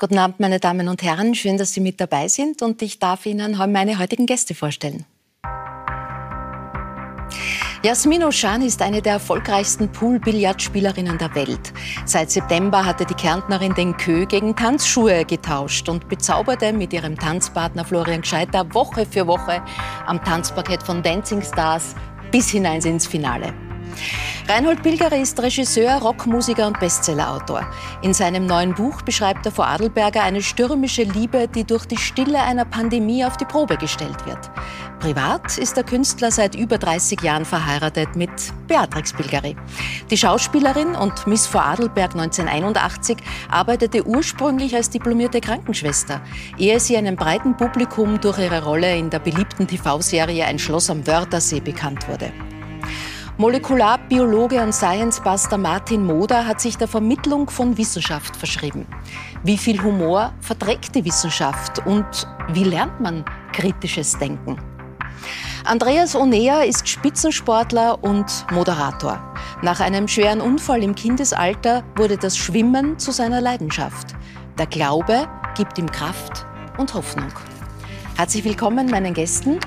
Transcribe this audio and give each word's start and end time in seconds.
Guten 0.00 0.16
Abend, 0.16 0.40
meine 0.40 0.58
Damen 0.58 0.88
und 0.88 1.02
Herren. 1.02 1.34
Schön, 1.34 1.58
dass 1.58 1.74
Sie 1.74 1.80
mit 1.80 2.00
dabei 2.00 2.26
sind 2.26 2.62
und 2.62 2.80
ich 2.80 2.98
darf 2.98 3.26
Ihnen 3.26 3.58
meine 3.70 3.98
heutigen 3.98 4.24
Gäste 4.24 4.54
vorstellen. 4.54 5.04
Jasmin 7.82 8.24
Oschan 8.24 8.62
ist 8.62 8.80
eine 8.80 9.02
der 9.02 9.14
erfolgreichsten 9.14 9.92
Pool-Billardspielerinnen 9.92 11.18
der 11.18 11.34
Welt. 11.34 11.74
Seit 12.06 12.30
September 12.30 12.86
hatte 12.86 13.04
die 13.04 13.12
Kärntnerin 13.12 13.74
den 13.74 13.94
Kö 13.94 14.24
gegen 14.24 14.56
Tanzschuhe 14.56 15.26
getauscht 15.26 15.86
und 15.90 16.08
bezauberte 16.08 16.72
mit 16.72 16.94
ihrem 16.94 17.18
Tanzpartner 17.18 17.84
Florian 17.84 18.22
Gescheiter 18.22 18.72
Woche 18.72 19.04
für 19.04 19.26
Woche 19.26 19.62
am 20.06 20.24
Tanzparkett 20.24 20.82
von 20.82 21.02
Dancing 21.02 21.42
Stars 21.42 21.94
bis 22.30 22.48
hinein 22.48 22.80
ins 22.80 23.06
Finale. 23.06 23.52
Reinhold 24.48 24.82
Pilgerer 24.82 25.16
ist 25.16 25.40
Regisseur, 25.40 26.00
Rockmusiker 26.00 26.66
und 26.66 26.80
Bestsellerautor. 26.80 27.64
In 28.02 28.12
seinem 28.12 28.46
neuen 28.46 28.74
Buch 28.74 29.02
beschreibt 29.02 29.46
er 29.46 29.52
vor 29.52 29.68
Adelberger 29.68 30.24
eine 30.24 30.42
stürmische 30.42 31.04
Liebe, 31.04 31.46
die 31.46 31.62
durch 31.62 31.86
die 31.86 31.96
Stille 31.96 32.40
einer 32.40 32.64
Pandemie 32.64 33.24
auf 33.24 33.36
die 33.36 33.44
Probe 33.44 33.76
gestellt 33.76 34.26
wird. 34.26 34.50
Privat 34.98 35.56
ist 35.56 35.76
der 35.76 35.84
Künstler 35.84 36.30
seit 36.30 36.54
über 36.54 36.78
30 36.78 37.22
Jahren 37.22 37.44
verheiratet 37.44 38.16
mit 38.16 38.30
Beatrix 38.66 39.12
Pilgeri. 39.12 39.56
Die 40.10 40.16
Schauspielerin 40.16 40.96
und 40.96 41.26
Miss 41.26 41.46
Vorarlberg 41.46 42.12
1981 42.12 43.18
arbeitete 43.50 44.06
ursprünglich 44.06 44.74
als 44.74 44.90
diplomierte 44.90 45.40
Krankenschwester, 45.40 46.20
ehe 46.58 46.80
sie 46.80 46.96
einem 46.96 47.16
breiten 47.16 47.56
Publikum 47.56 48.20
durch 48.20 48.38
ihre 48.38 48.64
Rolle 48.64 48.96
in 48.96 49.10
der 49.10 49.20
beliebten 49.20 49.66
TV-Serie 49.66 50.44
Ein 50.44 50.58
Schloss 50.58 50.90
am 50.90 51.06
Wörthersee 51.06 51.60
bekannt 51.60 52.08
wurde. 52.08 52.32
Molekularbiologe 53.40 54.62
und 54.62 54.74
Science-Buster 54.74 55.56
Martin 55.56 56.04
Moder 56.04 56.46
hat 56.46 56.60
sich 56.60 56.76
der 56.76 56.88
Vermittlung 56.88 57.48
von 57.48 57.78
Wissenschaft 57.78 58.36
verschrieben. 58.36 58.86
Wie 59.44 59.56
viel 59.56 59.82
Humor 59.82 60.34
verträgt 60.42 60.94
die 60.94 61.06
Wissenschaft 61.06 61.78
und 61.86 62.04
wie 62.52 62.64
lernt 62.64 63.00
man 63.00 63.24
kritisches 63.54 64.18
Denken? 64.18 64.58
Andreas 65.64 66.14
Onea 66.14 66.64
ist 66.64 66.86
Spitzensportler 66.86 68.04
und 68.04 68.44
Moderator. 68.50 69.34
Nach 69.62 69.80
einem 69.80 70.06
schweren 70.06 70.42
Unfall 70.42 70.82
im 70.82 70.94
Kindesalter 70.94 71.82
wurde 71.96 72.18
das 72.18 72.36
Schwimmen 72.36 72.98
zu 72.98 73.10
seiner 73.10 73.40
Leidenschaft. 73.40 74.08
Der 74.58 74.66
Glaube 74.66 75.26
gibt 75.56 75.78
ihm 75.78 75.90
Kraft 75.90 76.44
und 76.76 76.92
Hoffnung. 76.92 77.32
Herzlich 78.18 78.44
willkommen 78.44 78.90
meinen 78.90 79.14
Gästen. 79.14 79.58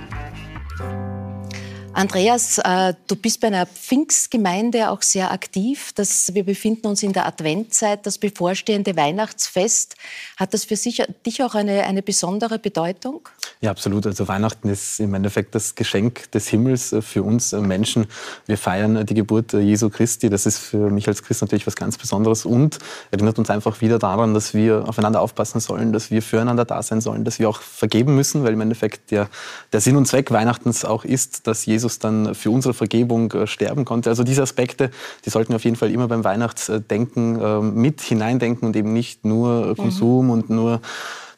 Andreas, 1.94 2.58
äh, 2.58 2.95
du 3.08 3.16
bist 3.16 3.39
bei 3.39 3.47
einer 3.47 3.67
Pfingstgemeinde 3.67 4.89
auch 4.89 5.03
sehr 5.03 5.31
aktiv. 5.31 5.91
Das, 5.94 6.33
wir 6.33 6.44
befinden 6.44 6.88
uns 6.88 7.03
in 7.03 7.13
der 7.13 7.27
Adventzeit, 7.27 8.05
das 8.05 8.17
bevorstehende 8.17 8.95
Weihnachtsfest. 8.95 9.95
Hat 10.38 10.53
das 10.53 10.66
für 10.66 10.75
sich, 10.75 11.03
dich 11.25 11.44
auch 11.44 11.53
eine, 11.53 11.83
eine 11.83 12.02
besondere 12.02 12.58
Bedeutung? 12.58 13.30
Ja, 13.61 13.71
absolut. 13.71 14.08
Also 14.08 14.27
Weihnachten 14.27 14.69
ist 14.69 14.99
im 14.99 15.14
Endeffekt 15.14 15.53
das 15.53 15.75
Geschenk 15.75 16.31
des 16.31 16.47
Himmels 16.47 16.94
äh, 16.94 17.02
für 17.02 17.21
uns 17.21 17.53
äh, 17.53 17.61
Menschen. 17.61 18.08
Wir 18.47 18.58
feiern 18.58 19.05
die 19.05 19.14
Geburt 19.14 19.53
Jesu 19.53 19.89
Christi. 19.89 20.30
Das 20.30 20.47
ist 20.47 20.58
für 20.58 20.89
mich 20.89 21.08
als 21.08 21.21
Christ 21.21 21.41
natürlich 21.41 21.67
was 21.67 21.75
ganz 21.75 21.97
Besonderes 21.97 22.45
und 22.45 22.80
erinnert 23.11 23.38
uns 23.38 23.52
einfach 23.52 23.81
wieder 23.81 23.99
daran, 23.99 24.33
dass 24.33 24.55
wir 24.55 24.89
aufeinander 24.89 25.21
aufpassen 25.21 25.59
sollen, 25.59 25.94
dass 25.94 26.09
wir 26.09 26.23
füreinander 26.23 26.66
da 26.66 26.81
sein 26.81 27.02
sollen, 27.02 27.23
dass 27.23 27.38
wir 27.38 27.47
auch 27.47 27.61
vergeben 27.61 28.16
müssen, 28.16 28.44
weil 28.44 28.53
im 28.53 28.61
Endeffekt 28.61 29.11
der, 29.11 29.30
der 29.71 29.80
Sinn 29.80 29.95
und 29.95 30.08
Zweck 30.08 30.31
Weihnachtens 30.31 30.86
auch 30.86 31.05
ist, 31.05 31.45
dass 31.47 31.66
Jesus 31.66 31.83
Jesus 31.84 32.00
dann 32.00 32.34
für 32.34 32.50
unsere 32.50 32.73
Vergebung 32.73 33.31
äh, 33.34 33.45
sterben 33.45 33.86
konnte. 33.86 34.09
Also 34.09 34.23
diese 34.23 34.42
Aspekte, 34.42 34.89
die 35.26 35.30
sollten 35.30 35.49
wir 35.49 35.58
auf 35.58 35.66
jeden 35.66 35.76
Fall 35.76 35.92
immer 35.92 36.08
beim 36.08 36.23
Weihnachtsdenken 36.23 37.39
ähm, 37.42 37.76
mit 37.76 38.02
hineindenken 38.02 38.66
und 38.67 38.76
eben 38.76 38.94
nicht 38.94 39.26
nur 39.26 39.67
mhm. 39.67 39.77
Konsum 39.77 40.26
mhm. 40.26 40.32
und 40.32 40.49
nur 40.49 40.82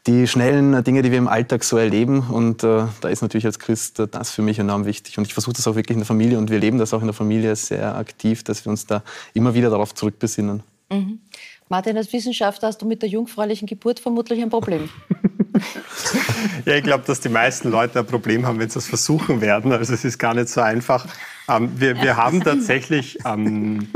die 0.07 0.28
schnellen 0.28 0.84
Dinge, 0.84 1.01
die 1.01 1.09
wir 1.09 1.17
im 1.17 1.28
Alltag 1.28 1.63
so 1.63 1.78
erleben. 1.78 2.19
Und 2.29 2.63
äh, 2.63 2.84
da 3.01 3.09
ist 3.09 3.23
natürlich 3.23 3.45
als 3.45 3.57
Christ 3.57 4.00
äh, 4.00 4.07
das 4.07 4.29
für 4.29 4.44
mich 4.44 4.59
enorm 4.59 4.85
wichtig. 4.85 5.17
Und 5.17 5.25
ich 5.25 5.34
versuche 5.34 5.55
das 5.55 5.67
auch 5.67 5.75
wirklich 5.75 5.95
in 5.95 6.01
der 6.01 6.07
Familie 6.07 6.38
und 6.38 6.51
wir 6.51 6.59
leben 6.59 6.78
das 6.78 6.94
auch 6.94 7.01
in 7.01 7.07
der 7.07 7.16
Familie 7.16 7.55
sehr 7.55 7.95
aktiv, 7.97 8.44
dass 8.44 8.66
wir 8.66 8.69
uns 8.69 8.85
da 8.85 9.01
immer 9.34 9.55
wieder 9.55 9.72
darauf 9.72 9.95
zurückbesinnen. 9.95 10.61
Mhm. 10.91 11.19
Martin, 11.69 11.97
als 11.97 12.13
Wissenschaftler 12.13 12.67
hast 12.67 12.81
du 12.81 12.85
mit 12.85 13.01
der 13.01 13.09
jungfräulichen 13.09 13.67
Geburt 13.67 13.99
vermutlich 13.99 14.41
ein 14.41 14.49
Problem. 14.49 14.89
ja, 16.65 16.75
ich 16.75 16.83
glaube, 16.83 17.03
dass 17.07 17.21
die 17.21 17.29
meisten 17.29 17.71
Leute 17.71 17.99
ein 17.99 18.05
Problem 18.05 18.45
haben, 18.45 18.59
wenn 18.59 18.69
sie 18.69 18.79
es 18.79 18.87
versuchen 18.87 19.41
werden. 19.41 19.71
Also 19.71 19.93
es 19.93 20.05
ist 20.05 20.19
gar 20.19 20.33
nicht 20.33 20.49
so 20.49 20.61
einfach. 20.61 21.07
Ähm, 21.49 21.71
wir, 21.77 22.01
wir 22.01 22.17
haben 22.17 22.41
tatsächlich 22.43 23.17
ähm, 23.25 23.87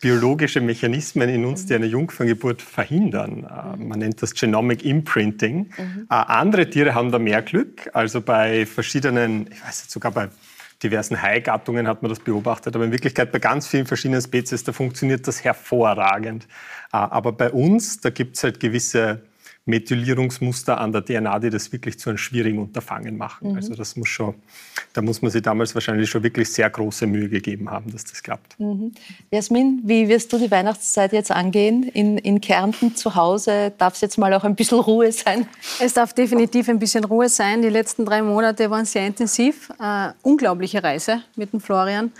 biologische 0.00 0.60
Mechanismen 0.60 1.28
in 1.28 1.44
uns, 1.44 1.66
die 1.66 1.74
eine 1.74 1.86
Jungferngeburt 1.86 2.60
verhindern. 2.60 3.44
Äh, 3.44 3.76
man 3.76 4.00
nennt 4.00 4.20
das 4.20 4.34
Genomic 4.34 4.84
Imprinting. 4.84 5.70
Mhm. 5.78 6.06
Äh, 6.10 6.14
andere 6.14 6.68
Tiere 6.68 6.94
haben 6.94 7.12
da 7.12 7.20
mehr 7.20 7.42
Glück. 7.42 7.88
Also 7.92 8.20
bei 8.20 8.66
verschiedenen, 8.66 9.48
ich 9.50 9.62
weiß 9.64 9.82
jetzt 9.82 9.92
sogar 9.92 10.10
bei 10.10 10.28
diversen 10.82 11.20
Haigattungen 11.20 11.86
hat 11.86 12.02
man 12.02 12.08
das 12.08 12.20
beobachtet, 12.20 12.74
aber 12.74 12.84
in 12.84 12.92
Wirklichkeit 12.92 13.32
bei 13.32 13.38
ganz 13.38 13.66
vielen 13.66 13.86
verschiedenen 13.86 14.20
Spezies, 14.20 14.64
da 14.64 14.72
funktioniert 14.72 15.26
das 15.26 15.44
hervorragend. 15.44 16.44
Äh, 16.92 16.96
aber 16.96 17.32
bei 17.32 17.50
uns, 17.50 18.00
da 18.00 18.10
gibt 18.10 18.36
es 18.36 18.44
halt 18.44 18.60
gewisse 18.60 19.22
Methylierungsmuster 19.64 20.80
an 20.80 20.90
der 20.90 21.04
DNA, 21.04 21.38
die 21.38 21.50
das 21.50 21.72
wirklich 21.72 21.98
zu 21.98 22.10
einem 22.10 22.18
schwierigen 22.18 22.58
Unterfangen 22.58 23.16
machen. 23.16 23.50
Mhm. 23.50 23.56
Also 23.56 23.74
das 23.74 23.94
muss 23.96 24.08
schon, 24.08 24.34
da 24.92 25.02
muss 25.02 25.22
man 25.22 25.30
sich 25.30 25.42
damals 25.42 25.74
wahrscheinlich 25.74 26.10
schon 26.10 26.22
wirklich 26.24 26.52
sehr 26.52 26.68
große 26.68 27.06
Mühe 27.06 27.28
gegeben 27.28 27.70
haben, 27.70 27.92
dass 27.92 28.04
das 28.04 28.22
klappt. 28.22 28.58
Mhm. 28.58 28.92
Jasmin, 29.30 29.80
wie 29.84 30.08
wirst 30.08 30.32
du 30.32 30.38
die 30.38 30.50
Weihnachtszeit 30.50 31.12
jetzt 31.12 31.30
angehen? 31.30 31.84
In, 31.84 32.18
in 32.18 32.40
Kärnten 32.40 32.96
zu 32.96 33.14
Hause 33.14 33.72
darf 33.78 33.94
es 33.94 34.00
jetzt 34.00 34.18
mal 34.18 34.34
auch 34.34 34.42
ein 34.42 34.56
bisschen 34.56 34.80
Ruhe 34.80 35.12
sein? 35.12 35.46
Es 35.80 35.94
darf 35.94 36.12
definitiv 36.12 36.68
ein 36.68 36.80
bisschen 36.80 37.04
Ruhe 37.04 37.28
sein. 37.28 37.62
Die 37.62 37.68
letzten 37.68 38.04
drei 38.04 38.20
Monate 38.20 38.68
waren 38.68 38.84
sehr 38.84 39.06
intensiv. 39.06 39.70
Äh, 39.78 40.10
unglaubliche 40.22 40.82
Reise 40.82 41.22
mit 41.36 41.52
dem 41.52 41.60
Florian. 41.60 42.10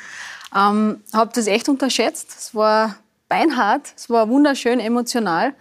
Ähm, 0.55 1.01
habe 1.13 1.33
das 1.35 1.49
echt 1.49 1.69
unterschätzt. 1.69 2.37
Es 2.39 2.55
war 2.55 2.97
beinhart, 3.29 3.95
es 3.97 4.11
war 4.11 4.29
wunderschön 4.29 4.79
emotional. 4.79 5.55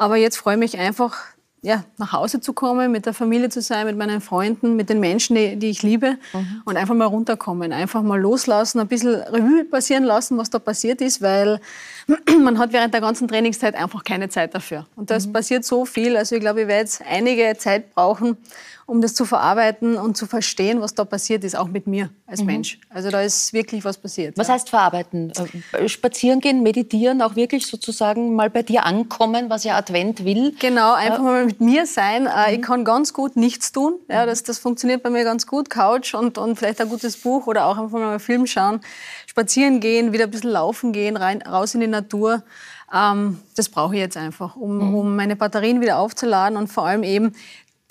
Aber 0.00 0.16
jetzt 0.16 0.38
freue 0.38 0.54
ich 0.54 0.58
mich 0.58 0.78
einfach, 0.78 1.18
ja, 1.60 1.84
nach 1.98 2.14
Hause 2.14 2.40
zu 2.40 2.54
kommen, 2.54 2.90
mit 2.90 3.04
der 3.04 3.12
Familie 3.12 3.50
zu 3.50 3.60
sein, 3.60 3.86
mit 3.86 3.98
meinen 3.98 4.22
Freunden, 4.22 4.74
mit 4.74 4.88
den 4.88 4.98
Menschen, 4.98 5.36
die, 5.36 5.56
die 5.56 5.68
ich 5.68 5.82
liebe 5.82 6.16
mhm. 6.32 6.62
und 6.64 6.78
einfach 6.78 6.94
mal 6.94 7.04
runterkommen, 7.04 7.70
einfach 7.70 8.00
mal 8.00 8.18
loslassen, 8.18 8.80
ein 8.80 8.88
bisschen 8.88 9.14
Revue 9.14 9.66
passieren 9.66 10.04
lassen, 10.04 10.38
was 10.38 10.48
da 10.48 10.58
passiert 10.58 11.02
ist, 11.02 11.20
weil 11.20 11.60
man 12.40 12.58
hat 12.58 12.72
während 12.72 12.94
der 12.94 13.02
ganzen 13.02 13.28
Trainingszeit 13.28 13.74
einfach 13.74 14.02
keine 14.02 14.30
Zeit 14.30 14.54
dafür. 14.54 14.86
Und 14.96 15.10
das 15.10 15.26
mhm. 15.26 15.34
passiert 15.34 15.66
so 15.66 15.84
viel, 15.84 16.16
also 16.16 16.34
ich 16.34 16.40
glaube, 16.40 16.62
ich 16.62 16.66
werde 16.66 16.80
jetzt 16.80 17.02
einige 17.06 17.54
Zeit 17.58 17.94
brauchen, 17.94 18.38
um 18.90 19.00
das 19.00 19.14
zu 19.14 19.24
verarbeiten 19.24 19.96
und 19.96 20.16
zu 20.16 20.26
verstehen, 20.26 20.80
was 20.80 20.94
da 20.94 21.04
passiert 21.04 21.44
ist, 21.44 21.56
auch 21.56 21.68
mit 21.68 21.86
mir 21.86 22.10
als 22.26 22.40
mhm. 22.40 22.46
Mensch. 22.46 22.80
Also 22.90 23.10
da 23.10 23.22
ist 23.22 23.52
wirklich 23.52 23.84
was 23.84 23.96
passiert. 23.96 24.36
Was 24.36 24.48
ja. 24.48 24.54
heißt 24.54 24.68
verarbeiten? 24.68 25.32
Äh, 25.72 25.88
spazieren 25.88 26.40
gehen, 26.40 26.64
meditieren, 26.64 27.22
auch 27.22 27.36
wirklich 27.36 27.68
sozusagen 27.68 28.34
mal 28.34 28.50
bei 28.50 28.64
dir 28.64 28.84
ankommen, 28.84 29.48
was 29.48 29.62
ja 29.62 29.76
Advent 29.76 30.24
will? 30.24 30.56
Genau, 30.58 30.92
einfach 30.94 31.22
mal 31.22 31.46
mit 31.46 31.60
mir 31.60 31.86
sein. 31.86 32.26
Äh, 32.26 32.48
mhm. 32.48 32.54
Ich 32.56 32.62
kann 32.62 32.84
ganz 32.84 33.12
gut 33.12 33.36
nichts 33.36 33.70
tun. 33.70 33.94
Ja, 34.08 34.24
mhm. 34.24 34.26
das, 34.26 34.42
das 34.42 34.58
funktioniert 34.58 35.04
bei 35.04 35.10
mir 35.10 35.22
ganz 35.22 35.46
gut. 35.46 35.70
Couch 35.70 36.14
und, 36.14 36.36
und 36.36 36.56
vielleicht 36.56 36.80
ein 36.80 36.88
gutes 36.88 37.16
Buch 37.16 37.46
oder 37.46 37.66
auch 37.66 37.78
einfach 37.78 37.96
mal 37.96 38.10
einen 38.10 38.20
Film 38.20 38.48
schauen. 38.48 38.80
Spazieren 39.28 39.78
gehen, 39.78 40.12
wieder 40.12 40.24
ein 40.24 40.32
bisschen 40.32 40.50
laufen 40.50 40.92
gehen, 40.92 41.16
rein, 41.16 41.42
raus 41.42 41.74
in 41.74 41.80
die 41.80 41.86
Natur. 41.86 42.42
Ähm, 42.92 43.40
das 43.54 43.68
brauche 43.68 43.94
ich 43.94 44.00
jetzt 44.00 44.16
einfach, 44.16 44.56
um, 44.56 44.76
mhm. 44.78 44.94
um 44.94 45.16
meine 45.16 45.36
Batterien 45.36 45.80
wieder 45.80 45.98
aufzuladen 45.98 46.58
und 46.58 46.68
vor 46.68 46.86
allem 46.86 47.04
eben 47.04 47.32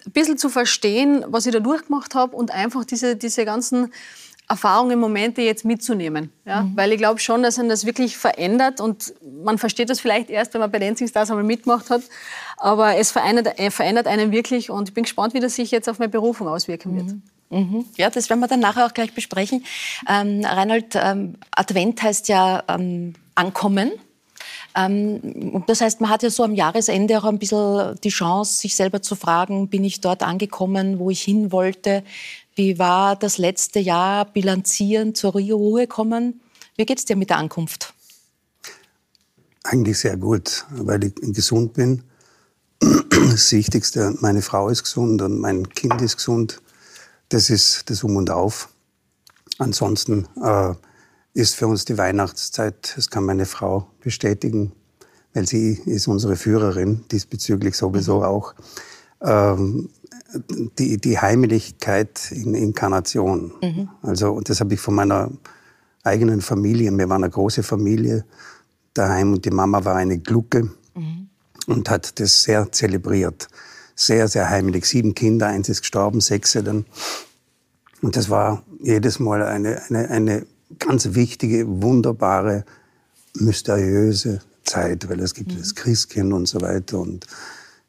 ein 0.05 0.11
bisschen 0.11 0.37
zu 0.37 0.49
verstehen, 0.49 1.23
was 1.27 1.45
ich 1.45 1.53
da 1.53 1.59
durchgemacht 1.59 2.15
habe 2.15 2.35
und 2.35 2.51
einfach 2.51 2.85
diese, 2.85 3.15
diese 3.15 3.45
ganzen 3.45 3.91
Erfahrungen, 4.49 4.99
Momente 4.99 5.43
jetzt 5.43 5.63
mitzunehmen. 5.63 6.31
Ja? 6.43 6.63
Mhm. 6.63 6.75
Weil 6.75 6.91
ich 6.91 6.97
glaube 6.97 7.19
schon, 7.19 7.43
dass 7.43 7.57
man 7.57 7.69
das 7.69 7.85
wirklich 7.85 8.17
verändert 8.17 8.81
und 8.81 9.13
man 9.43 9.59
versteht 9.59 9.91
das 9.91 9.99
vielleicht 9.99 10.31
erst, 10.31 10.53
wenn 10.53 10.61
man 10.61 10.71
bei 10.71 10.79
Dancing 10.79 11.07
Stars 11.07 11.29
einmal 11.29 11.45
mitgemacht 11.45 11.91
hat. 11.91 12.01
Aber 12.57 12.97
es 12.97 13.11
verändert, 13.11 13.59
äh, 13.59 13.69
verändert 13.69 14.07
einen 14.07 14.31
wirklich 14.31 14.71
und 14.71 14.89
ich 14.89 14.93
bin 14.95 15.03
gespannt, 15.03 15.35
wie 15.35 15.39
das 15.39 15.55
sich 15.55 15.69
jetzt 15.69 15.87
auf 15.87 15.99
meine 15.99 16.09
Berufung 16.09 16.47
auswirken 16.47 16.95
wird. 16.95 17.07
Mhm. 17.07 17.21
Mhm. 17.51 17.85
Ja, 17.95 18.09
das 18.09 18.29
werden 18.29 18.39
wir 18.39 18.47
dann 18.47 18.59
nachher 18.59 18.85
auch 18.85 18.93
gleich 18.93 19.13
besprechen. 19.13 19.63
Ähm, 20.07 20.43
Reinhold, 20.43 20.95
ähm, 20.95 21.35
Advent 21.51 22.01
heißt 22.01 22.27
ja 22.27 22.63
ähm, 22.67 23.13
ankommen. 23.35 23.91
Ähm, 24.75 25.63
das 25.67 25.81
heißt, 25.81 26.01
man 26.01 26.09
hat 26.09 26.23
ja 26.23 26.29
so 26.29 26.43
am 26.43 26.53
Jahresende 26.53 27.17
auch 27.17 27.25
ein 27.25 27.39
bisschen 27.39 27.95
die 28.03 28.09
Chance, 28.09 28.57
sich 28.57 28.75
selber 28.75 29.01
zu 29.01 29.15
fragen, 29.15 29.67
bin 29.67 29.83
ich 29.83 30.01
dort 30.01 30.23
angekommen, 30.23 30.99
wo 30.99 31.09
ich 31.09 31.21
hin 31.21 31.51
wollte? 31.51 32.03
Wie 32.55 32.77
war 32.77 33.15
das 33.15 33.37
letzte 33.37 33.79
Jahr? 33.79 34.25
Bilanzieren, 34.25 35.15
zur 35.15 35.31
Ruhe 35.33 35.87
kommen? 35.87 36.41
Wie 36.75 36.85
geht 36.85 36.99
es 36.99 37.05
dir 37.05 37.15
mit 37.15 37.29
der 37.29 37.37
Ankunft? 37.37 37.93
Eigentlich 39.63 39.99
sehr 39.99 40.17
gut, 40.17 40.65
weil 40.69 41.03
ich 41.03 41.15
gesund 41.15 41.73
bin. 41.73 42.03
Das 42.79 43.51
Wichtigste, 43.51 44.15
meine 44.21 44.41
Frau 44.41 44.69
ist 44.69 44.83
gesund 44.83 45.21
und 45.21 45.39
mein 45.39 45.67
Kind 45.69 46.01
ist 46.01 46.17
gesund. 46.17 46.61
Das 47.27 47.49
ist 47.49 47.89
das 47.89 48.03
Um 48.03 48.15
und 48.15 48.31
Auf. 48.31 48.69
Ansonsten 49.57 50.27
äh, 50.41 50.73
ist 51.33 51.55
für 51.55 51.67
uns 51.67 51.85
die 51.85 51.97
Weihnachtszeit, 51.97 52.93
das 52.95 53.09
kann 53.09 53.25
meine 53.25 53.45
Frau 53.45 53.87
bestätigen, 54.01 54.71
weil 55.33 55.47
sie 55.47 55.73
ist 55.85 56.07
unsere 56.07 56.35
Führerin, 56.35 57.05
diesbezüglich 57.11 57.75
sowieso 57.75 58.23
auch. 58.23 58.55
Ähm, 59.21 59.89
die, 60.77 60.97
die 60.97 61.19
Heimlichkeit 61.19 62.31
in 62.31 62.53
Inkarnation. 62.53 63.51
Mhm. 63.61 63.89
Also, 64.01 64.31
und 64.31 64.49
das 64.49 64.59
habe 64.59 64.73
ich 64.75 64.79
von 64.79 64.95
meiner 64.95 65.31
eigenen 66.03 66.41
Familie. 66.41 66.91
Wir 66.91 67.09
waren 67.09 67.23
eine 67.23 67.31
große 67.31 67.63
Familie 67.63 68.25
daheim 68.93 69.33
und 69.33 69.45
die 69.45 69.51
Mama 69.51 69.83
war 69.85 69.95
eine 69.95 70.19
Glucke 70.19 70.69
mhm. 70.95 71.29
und 71.67 71.89
hat 71.89 72.19
das 72.19 72.43
sehr 72.43 72.71
zelebriert. 72.71 73.47
Sehr, 73.95 74.27
sehr 74.27 74.49
heimlich. 74.49 74.85
Sieben 74.85 75.13
Kinder, 75.13 75.47
eins 75.47 75.67
ist 75.67 75.81
gestorben, 75.81 76.21
sechs 76.21 76.53
dann. 76.53 76.85
Und 78.01 78.15
das 78.15 78.29
war 78.29 78.63
jedes 78.81 79.19
Mal 79.19 79.43
eine, 79.43 79.81
eine, 79.89 80.09
eine 80.09 80.45
ganz 80.77 81.13
wichtige, 81.13 81.65
wunderbare, 81.81 82.65
mysteriöse 83.33 84.41
Zeit, 84.63 85.09
weil 85.09 85.19
es 85.19 85.33
gibt 85.33 85.53
mhm. 85.53 85.59
das 85.59 85.75
Christkind 85.75 86.33
und 86.33 86.47
so 86.47 86.61
weiter. 86.61 86.99
Und 86.99 87.25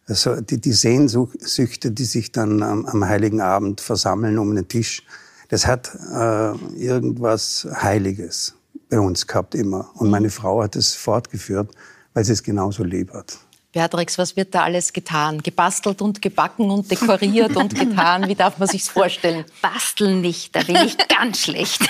also 0.07 0.41
die, 0.41 0.59
die 0.59 0.73
Sehnsüchte, 0.73 1.91
die 1.91 2.05
sich 2.05 2.33
dann 2.33 2.63
am, 2.63 2.87
am, 2.87 3.05
Heiligen 3.05 3.41
Abend 3.41 3.81
versammeln 3.81 4.39
um 4.39 4.55
den 4.55 4.67
Tisch, 4.69 5.05
das 5.49 5.67
hat 5.67 5.95
äh, 6.13 6.55
irgendwas 6.77 7.67
Heiliges 7.71 8.55
bei 8.89 8.99
uns 8.99 9.27
gehabt 9.27 9.55
immer. 9.55 9.91
Und 9.95 10.11
meine 10.11 10.31
Frau 10.31 10.63
hat 10.63 10.77
es 10.77 10.95
fortgeführt, 10.95 11.71
weil 12.15 12.25
sie 12.25 12.33
es 12.33 12.43
genauso 12.43 12.85
lieb 12.85 13.13
hat. 13.13 13.39
Beatrix, 13.73 14.19
was 14.19 14.37
wird 14.37 14.55
da 14.55 14.65
alles 14.65 14.93
getan? 14.93 15.43
Gebastelt 15.43 16.03
und 16.03 16.21
gebacken 16.21 16.71
und 16.71 16.91
dekoriert 16.91 17.57
und 17.57 17.75
getan? 17.79 18.27
Wie 18.27 18.35
darf 18.35 18.59
man 18.59 18.67
sich's 18.67 18.89
vorstellen? 18.89 19.45
Basteln 19.63 20.21
nicht, 20.21 20.57
da 20.57 20.63
bin 20.63 20.77
ich 20.77 20.97
ganz 21.09 21.41
schlecht. 21.41 21.81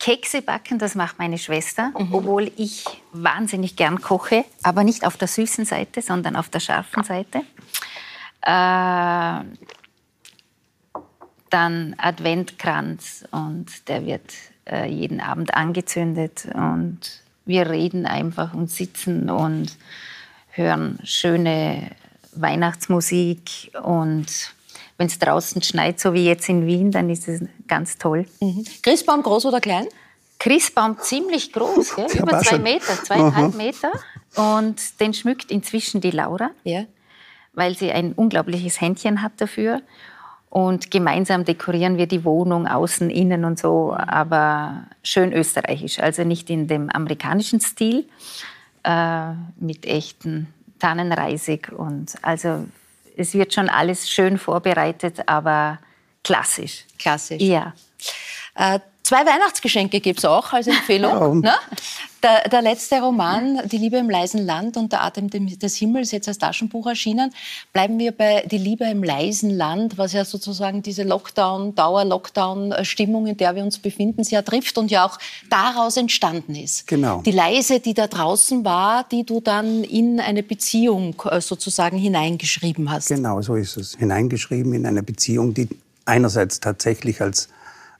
Kekse 0.00 0.42
backen, 0.42 0.80
das 0.80 0.96
macht 0.96 1.20
meine 1.20 1.38
Schwester, 1.38 1.92
mhm. 1.96 2.12
obwohl 2.12 2.50
ich 2.56 2.84
wahnsinnig 3.12 3.76
gern 3.76 4.00
koche, 4.00 4.44
aber 4.64 4.82
nicht 4.82 5.06
auf 5.06 5.16
der 5.16 5.28
süßen 5.28 5.64
Seite, 5.64 6.02
sondern 6.02 6.34
auf 6.34 6.48
der 6.48 6.58
scharfen 6.58 7.04
Seite. 7.04 7.42
Äh, 8.40 9.44
dann 11.50 11.94
Adventkranz 11.98 13.24
und 13.30 13.88
der 13.88 14.04
wird 14.04 14.32
äh, 14.68 14.88
jeden 14.88 15.20
Abend 15.20 15.54
angezündet 15.54 16.48
und 16.52 16.98
wir 17.44 17.70
reden 17.70 18.04
einfach 18.04 18.54
und 18.54 18.70
sitzen 18.70 19.30
und 19.30 19.76
hören 20.52 20.98
schöne 21.04 21.90
Weihnachtsmusik 22.34 23.72
und 23.82 24.26
wenn 24.96 25.06
es 25.06 25.18
draußen 25.18 25.62
schneit, 25.62 25.98
so 25.98 26.12
wie 26.14 26.24
jetzt 26.24 26.48
in 26.48 26.66
Wien, 26.66 26.90
dann 26.90 27.10
ist 27.10 27.26
es 27.26 27.42
ganz 27.66 27.98
toll. 27.98 28.26
Mhm. 28.40 28.64
Christbaum 28.82 29.22
groß 29.22 29.46
oder 29.46 29.60
klein? 29.60 29.86
Christbaum 30.38 30.98
ziemlich 31.00 31.52
groß, 31.52 31.96
gell? 31.96 32.06
über 32.14 32.40
zwei 32.40 32.58
Meter, 32.58 32.94
zweieinhalb 33.02 33.54
Meter. 33.54 33.90
Und 34.36 35.00
den 35.00 35.14
schmückt 35.14 35.50
inzwischen 35.50 36.00
die 36.00 36.10
Laura, 36.10 36.50
ja. 36.64 36.84
weil 37.52 37.76
sie 37.76 37.92
ein 37.92 38.12
unglaubliches 38.12 38.80
Händchen 38.80 39.22
hat 39.22 39.32
dafür. 39.38 39.82
Und 40.50 40.90
gemeinsam 40.90 41.44
dekorieren 41.44 41.96
wir 41.96 42.06
die 42.06 42.24
Wohnung, 42.24 42.66
außen, 42.66 43.08
innen 43.08 43.44
und 43.44 43.58
so, 43.58 43.94
aber 43.96 44.84
schön 45.02 45.32
österreichisch, 45.32 45.98
also 45.98 46.24
nicht 46.24 46.50
in 46.50 46.66
dem 46.68 46.90
amerikanischen 46.90 47.60
Stil, 47.60 48.06
äh, 48.84 49.32
mit 49.56 49.86
echten 49.86 50.52
Tannenreisig. 50.78 51.70
Und 51.72 52.14
also 52.22 52.66
es 53.16 53.34
wird 53.34 53.54
schon 53.54 53.68
alles 53.68 54.10
schön 54.10 54.38
vorbereitet, 54.38 55.20
aber 55.26 55.78
klassisch. 56.24 56.84
Klassisch. 56.98 57.42
Ja. 57.42 57.74
Äh, 58.54 58.80
Zwei 59.04 59.26
Weihnachtsgeschenke 59.26 59.98
gibt 60.00 60.20
es 60.20 60.24
auch 60.24 60.52
als 60.52 60.68
Empfehlung. 60.68 61.40
ne? 61.40 61.54
Der, 62.22 62.48
der, 62.48 62.62
letzte 62.62 63.00
Roman, 63.00 63.60
Die 63.68 63.78
Liebe 63.78 63.96
im 63.96 64.08
leisen 64.08 64.44
Land 64.44 64.76
und 64.76 64.92
der 64.92 65.02
Atem 65.02 65.28
des 65.30 65.76
Himmels, 65.76 66.10
jetzt 66.12 66.28
als 66.28 66.38
Taschenbuch 66.38 66.86
erschienen. 66.86 67.32
Bleiben 67.72 67.98
wir 67.98 68.12
bei 68.12 68.44
Die 68.50 68.58
Liebe 68.58 68.84
im 68.84 69.02
leisen 69.02 69.50
Land, 69.50 69.98
was 69.98 70.12
ja 70.12 70.24
sozusagen 70.24 70.82
diese 70.82 71.02
Lockdown, 71.02 71.74
Dauer-Lockdown-Stimmung, 71.74 73.26
in 73.26 73.36
der 73.36 73.54
wir 73.54 73.62
uns 73.62 73.78
befinden, 73.78 74.24
sehr 74.24 74.44
trifft 74.44 74.78
und 74.78 74.90
ja 74.90 75.04
auch 75.06 75.18
daraus 75.50 75.96
entstanden 75.96 76.54
ist. 76.54 76.86
Genau. 76.86 77.22
Die 77.22 77.32
Leise, 77.32 77.80
die 77.80 77.94
da 77.94 78.06
draußen 78.06 78.64
war, 78.64 79.04
die 79.10 79.24
du 79.24 79.40
dann 79.40 79.84
in 79.84 80.20
eine 80.20 80.42
Beziehung 80.42 81.14
äh, 81.30 81.40
sozusagen 81.40 81.98
hineingeschrieben 81.98 82.90
hast. 82.90 83.08
Genau, 83.08 83.40
so 83.42 83.54
ist 83.56 83.76
es. 83.76 83.96
Hineingeschrieben 83.96 84.74
in 84.74 84.86
eine 84.86 85.02
Beziehung, 85.02 85.54
die 85.54 85.68
einerseits 86.04 86.60
tatsächlich 86.60 87.20
als 87.20 87.48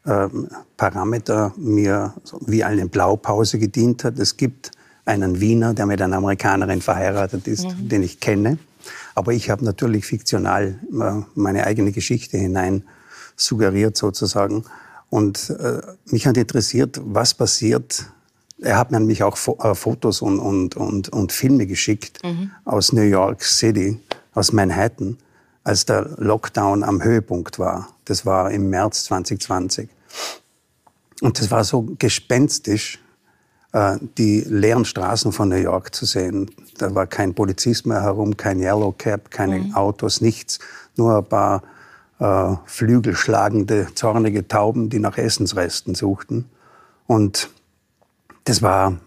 Parameter 0.04 1.52
mir 1.56 2.14
wie 2.40 2.64
eine 2.64 2.86
Blaupause 2.86 3.58
gedient 3.58 4.04
hat. 4.04 4.18
Es 4.18 4.36
gibt 4.36 4.72
einen 5.04 5.40
Wiener, 5.40 5.74
der 5.74 5.86
mit 5.86 6.00
einer 6.02 6.16
Amerikanerin 6.16 6.80
verheiratet 6.80 7.46
ist, 7.46 7.64
mhm. 7.64 7.88
den 7.88 8.02
ich 8.02 8.20
kenne. 8.20 8.58
Aber 9.14 9.32
ich 9.32 9.50
habe 9.50 9.64
natürlich 9.64 10.06
fiktional 10.06 10.78
äh, 10.92 11.22
meine 11.34 11.66
eigene 11.66 11.92
Geschichte 11.92 12.36
hinein 12.36 12.84
suggeriert 13.36 13.96
sozusagen. 13.96 14.64
Und 15.10 15.50
äh, 15.50 15.82
mich 16.06 16.26
hat 16.26 16.36
interessiert, 16.36 17.00
was 17.04 17.34
passiert. 17.34 18.06
Er 18.60 18.78
hat 18.78 18.90
mir 18.90 19.00
nämlich 19.00 19.22
auch 19.22 19.36
Fo 19.36 19.58
äh, 19.62 19.74
Fotos 19.74 20.22
und, 20.22 20.38
und, 20.38 20.76
und, 20.76 21.10
und 21.10 21.32
Filme 21.32 21.66
geschickt 21.66 22.20
mhm. 22.24 22.50
aus 22.64 22.92
New 22.92 23.02
York 23.02 23.42
City, 23.44 24.00
aus 24.34 24.52
Manhattan 24.52 25.18
als 25.64 25.86
der 25.86 26.08
Lockdown 26.16 26.82
am 26.82 27.02
Höhepunkt 27.02 27.58
war. 27.58 27.88
Das 28.04 28.26
war 28.26 28.50
im 28.50 28.70
März 28.70 29.04
2020. 29.04 29.88
Und 31.20 31.40
das 31.40 31.50
war 31.50 31.62
so 31.64 31.82
gespenstisch, 31.98 32.98
äh, 33.72 33.96
die 34.18 34.40
leeren 34.40 34.84
Straßen 34.84 35.32
von 35.32 35.48
New 35.48 35.56
York 35.56 35.94
zu 35.94 36.04
sehen. 36.04 36.50
Da 36.78 36.94
war 36.94 37.06
kein 37.06 37.34
Polizist 37.34 37.86
mehr 37.86 38.02
herum, 38.02 38.36
kein 38.36 38.58
Yellow 38.58 38.92
Cab, 38.96 39.30
keine 39.30 39.60
mhm. 39.60 39.74
Autos, 39.74 40.20
nichts. 40.20 40.58
Nur 40.96 41.18
ein 41.18 41.24
paar 41.24 41.62
äh, 42.18 42.56
flügelschlagende, 42.66 43.88
zornige 43.94 44.46
Tauben, 44.48 44.90
die 44.90 44.98
nach 44.98 45.16
Essensresten 45.16 45.94
suchten. 45.94 46.46
Und 47.06 47.50
das 48.44 48.62
war 48.62 48.98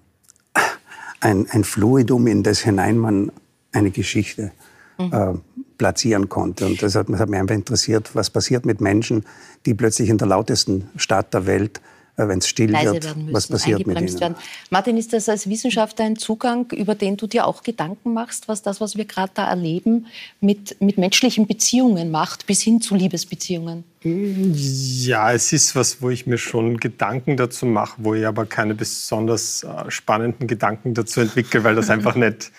ein, 1.20 1.48
ein 1.50 1.64
Fluidum, 1.64 2.28
in 2.28 2.44
das 2.44 2.60
hinein 2.60 2.98
man 2.98 3.32
eine 3.72 3.92
Geschichte 3.92 4.52
mhm. 4.98 5.14
äh, 5.14 5.34
platzieren 5.78 6.30
konnte. 6.30 6.66
Und 6.66 6.82
das 6.82 6.96
hat, 6.96 7.10
das 7.10 7.20
hat 7.20 7.30
mich 7.30 7.40
einfach 7.40 7.56
interessiert, 7.56 8.12
was 8.14 8.30
passiert 8.30 8.66
mit 8.66 8.82
Menschen, 8.82 9.26
die 9.66 9.74
plötzlich 9.74 10.10
in 10.10 10.18
der 10.18 10.28
lautesten 10.28 10.90
Stadt 10.96 11.34
der 11.34 11.46
Welt 11.46 11.82
äh, 12.18 12.28
wenn 12.30 12.40
es 12.40 12.48
still 12.48 12.72
Leise 12.72 12.94
wird, 12.94 13.18
müssen, 13.18 13.34
was 13.34 13.48
passiert 13.48 13.86
mit 13.86 14.00
ihnen? 14.00 14.20
Werden. 14.20 14.36
Martin, 14.70 14.98
ist 14.98 15.12
das 15.12 15.28
als 15.28 15.50
Wissenschaftler 15.50 16.06
ein 16.06 16.16
Zugang, 16.16 16.72
über 16.72 16.96
den 16.96 17.18
du 17.18 17.28
dir 17.28 17.46
auch 17.46 17.62
Gedanken 17.62 18.14
machst, 18.14 18.48
was 18.48 18.62
das, 18.62 18.80
was 18.80 18.96
wir 18.96 19.04
gerade 19.06 19.32
da 19.34 19.50
erleben, 19.50 20.06
mit, 20.40 20.80
mit 20.82 20.98
menschlichen 20.98 21.46
Beziehungen 21.46 22.12
macht, 22.12 22.46
bis 22.46 22.62
hin 22.62 22.80
zu 22.80 22.96
Liebesbeziehungen? 22.96 23.84
Ja, 24.02 25.34
es 25.34 25.52
ist 25.52 25.76
was, 25.76 26.02
wo 26.02 26.10
ich 26.10 26.26
mir 26.26 26.38
schon 26.38 26.78
Gedanken 26.78 27.36
dazu 27.36 27.66
mache, 27.66 27.96
wo 27.98 28.14
ich 28.14 28.26
aber 28.26 28.46
keine 28.46 28.76
besonders 28.76 29.64
äh, 29.64 29.92
spannenden 29.92 30.48
Gedanken 30.48 30.94
dazu 30.94 31.20
entwickle, 31.20 31.64
weil 31.66 31.76
das 31.76 31.90
einfach 31.90 32.16
nicht 32.16 32.52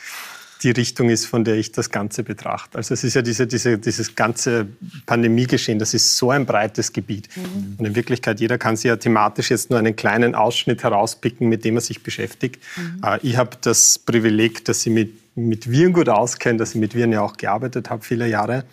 die 0.62 0.70
Richtung 0.70 1.10
ist, 1.10 1.26
von 1.26 1.44
der 1.44 1.56
ich 1.56 1.72
das 1.72 1.90
Ganze 1.90 2.22
betrachte. 2.22 2.78
Also 2.78 2.94
es 2.94 3.04
ist 3.04 3.14
ja 3.14 3.22
diese, 3.22 3.46
diese, 3.46 3.78
dieses 3.78 4.14
ganze 4.14 4.66
Pandemiegeschehen, 5.04 5.78
das 5.78 5.94
ist 5.94 6.16
so 6.16 6.30
ein 6.30 6.46
breites 6.46 6.92
Gebiet. 6.92 7.28
Mhm. 7.36 7.76
Und 7.78 7.84
in 7.86 7.94
Wirklichkeit, 7.94 8.40
jeder 8.40 8.58
kann 8.58 8.76
sich 8.76 8.86
ja 8.86 8.96
thematisch 8.96 9.50
jetzt 9.50 9.70
nur 9.70 9.78
einen 9.78 9.96
kleinen 9.96 10.34
Ausschnitt 10.34 10.82
herauspicken, 10.82 11.48
mit 11.48 11.64
dem 11.64 11.76
er 11.76 11.82
sich 11.82 12.02
beschäftigt. 12.02 12.62
Mhm. 12.76 13.02
Äh, 13.04 13.18
ich 13.22 13.36
habe 13.36 13.56
das 13.60 13.98
Privileg, 13.98 14.64
dass 14.64 14.86
ich 14.86 14.92
mit, 14.92 15.12
mit 15.36 15.70
Viren 15.70 15.92
gut 15.92 16.08
auskenne, 16.08 16.58
dass 16.58 16.75
ich 16.75 16.80
mit 16.80 16.94
Viren 16.94 17.12
ja 17.12 17.20
auch 17.20 17.36
gearbeitet 17.36 17.90
habe, 17.90 18.02
viele 18.02 18.26
Jahre. 18.26 18.64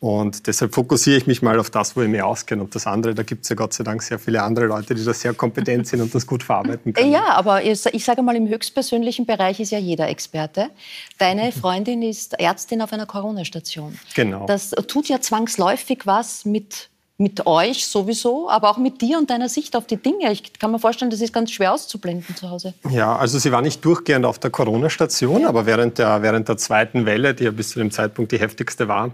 Und 0.00 0.46
deshalb 0.46 0.74
fokussiere 0.74 1.16
ich 1.16 1.26
mich 1.26 1.42
mal 1.42 1.58
auf 1.58 1.70
das, 1.70 1.96
wo 1.96 2.02
ich 2.02 2.08
mich 2.08 2.22
auskenne. 2.22 2.62
Und 2.62 2.72
das 2.74 2.86
andere, 2.86 3.14
da 3.14 3.24
gibt 3.24 3.42
es 3.42 3.48
ja 3.48 3.56
Gott 3.56 3.72
sei 3.72 3.82
Dank 3.82 4.00
sehr 4.02 4.20
viele 4.20 4.42
andere 4.42 4.66
Leute, 4.66 4.94
die 4.94 5.04
da 5.04 5.12
sehr 5.12 5.34
kompetent 5.34 5.88
sind 5.88 6.00
und 6.00 6.14
das 6.14 6.24
gut 6.24 6.44
verarbeiten 6.44 6.92
können. 6.94 7.10
Ja, 7.10 7.32
aber 7.32 7.64
ich, 7.64 7.80
sage 7.80 8.22
mal, 8.22 8.36
im 8.36 8.48
höchstpersönlichen 8.48 9.26
Bereich 9.26 9.58
ist 9.58 9.72
ja 9.72 9.78
jeder 9.78 10.08
Experte. 10.08 10.70
Deine 11.18 11.50
Freundin 11.60 12.02
ist 12.02 12.38
Ärztin 12.38 12.80
auf 12.80 12.92
einer 12.92 13.06
Corona-Station. 13.06 13.98
Genau. 14.14 14.46
Das 14.46 14.70
tut 14.70 15.08
ja 15.08 15.20
zwangsläufig 15.20 16.06
was 16.06 16.44
mit 16.44 16.90
mit 17.20 17.46
euch 17.48 17.84
sowieso, 17.84 18.48
aber 18.48 18.70
auch 18.70 18.78
mit 18.78 19.02
dir 19.02 19.18
und 19.18 19.28
deiner 19.28 19.48
Sicht 19.48 19.74
auf 19.74 19.86
die 19.86 19.96
Dinge. 19.96 20.30
Ich 20.30 20.52
kann 20.52 20.70
mir 20.70 20.78
vorstellen, 20.78 21.10
das 21.10 21.20
ist 21.20 21.32
ganz 21.32 21.50
schwer 21.50 21.72
auszublenden 21.72 22.36
zu 22.36 22.48
Hause. 22.48 22.74
Ja, 22.90 23.16
also 23.16 23.40
sie 23.40 23.50
war 23.50 23.60
nicht 23.60 23.84
durchgehend 23.84 24.24
auf 24.24 24.38
der 24.38 24.50
Corona-Station, 24.50 25.40
ja. 25.40 25.48
aber 25.48 25.66
während 25.66 25.98
der, 25.98 26.22
während 26.22 26.48
der 26.48 26.56
zweiten 26.58 27.06
Welle, 27.06 27.34
die 27.34 27.42
ja 27.42 27.50
bis 27.50 27.70
zu 27.70 27.80
dem 27.80 27.90
Zeitpunkt 27.90 28.30
die 28.30 28.38
heftigste 28.38 28.86
war, 28.86 29.10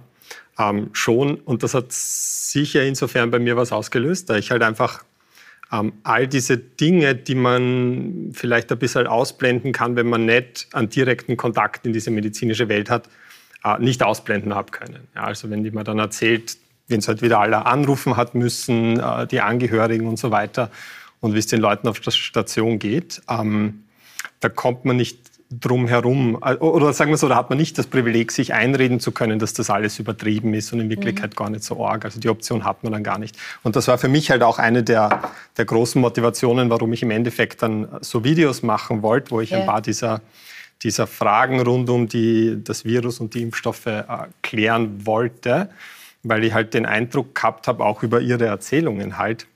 ähm, 0.58 0.90
schon. 0.92 1.36
Und 1.36 1.62
das 1.62 1.74
hat 1.74 1.86
sicher 1.90 2.84
insofern 2.84 3.30
bei 3.30 3.38
mir 3.38 3.56
was 3.56 3.72
ausgelöst, 3.72 4.30
da 4.30 4.36
ich 4.36 4.50
halt 4.50 4.62
einfach 4.62 5.04
ähm, 5.72 5.92
all 6.02 6.28
diese 6.28 6.58
Dinge, 6.58 7.14
die 7.14 7.34
man 7.34 8.30
vielleicht 8.32 8.70
ein 8.70 8.78
bisschen 8.78 9.06
ausblenden 9.06 9.72
kann, 9.72 9.96
wenn 9.96 10.08
man 10.08 10.26
nicht 10.26 10.68
einen 10.72 10.88
direkten 10.88 11.36
Kontakt 11.36 11.86
in 11.86 11.92
diese 11.92 12.10
medizinische 12.10 12.68
Welt 12.68 12.90
hat, 12.90 13.08
äh, 13.64 13.78
nicht 13.78 14.02
ausblenden 14.02 14.54
habe 14.54 14.70
können. 14.70 15.08
Ja, 15.14 15.24
also 15.24 15.50
wenn 15.50 15.64
die 15.64 15.70
mir 15.70 15.84
dann 15.84 15.98
erzählt, 15.98 16.58
wenn 16.88 16.98
es 16.98 17.08
halt 17.08 17.22
wieder 17.22 17.40
alle 17.40 17.66
anrufen 17.66 18.16
hat 18.16 18.34
müssen, 18.34 19.00
äh, 19.00 19.26
die 19.26 19.40
Angehörigen 19.40 20.06
und 20.06 20.18
so 20.18 20.30
weiter, 20.30 20.70
und 21.20 21.32
wie 21.32 21.38
es 21.38 21.46
den 21.46 21.60
Leuten 21.60 21.88
auf 21.88 22.00
der 22.00 22.10
Station 22.10 22.78
geht, 22.78 23.22
ähm, 23.30 23.84
da 24.40 24.50
kommt 24.50 24.84
man 24.84 24.96
nicht 24.96 25.18
drumherum, 25.60 26.36
oder 26.36 26.92
sagen 26.92 27.10
wir 27.10 27.16
so, 27.16 27.28
da 27.28 27.36
hat 27.36 27.50
man 27.50 27.58
nicht 27.58 27.78
das 27.78 27.86
Privileg, 27.86 28.32
sich 28.32 28.54
einreden 28.54 29.00
zu 29.00 29.12
können, 29.12 29.38
dass 29.38 29.52
das 29.52 29.70
alles 29.70 29.98
übertrieben 29.98 30.54
ist 30.54 30.72
und 30.72 30.80
in 30.80 30.90
Wirklichkeit 30.90 31.30
mhm. 31.32 31.36
gar 31.36 31.50
nicht 31.50 31.64
so 31.64 31.84
arg. 31.84 32.04
Also 32.04 32.20
die 32.20 32.28
Option 32.28 32.64
hat 32.64 32.82
man 32.82 32.92
dann 32.92 33.02
gar 33.02 33.18
nicht. 33.18 33.36
Und 33.62 33.76
das 33.76 33.88
war 33.88 33.98
für 33.98 34.08
mich 34.08 34.30
halt 34.30 34.42
auch 34.42 34.58
eine 34.58 34.82
der, 34.82 35.32
der 35.56 35.64
großen 35.64 36.00
Motivationen, 36.00 36.70
warum 36.70 36.92
ich 36.92 37.02
im 37.02 37.10
Endeffekt 37.10 37.62
dann 37.62 37.88
so 38.00 38.24
Videos 38.24 38.62
machen 38.62 39.02
wollte, 39.02 39.30
wo 39.30 39.40
ich 39.40 39.50
ja. 39.50 39.60
ein 39.60 39.66
paar 39.66 39.82
dieser, 39.82 40.20
dieser 40.82 41.06
Fragen 41.06 41.60
rund 41.60 41.88
um 41.90 42.08
die, 42.08 42.58
das 42.62 42.84
Virus 42.84 43.20
und 43.20 43.34
die 43.34 43.42
Impfstoffe 43.42 43.86
äh, 43.86 44.04
klären 44.42 45.06
wollte, 45.06 45.70
weil 46.22 46.44
ich 46.44 46.54
halt 46.54 46.74
den 46.74 46.86
Eindruck 46.86 47.34
gehabt 47.34 47.68
habe, 47.68 47.84
auch 47.84 48.02
über 48.02 48.20
ihre 48.20 48.46
Erzählungen 48.46 49.18
halt, 49.18 49.46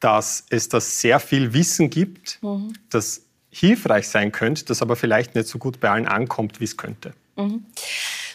dass 0.00 0.44
es 0.50 0.68
da 0.68 0.80
sehr 0.80 1.18
viel 1.18 1.54
Wissen 1.54 1.90
gibt, 1.90 2.38
mhm. 2.42 2.74
das 2.90 3.23
hilfreich 3.54 4.08
sein 4.08 4.32
könnte, 4.32 4.64
das 4.64 4.82
aber 4.82 4.96
vielleicht 4.96 5.34
nicht 5.34 5.48
so 5.48 5.58
gut 5.58 5.80
bei 5.80 5.90
allen 5.90 6.06
ankommt, 6.06 6.60
wie 6.60 6.64
es 6.64 6.76
könnte. 6.76 7.14
Mhm. 7.36 7.64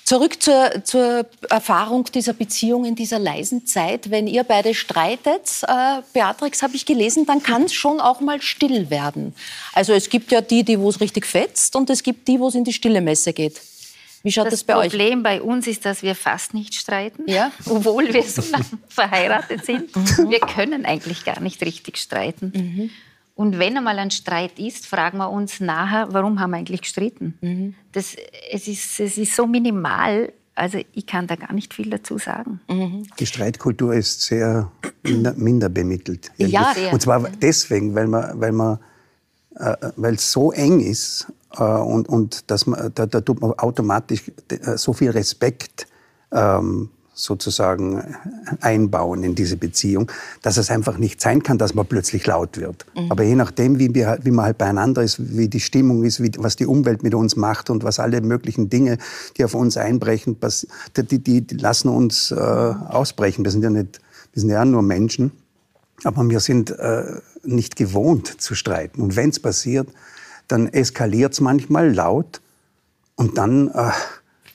Zurück 0.06 0.42
zur, 0.42 0.84
zur, 0.86 1.28
Erfahrung 1.52 2.06
dieser 2.06 2.34
Beziehung 2.34 2.86
in 2.86 2.96
dieser 2.96 3.20
leisen 3.20 3.68
Zeit. 3.68 4.10
Wenn 4.10 4.26
ihr 4.26 4.44
beide 4.44 4.74
streitet, 4.74 5.62
äh, 5.68 6.02
Beatrix, 6.14 6.64
habe 6.64 6.76
ich 6.76 6.88
gelesen, 6.88 7.28
dann 7.28 7.44
kann 7.44 7.66
es 7.66 7.74
schon 7.74 8.00
auch 8.00 8.20
mal 8.20 8.42
still 8.42 8.90
werden. 8.90 9.36
Also 9.74 9.94
es 9.94 10.10
gibt 10.10 10.32
ja 10.32 10.42
die, 10.42 10.64
die 10.64 10.80
wo 10.80 10.90
es 10.90 11.00
richtig 11.00 11.28
fetzt 11.28 11.76
und 11.76 11.92
es 11.92 12.02
gibt 12.02 12.28
die, 12.28 12.40
wo 12.40 12.48
es 12.48 12.56
in 12.56 12.64
die 12.64 12.74
stille 12.74 13.02
Messe 13.02 13.34
geht. 13.34 13.62
Wie 14.24 14.32
schaut 14.32 14.48
das, 14.48 14.54
das 14.54 14.64
bei 14.64 14.74
Problem 14.74 14.86
euch? 14.86 14.92
Das 14.92 14.98
Problem 14.98 15.24
bei 15.24 15.42
uns 15.44 15.68
ist, 15.68 15.86
dass 15.86 16.02
wir 16.02 16.16
fast 16.16 16.56
nicht 16.56 16.74
streiten, 16.74 17.24
ja? 17.28 17.52
obwohl 17.66 18.12
wir 18.12 18.24
so 18.24 18.42
lange 18.52 18.66
verheiratet 18.88 19.64
sind. 19.64 19.96
Mhm. 19.96 20.32
Wir 20.32 20.40
können 20.40 20.86
eigentlich 20.86 21.24
gar 21.24 21.40
nicht 21.40 21.62
richtig 21.62 21.98
streiten. 21.98 22.52
Mhm. 22.56 22.90
Und 23.40 23.58
wenn 23.58 23.78
einmal 23.78 23.98
ein 24.00 24.12
Streit 24.12 24.60
ist, 24.60 24.86
fragen 24.86 25.18
wir 25.18 25.30
uns 25.30 25.62
nachher, 25.62 26.10
warum 26.12 26.42
haben 26.42 26.52
wir 26.52 26.58
eigentlich 26.58 26.82
gestritten? 26.82 27.38
Mhm. 27.40 27.74
Das, 27.94 28.18
es, 28.52 28.68
ist, 28.68 29.00
es 29.00 29.18
ist 29.18 29.34
so 29.34 29.48
minimal, 29.48 30.34
also 30.56 30.80
ich 30.92 31.08
kann 31.08 31.26
da 31.26 31.38
gar 31.38 31.54
nicht 31.54 31.74
viel 31.74 31.90
dazu 31.90 32.18
sagen. 32.18 32.60
Mhm. 32.68 33.04
Die 33.18 33.26
Streitkultur 33.26 33.94
ist 33.94 34.24
sehr 34.24 34.70
minder, 35.04 35.34
minder 35.38 35.70
bemittelt. 35.70 36.30
Ja, 36.36 36.74
sehr. 36.76 36.92
Und 36.92 37.02
zwar 37.02 37.30
deswegen, 37.42 37.96
weil 37.96 38.08
man, 38.08 38.42
weil 38.42 38.52
man, 38.52 38.78
äh, 39.56 39.78
weil 39.96 40.16
es 40.16 40.30
so 40.34 40.52
eng 40.52 40.82
ist 40.82 41.32
äh, 41.56 41.64
und, 41.64 42.10
und 42.10 42.52
dass 42.52 42.68
man, 42.68 42.92
da, 42.94 43.06
da 43.06 43.22
tut 43.22 43.40
man 43.40 43.54
automatisch 43.54 44.30
äh, 44.50 44.76
so 44.76 44.92
viel 44.92 45.12
Respekt 45.12 45.88
ähm, 46.34 46.90
sozusagen 47.20 48.16
einbauen 48.62 49.24
in 49.24 49.36
diese 49.36 49.58
Beziehung, 49.58 50.10
dass 50.42 50.58
es 50.58 50.72
einfach 50.72 50.98
nicht 50.98 51.20
sein 51.20 51.44
kann, 51.44 51.58
dass 51.58 51.74
man 51.74 51.86
plötzlich 51.86 52.26
laut 52.26 52.58
wird. 52.58 52.86
Mhm. 52.96 53.12
Aber 53.12 53.24
je 53.24 53.36
nachdem, 53.36 53.78
wie, 53.78 53.94
wir, 53.94 54.20
wie 54.24 54.32
man 54.32 54.46
halt 54.46 54.58
beieinander 54.58 55.04
ist, 55.04 55.38
wie 55.38 55.50
die 55.50 55.60
Stimmung 55.60 56.04
ist, 56.04 56.24
wie, 56.24 56.32
was 56.38 56.56
die 56.56 56.66
Umwelt 56.66 57.04
mit 57.04 57.14
uns 57.14 57.36
macht 57.36 57.70
und 57.70 57.84
was 57.84 58.00
alle 58.00 58.22
möglichen 58.22 58.70
Dinge, 58.70 58.98
die 59.38 59.44
auf 59.44 59.54
uns 59.54 59.76
einbrechen, 59.76 60.38
die, 60.96 61.20
die, 61.20 61.42
die 61.42 61.56
lassen 61.58 61.90
uns 61.90 62.32
äh, 62.32 62.36
ausbrechen. 62.36 63.44
Wir 63.44 63.52
sind 63.52 63.64
ja 63.64 63.70
nicht, 63.70 64.00
wir 64.34 64.40
sind 64.40 64.50
ja 64.50 64.64
nur 64.64 64.82
Menschen, 64.82 65.32
aber 66.06 66.28
wir 66.30 66.40
sind 66.40 66.72
äh, 66.72 67.04
nicht 67.44 67.76
gewohnt 67.76 68.42
zu 68.42 68.56
streiten. 68.56 69.02
Und 69.02 69.16
wenn 69.18 69.30
es 69.30 69.40
passiert, 69.40 69.90
dann 70.48 70.68
eskaliert 70.68 71.34
es 71.34 71.42
manchmal 71.42 71.94
laut 71.94 72.42
und 73.16 73.38
dann 73.38 73.68
äh, 73.68 73.92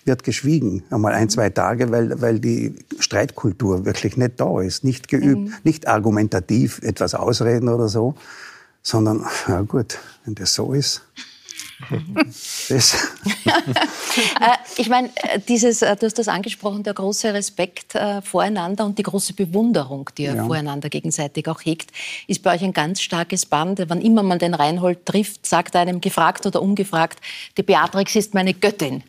wird 0.04 0.22
geschwiegen, 0.22 0.82
einmal 0.90 1.12
ein, 1.12 1.28
zwei 1.28 1.50
Tage, 1.50 1.90
weil, 1.90 2.20
weil 2.20 2.38
die 2.38 2.74
Streitkultur 2.98 3.84
wirklich 3.84 4.16
nicht 4.16 4.40
da 4.40 4.60
ist, 4.60 4.84
nicht 4.84 5.08
geübt, 5.08 5.48
mhm. 5.48 5.54
nicht 5.64 5.88
argumentativ 5.88 6.80
etwas 6.82 7.14
ausreden 7.14 7.68
oder 7.68 7.88
so, 7.88 8.14
sondern, 8.82 9.24
ja 9.48 9.62
gut, 9.62 9.98
wenn 10.24 10.34
das 10.34 10.54
so 10.54 10.72
ist, 10.72 11.02
ich 14.76 14.88
meine, 14.88 15.10
äh, 15.16 15.38
dieses, 15.40 15.82
äh, 15.82 15.96
du 15.96 16.06
hast 16.06 16.18
das 16.18 16.28
angesprochen, 16.28 16.82
der 16.82 16.94
große 16.94 17.32
Respekt 17.34 17.96
voreinander 18.24 18.84
und 18.84 18.98
die 18.98 19.02
große 19.02 19.34
Bewunderung, 19.34 20.10
die 20.16 20.24
ihr 20.24 20.34
ja. 20.34 20.44
voreinander 20.44 20.88
gegenseitig 20.88 21.48
auch 21.48 21.60
hegt, 21.64 21.90
ist 22.26 22.42
bei 22.42 22.54
euch 22.54 22.62
ein 22.62 22.72
ganz 22.72 23.00
starkes 23.00 23.46
Band. 23.46 23.82
Wann 23.88 24.00
immer 24.00 24.22
man 24.22 24.38
den 24.38 24.54
Reinhold 24.54 25.06
trifft, 25.06 25.46
sagt 25.46 25.76
einem 25.76 26.00
gefragt 26.00 26.46
oder 26.46 26.60
ungefragt, 26.62 27.20
die 27.56 27.62
Beatrix 27.62 28.16
ist 28.16 28.34
meine 28.34 28.54
Göttin. 28.54 29.02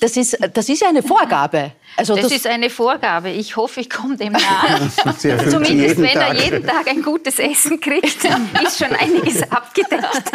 Das 0.00 0.16
ist, 0.16 0.38
das 0.54 0.68
ist 0.68 0.84
eine 0.84 1.02
Vorgabe. 1.02 1.72
Also 1.96 2.14
das, 2.14 2.24
das, 2.24 2.32
ist 2.32 2.46
eine 2.46 2.70
Vorgabe. 2.70 3.30
Ich 3.30 3.56
hoffe, 3.56 3.80
ich 3.80 3.90
komme 3.90 4.16
dem 4.16 4.32
nahe. 4.32 4.90
Zumindest 5.18 5.98
wenn 5.98 6.16
er 6.16 6.34
jeden 6.34 6.66
Tag 6.66 6.88
ein 6.88 7.02
gutes 7.02 7.38
Essen 7.38 7.80
kriegt, 7.80 8.24
ist 8.24 8.78
schon 8.78 8.94
einiges 8.96 9.42
abgedeckt. 9.50 10.32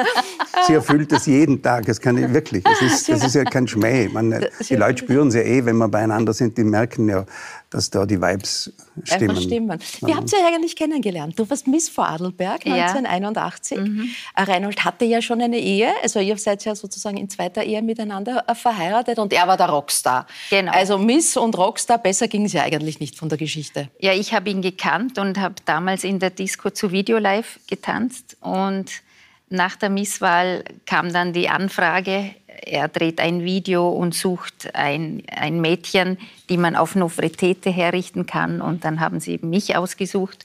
Sie 0.68 0.74
erfüllt 0.74 1.12
es 1.12 1.26
jeden 1.26 1.62
Tag. 1.62 1.86
Das 1.86 2.00
kann 2.00 2.18
ich 2.18 2.32
wirklich. 2.34 2.64
Das 2.64 2.82
ist, 2.82 3.10
das 3.10 3.24
ist 3.24 3.36
ja 3.36 3.44
kein 3.44 3.68
Schmäh. 3.68 4.10
Man, 4.10 4.46
die 4.70 4.76
Leute 4.76 5.00
spüren 5.00 5.30
es 5.30 5.36
ja 5.36 5.42
eh, 5.42 5.66
wenn 5.66 5.78
wir 5.78 5.88
beieinander 5.88 6.34
sind. 6.34 6.58
Die 6.58 6.64
merken 6.64 7.10
ja, 7.10 7.26
dass 7.70 7.90
da 7.90 8.06
die 8.06 8.22
Vibes 8.22 8.72
stimmen. 9.04 9.42
stimmen. 9.42 9.80
Wie 10.02 10.14
habt 10.14 10.32
ihr 10.32 10.46
eigentlich 10.46 10.76
kennengelernt? 10.76 11.38
Du 11.38 11.50
warst 11.50 11.68
Miss 11.68 11.90
Vorarlberg 11.90 12.66
1981. 12.66 13.78
Ja. 13.78 13.84
Mhm. 13.84 14.10
Äh, 14.36 14.44
Reinhold 14.44 14.86
hatte 14.86 15.06
ja 15.06 15.22
schon 15.22 15.42
eine 15.42 15.60
Ehe, 15.60 15.90
also 16.02 16.20
ihr 16.20 16.38
seid 16.38 16.64
ja 16.66 16.76
sozusagen 16.76 17.18
in 17.18 17.30
zweiter 17.30 17.64
Ehe 17.64 17.82
miteinander 17.82 18.46
äh, 18.48 18.56
verheiratet 18.56 19.20
und 19.20 19.34
er 19.34 19.48
war 19.48 19.58
der 19.58 19.70
Rockstar. 19.70 20.28
Genau. 20.50 20.72
Also 20.72 20.98
Miss 20.98 21.36
und 21.36 21.47
Rockstar, 21.56 22.00
besser 22.00 22.28
ging 22.28 22.46
es 22.46 22.54
ja 22.54 22.64
eigentlich 22.64 23.00
nicht 23.00 23.16
von 23.16 23.30
der 23.30 23.38
Geschichte. 23.38 23.90
Ja, 24.00 24.14
ich 24.14 24.34
habe 24.34 24.50
ihn 24.50 24.62
gekannt 24.62 25.20
und 25.20 25.40
habe 25.40 25.56
damals 25.66 26.04
in 26.04 26.20
der 26.20 26.32
Disco 26.32 26.70
zu 26.70 26.92
Video 26.92 27.18
Live 27.18 27.60
getanzt 27.68 28.38
und 28.42 29.04
nach 29.50 29.78
der 29.78 29.90
Misswahl 29.90 30.64
kam 30.86 31.14
dann 31.14 31.32
die 31.32 31.48
Anfrage, 31.48 32.36
er 32.48 32.88
dreht 32.90 33.20
ein 33.20 33.44
Video 33.44 33.90
und 33.90 34.14
sucht 34.14 34.76
ein, 34.76 35.24
ein 35.32 35.62
Mädchen, 35.62 36.18
die 36.50 36.58
man 36.58 36.76
auf 36.76 36.96
Nofretete 36.96 37.70
herrichten 37.70 38.26
kann. 38.26 38.62
Und 38.62 38.84
dann 38.84 39.00
haben 39.00 39.20
sie 39.20 39.40
mich 39.42 39.76
ausgesucht. 39.76 40.44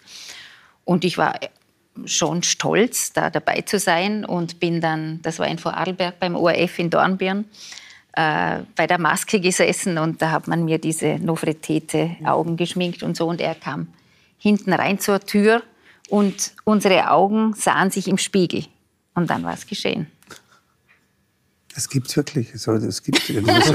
Und 0.84 1.04
ich 1.04 1.18
war 1.18 1.34
schon 2.04 2.42
stolz, 2.42 3.12
da 3.12 3.30
dabei 3.30 3.62
zu 3.62 3.78
sein 3.78 4.24
und 4.24 4.60
bin 4.60 4.80
dann, 4.80 5.20
das 5.22 5.38
war 5.38 5.48
in 5.48 5.58
Vorarlberg 5.58 6.18
beim 6.20 6.36
ORF 6.36 6.78
in 6.78 6.90
Dornbirn, 6.90 7.44
äh, 8.14 8.60
bei 8.76 8.86
der 8.86 8.98
Maske 8.98 9.40
gesessen 9.40 9.98
und 9.98 10.20
da 10.20 10.30
hat 10.30 10.48
man 10.48 10.64
mir 10.64 10.78
diese 10.78 11.18
Nofretete 11.18 12.16
Augen 12.24 12.56
geschminkt 12.56 13.02
und 13.02 13.16
so. 13.16 13.26
Und 13.26 13.40
er 13.40 13.54
kam 13.54 13.88
hinten 14.38 14.72
rein 14.72 14.98
zur 14.98 15.20
Tür 15.20 15.62
und 16.08 16.52
unsere 16.64 17.10
Augen 17.10 17.54
sahen 17.54 17.90
sich 17.90 18.08
im 18.08 18.18
Spiegel. 18.18 18.64
Und 19.14 19.30
dann 19.30 19.44
war 19.44 19.54
es 19.54 19.66
geschehen. 19.66 20.06
Das 21.74 21.88
gibt 21.88 22.08
es 22.08 22.16
wirklich. 22.16 22.48
So, 22.54 22.76
das, 22.76 23.02
gibt, 23.02 23.30
das, 23.46 23.72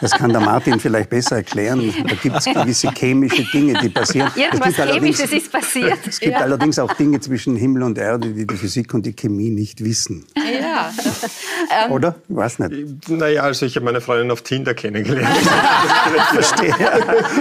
das, 0.00 0.10
kann 0.12 0.30
der 0.30 0.40
Martin 0.40 0.78
vielleicht 0.78 1.10
besser 1.10 1.36
erklären. 1.36 1.92
Da 2.06 2.14
gibt 2.14 2.36
es 2.36 2.44
gewisse 2.44 2.92
chemische 2.92 3.42
Dinge, 3.52 3.74
die 3.80 3.88
passieren. 3.88 4.30
Irgendwas 4.36 4.76
Chemisches 4.76 5.32
ist 5.32 5.50
passiert. 5.50 5.98
Es 6.06 6.20
gibt 6.20 6.34
ja. 6.34 6.40
allerdings 6.40 6.78
auch 6.78 6.92
Dinge 6.94 7.18
zwischen 7.18 7.56
Himmel 7.56 7.82
und 7.82 7.98
Erde, 7.98 8.28
die 8.28 8.46
die 8.46 8.56
Physik 8.56 8.94
und 8.94 9.04
die 9.04 9.14
Chemie 9.14 9.50
nicht 9.50 9.82
wissen. 9.82 10.24
Ja. 10.36 10.92
Oder? 11.90 12.14
Ich 12.28 12.36
weiß 12.36 12.60
nicht. 12.60 13.08
Naja, 13.08 13.42
also 13.42 13.66
ich 13.66 13.74
habe 13.74 13.84
meine 13.84 14.00
Freundin 14.00 14.30
auf 14.30 14.42
Tinder 14.42 14.74
kennengelernt. 14.74 15.36
Verstehe. 16.32 16.74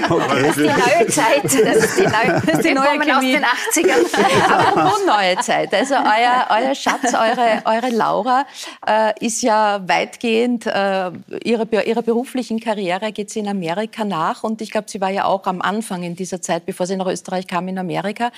Okay. 0.10 0.42
Das 0.42 0.58
ist 0.58 0.58
die 0.58 0.64
neue 0.64 1.08
Zeit. 1.08 1.44
Das 1.44 1.86
ist 1.86 1.98
die 1.98 2.04
neue, 2.04 2.42
das 2.46 2.56
ist 2.56 2.66
die 2.66 2.74
neue 2.74 3.00
Chemie. 3.00 3.38
aus 3.38 3.76
den 3.76 3.86
80ern. 3.86 4.52
Apropos 4.52 5.00
neue 5.06 5.38
Zeit. 5.38 5.74
Also 5.74 5.94
euer, 5.96 6.48
euer 6.50 6.74
Schatz, 6.74 7.14
eure, 7.14 7.62
eure 7.66 7.96
Laura 7.96 8.46
äh, 8.88 9.26
ist 9.26 9.42
ja 9.44 9.51
ja 9.52 9.88
weitgehend 9.88 10.66
äh, 10.66 11.12
ihrer, 11.44 11.86
ihrer 11.86 12.02
beruflichen 12.02 12.60
Karriere 12.60 13.12
geht 13.12 13.30
sie 13.30 13.40
in 13.40 13.48
Amerika 13.48 14.06
nach 14.06 14.44
und 14.44 14.62
ich 14.62 14.72
glaube, 14.72 14.90
sie 14.90 15.02
war 15.02 15.10
ja 15.10 15.26
auch 15.26 15.46
am 15.46 15.62
Anfang 15.62 16.04
in 16.04 16.16
dieser 16.16 16.42
Zeit, 16.42 16.66
bevor 16.66 16.86
sie 16.86 16.96
nach 16.96 17.08
Österreich 17.08 17.48
kam, 17.48 17.68
in 17.68 17.78
Amerika. 17.78 18.32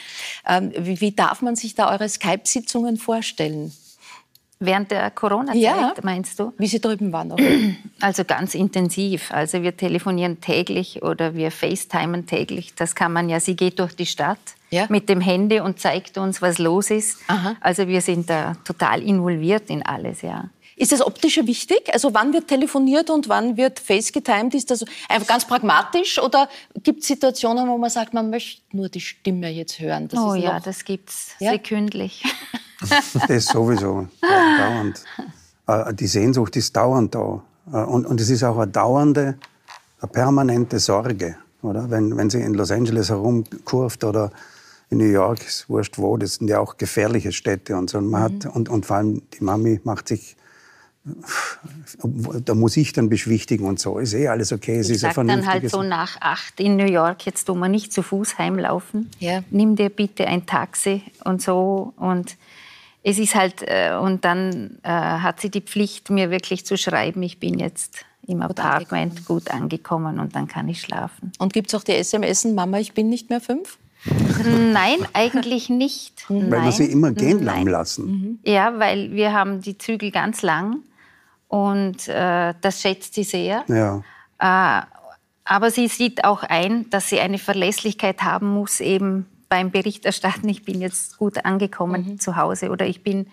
Ähm, 0.48 0.72
wie, 0.77 1.00
wie 1.01 1.12
darf 1.12 1.41
man 1.41 1.55
sich 1.55 1.75
da 1.75 1.91
eure 1.91 2.10
Skype-Sitzungen 2.10 2.98
vorstellen? 2.98 3.72
Während 4.65 4.91
der 4.91 5.12
Corona-Zeit, 5.12 5.62
ja. 5.62 5.93
meinst 6.03 6.39
du? 6.39 6.53
Wie 6.58 6.67
sie 6.67 6.79
drüben 6.79 7.12
waren. 7.12 7.32
Auch. 7.32 7.38
Also 8.00 8.25
ganz 8.25 8.53
intensiv. 8.53 9.32
Also 9.32 9.62
wir 9.62 9.77
telefonieren 9.77 10.41
täglich 10.41 11.03
oder 11.03 11.36
wir 11.36 11.51
FaceTimen 11.51 12.25
täglich. 12.25 12.75
Das 12.75 12.96
kann 12.96 13.13
man 13.13 13.29
ja. 13.29 13.39
Sie 13.39 13.55
geht 13.55 13.79
durch 13.79 13.96
die 13.96 14.05
Stadt 14.05 14.39
ja. 14.72 14.88
mit 14.89 15.08
dem 15.08 15.22
Handy 15.22 15.62
und 15.62 15.79
zeigt 15.79 16.17
uns, 16.17 16.41
was 16.41 16.60
los 16.60 16.91
ist. 16.91 17.20
Aha. 17.27 17.55
Also 17.62 17.88
wir 17.88 18.01
sind 18.01 18.29
da 18.29 18.55
total 18.65 19.01
involviert 19.01 19.70
in 19.70 19.86
alles, 19.86 20.22
ja. 20.22 20.50
Ist 20.75 20.92
das 20.92 21.01
Optische 21.01 21.46
wichtig? 21.46 21.94
Also 21.94 22.13
wann 22.13 22.34
wird 22.34 22.48
telefoniert 22.48 23.10
und 23.10 23.30
wann 23.30 23.58
wird 23.58 23.80
FaceGetimed? 23.80 24.56
Ist 24.56 24.72
das 24.72 24.84
einfach 25.08 25.27
ganz 25.27 25.46
pragmatisch 25.46 26.20
oder 26.20 26.50
gibt 26.82 27.01
es 27.01 27.08
Situationen, 27.08 27.68
wo 27.70 27.77
man 27.77 27.89
sagt, 27.89 28.13
man 28.13 28.30
möchte 28.30 28.62
nur 28.75 28.89
die 28.89 29.01
Stimme 29.01 29.50
jetzt 29.50 29.80
hören? 29.80 30.08
Das 30.08 30.20
oh 30.20 30.34
ja, 30.34 30.60
das 30.60 30.84
gibt 30.84 31.10
es 31.10 31.32
ja? 31.39 31.51
sekündlich. 31.51 32.24
das 33.27 33.46
sowieso, 33.46 34.08
dauernd. 34.22 35.03
Äh, 35.68 35.94
die 35.94 36.08
Sehnsucht 36.08 36.56
ist 36.56 36.75
dauernd 36.75 37.13
da. 37.15 37.42
Äh, 37.72 37.77
und, 37.77 38.06
und 38.06 38.20
es 38.20 38.30
ist 38.30 38.44
auch 38.44 38.58
eine 38.58 38.72
dauernde, 38.72 39.38
eine 40.01 40.12
permanente 40.12 40.80
Sorge. 40.80 41.38
Oder? 41.62 41.89
Wenn, 41.89 42.18
wenn 42.18 42.30
sie 42.30 42.42
in 42.42 42.56
Los 42.56 42.72
Angeles 42.72 43.10
herumkurft 43.10 44.03
oder 44.03 44.32
in 44.89 44.98
New 44.98 45.06
York, 45.06 45.46
ist 45.46 45.70
wurscht 45.70 45.98
wo, 45.98 46.18
das 46.18 46.36
sind 46.36 46.50
ja 46.50 46.60
auch 46.60 46.77
gefährliche 46.77 47.32
Städte 47.32 47.75
und 47.77 47.89
so. 47.89 48.00
Und, 48.00 48.10
man 48.10 48.22
mhm. 48.22 48.25
hat, 48.25 48.56
und, 48.56 48.70
und 48.70 48.86
vor 48.86 48.98
allem 48.98 49.22
die 49.34 49.44
Mami 49.44 49.80
macht 49.84 50.08
sich 50.08 50.36
da 52.45 52.55
muss 52.55 52.77
ich 52.77 52.93
dann 52.93 53.10
beschwichtigen 53.10 53.65
und 53.65 53.79
so. 53.79 54.00
Ist 54.00 54.13
eh 54.13 54.29
alles 54.29 54.53
okay. 54.53 54.79
Es 54.79 54.88
ich 54.88 54.95
ist 54.95 55.01
sag 55.01 55.15
dann 55.15 55.45
halt 55.45 55.69
so 55.69 55.83
nach 55.83 56.19
acht 56.22 56.60
in 56.60 56.77
New 56.77 56.86
York, 56.86 57.25
jetzt 57.25 57.45
tun 57.45 57.60
wir 57.60 57.67
nicht 57.67 57.91
zu 57.91 58.01
Fuß 58.03 58.38
heimlaufen. 58.38 59.10
Ja. 59.19 59.43
Nimm 59.51 59.75
dir 59.75 59.89
bitte 59.89 60.25
ein 60.27 60.45
Taxi 60.45 61.01
und 61.25 61.41
so. 61.41 61.93
Und 61.98 62.38
es 63.03 63.19
ist 63.19 63.36
halt, 63.36 63.63
äh, 63.63 63.98
und 64.01 64.24
dann 64.24 64.79
äh, 64.83 64.89
hat 64.89 65.41
sie 65.41 65.50
die 65.50 65.62
Pflicht, 65.62 66.10
mir 66.10 66.31
wirklich 66.31 66.65
zu 66.65 66.77
schreiben, 66.77 67.22
ich 67.22 67.38
bin 67.38 67.60
jetzt 67.60 68.05
im 68.25 68.39
gut 68.39 68.57
Apartment 68.57 69.12
angekommen. 69.12 69.25
gut 69.25 69.51
angekommen 69.51 70.19
und 70.19 70.36
dann 70.36 70.48
kann 70.48 70.69
ich 70.69 70.79
schlafen. 70.79 71.33
Und 71.38 71.51
gibt 71.51 71.67
es 71.67 71.75
auch 71.75 71.83
die 71.83 71.91
SMS, 71.91 72.45
Mama, 72.45 72.79
ich 72.79 72.93
bin 72.93 73.10
nicht 73.10 73.29
mehr 73.29 73.41
fünf? 73.41 73.77
Nein, 74.74 74.98
eigentlich 75.13 75.69
nicht. 75.69 76.25
Weil 76.29 76.48
Nein. 76.48 76.63
wir 76.63 76.72
sie 76.72 76.86
immer 76.86 77.12
gehen 77.12 77.43
lassen. 77.43 78.05
Mhm. 78.05 78.39
Ja, 78.45 78.79
weil 78.79 79.12
wir 79.12 79.33
haben 79.33 79.62
die 79.62 79.77
Zügel 79.77 80.12
ganz 80.12 80.41
lang 80.41 80.77
und 81.53 82.07
äh, 82.07 82.55
das 82.62 82.81
schätzt 82.81 83.13
sie 83.13 83.24
sehr. 83.24 83.63
Ja. 83.67 84.01
Äh, 84.39 84.86
aber 85.43 85.69
sie 85.69 85.88
sieht 85.88 86.24
auch 86.24 86.41
ein, 86.41 86.89
dass 86.89 87.10
sie 87.10 87.19
eine 87.19 87.38
Verlässlichkeit 87.38 88.24
haben 88.24 88.48
muss, 88.48 88.79
eben 88.79 89.27
beim 89.50 89.69
Berichterstatten, 89.69 90.50
ich 90.50 90.65
bin 90.65 90.81
jetzt 90.81 91.19
gut 91.19 91.45
angekommen 91.45 92.13
mhm. 92.13 92.19
zu 92.19 92.38
Hause 92.38 92.72
oder 92.72 92.88
ich 92.88 93.03
bin 93.03 93.27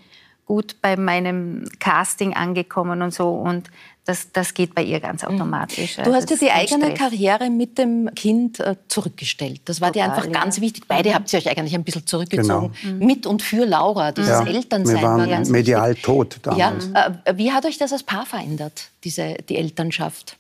gut 0.45 0.83
bei 0.83 0.99
meinem 0.99 1.65
Casting 1.79 2.35
angekommen 2.35 3.01
und 3.01 3.15
so. 3.15 3.31
Und 3.31 3.71
das, 4.05 4.33
das 4.33 4.55
geht 4.55 4.75
bei 4.75 4.83
ihr 4.83 5.01
ganz 5.01 5.23
mhm. 5.23 5.29
automatisch. 5.29 5.97
Du 5.97 6.13
hast 6.13 6.31
ja 6.31 6.37
die 6.37 6.51
eigene 6.51 6.87
Stress. 6.87 6.99
Karriere 6.99 7.51
mit 7.51 7.79
dem 7.79 8.11
Kind 8.15 8.61
äh, 8.61 8.77
zurückgestellt. 8.89 9.63
Das 9.67 9.81
war 9.81 9.93
Total, 9.93 10.09
dir 10.09 10.13
einfach 10.13 10.27
ja. 10.27 10.33
ganz 10.33 10.61
wichtig. 10.61 10.85
Beide 10.89 11.11
mhm. 11.11 11.15
habt 11.15 11.33
ihr 11.33 11.39
euch 11.39 11.49
eigentlich 11.49 11.75
ein 11.75 11.85
bisschen 11.85 12.07
zurückgezogen. 12.07 12.73
Genau. 12.83 12.95
Mhm. 12.97 13.07
Mit 13.07 13.27
und 13.27 13.43
für 13.43 13.65
Laura. 13.65 14.13
Dieses 14.13 14.31
ja. 14.31 14.47
Elternsein 14.47 14.97
Wir 14.97 15.03
waren 15.03 15.21
war 15.21 15.27
ganz 15.27 15.49
medial 15.49 15.91
wichtig. 15.91 16.05
tot 16.05 16.39
damals. 16.43 16.91
Ja. 16.93 17.21
Äh, 17.25 17.37
wie 17.37 17.53
hat 17.53 17.67
euch 17.67 17.79
das 17.79 17.93
als 17.93 18.03
Paar 18.03 18.27
verändert, 18.27 18.91
diese, 19.05 19.37
die 19.49 19.57
Elternschaft? 19.57 20.37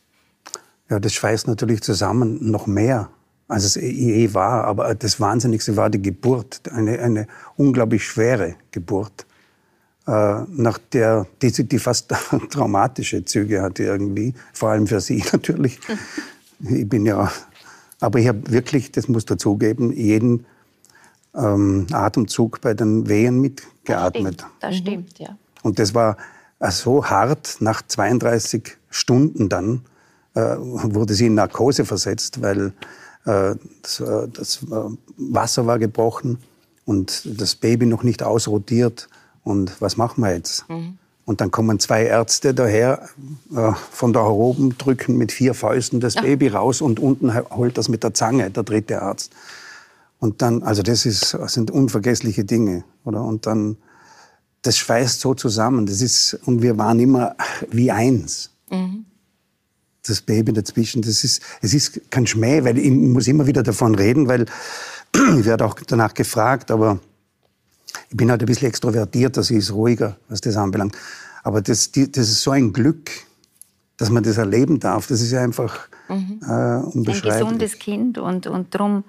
Ja, 0.89 0.99
das 0.99 1.13
schweißt 1.13 1.47
natürlich 1.47 1.83
zusammen 1.83 2.51
noch 2.51 2.67
mehr 2.67 3.11
als 3.51 3.65
es 3.65 3.77
eh 3.77 4.33
war. 4.33 4.65
Aber 4.65 4.95
das 4.95 5.21
Wahnsinnigste 5.21 5.77
war 5.77 5.91
die 5.91 6.01
Geburt, 6.01 6.63
eine, 6.73 6.99
eine 7.01 7.27
unglaublich 7.57 8.05
schwere 8.05 8.55
Geburt. 8.71 9.27
Äh, 10.07 10.43
nach 10.49 10.79
der, 10.79 11.27
die, 11.43 11.51
die 11.51 11.79
fast 11.79 12.13
traumatische 12.51 13.25
Züge 13.25 13.63
hatte 13.63 13.85
irgendwie, 13.85 14.35
vor 14.53 14.71
allem 14.71 14.87
für 14.87 15.01
sie 15.01 15.25
natürlich. 15.33 15.79
Ich 16.61 16.89
bin 16.89 17.07
ja, 17.07 17.31
aber 18.01 18.19
ich 18.19 18.29
habe 18.29 18.51
wirklich, 18.51 18.93
das 18.93 19.09
muss 19.09 19.25
dazugeben, 19.25 19.93
jeden 19.93 20.47
ähm, 21.35 21.87
Atemzug 21.93 22.61
bei 22.61 22.75
den 22.75 23.09
Wehen 23.09 23.41
mitgeatmet. 23.41 24.45
Das 24.61 24.77
stimmt, 24.77 25.09
das 25.11 25.17
stimmt 25.17 25.19
ja. 25.19 25.37
Und 25.63 25.79
das 25.79 25.95
war 25.95 26.17
äh, 26.59 26.71
so 26.71 27.05
hart, 27.05 27.57
nach 27.61 27.83
32 27.87 28.77
Stunden 28.89 29.49
dann 29.49 29.83
äh, 30.35 30.57
wurde 30.59 31.15
sie 31.15 31.27
in 31.27 31.35
Narkose 31.35 31.85
versetzt, 31.85 32.41
weil 32.41 32.73
äh, 33.27 33.55
das, 33.83 34.01
äh, 34.01 34.29
das 34.29 34.67
Wasser 35.17 35.67
war 35.67 35.79
gebrochen 35.79 36.39
und 36.85 37.41
das 37.41 37.55
Baby 37.55 37.87
noch 37.87 38.03
nicht 38.03 38.23
ausrotiert. 38.23 39.09
Und 39.43 39.81
was 39.81 39.97
machen 39.97 40.23
wir 40.23 40.35
jetzt? 40.35 40.69
Mhm. 40.69 40.99
Und 41.25 41.41
dann 41.41 41.51
kommen 41.51 41.79
zwei 41.79 42.07
Ärzte 42.07 42.55
daher, 42.55 43.09
äh, 43.55 43.73
von 43.93 44.13
da 44.13 44.25
oben, 44.25 44.77
drücken 44.79 45.17
mit 45.17 45.31
vier 45.31 45.55
Fäusten 45.55 46.01
das 46.01 46.15
ja. 46.15 46.23
Baby 46.23 46.49
raus 46.49 46.81
und 46.81 46.99
unten 46.99 47.33
holt 47.51 47.79
das 47.79 47.89
mit 47.89 48.03
der 48.03 48.15
Zange, 48.15 48.51
der 48.51 48.65
dritte 48.65 49.01
Arzt. 49.01 49.31
Und 50.19 50.43
dann, 50.43 50.63
also 50.63 50.83
das, 50.83 51.07
ist, 51.07 51.35
das 51.35 51.55
sind 51.55 51.71
unvergessliche 51.71 52.45
Dinge, 52.45 52.85
oder? 53.05 53.23
Und 53.23 53.47
dann, 53.47 53.77
das 54.63 54.77
schweißt 54.77 55.21
so 55.21 55.35
zusammen. 55.35 55.87
Das 55.87 56.03
ist, 56.03 56.35
und 56.47 56.63
wir 56.63 56.77
waren 56.79 56.99
immer 56.99 57.37
wie 57.71 57.91
eins. 57.91 58.51
Mhm. 58.71 59.07
Das 60.07 60.21
Baby 60.23 60.53
dazwischen, 60.53 61.03
das 61.03 61.25
ist, 61.25 61.43
es 61.63 61.75
ist 61.75 62.11
kein 62.11 62.27
Schmäh, 62.27 62.65
weil 62.65 62.77
ich 62.77 62.91
muss 62.91 63.29
immer 63.29 63.47
wieder 63.47 63.63
davon 63.63 63.95
reden, 63.95 64.29
weil 64.29 64.47
ich 65.15 65.45
werde 65.45 65.65
auch 65.65 65.75
danach 65.87 66.15
gefragt, 66.15 66.71
aber 66.71 66.99
ich 68.11 68.17
bin 68.17 68.31
halt 68.31 68.43
ein 68.43 68.47
bisschen 68.47 68.69
extrovertierter, 68.69 69.43
sie 69.43 69.57
ist 69.57 69.73
ruhiger, 69.73 70.17
was 70.29 70.41
das 70.41 70.57
anbelangt. 70.57 70.97
Aber 71.45 71.63
das, 71.63 71.93
die, 71.93 72.11
das 72.11 72.29
ist 72.29 72.43
so 72.43 72.51
ein 72.51 72.73
Glück, 72.73 73.11
dass 73.97 74.11
man 74.11 74.25
das 74.25 74.37
erleben 74.37 74.81
darf. 74.81 75.07
Das 75.07 75.21
ist 75.21 75.31
ja 75.31 75.43
einfach 75.43 75.89
mhm. 76.09 76.41
äh, 76.43 76.97
unbeschreiblich. 76.97 77.33
Ein 77.35 77.41
gesundes 77.41 77.79
Kind 77.79 78.19
und, 78.19 78.49
und 78.49 78.75
darum 78.75 79.05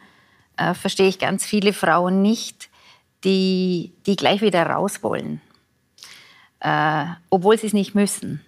äh, 0.58 0.76
verstehe 0.76 1.08
ich 1.08 1.18
ganz 1.18 1.46
viele 1.46 1.74
Frauen 1.74 2.22
nicht, 2.22 2.70
die, 3.24 3.92
die 4.06 4.16
gleich 4.16 4.42
wieder 4.42 4.64
raus 4.68 5.02
wollen, 5.02 5.42
äh, 6.60 7.06
obwohl 7.30 7.58
sie 7.58 7.68
es 7.68 7.74
nicht 7.74 7.96
müssen. 7.96 8.42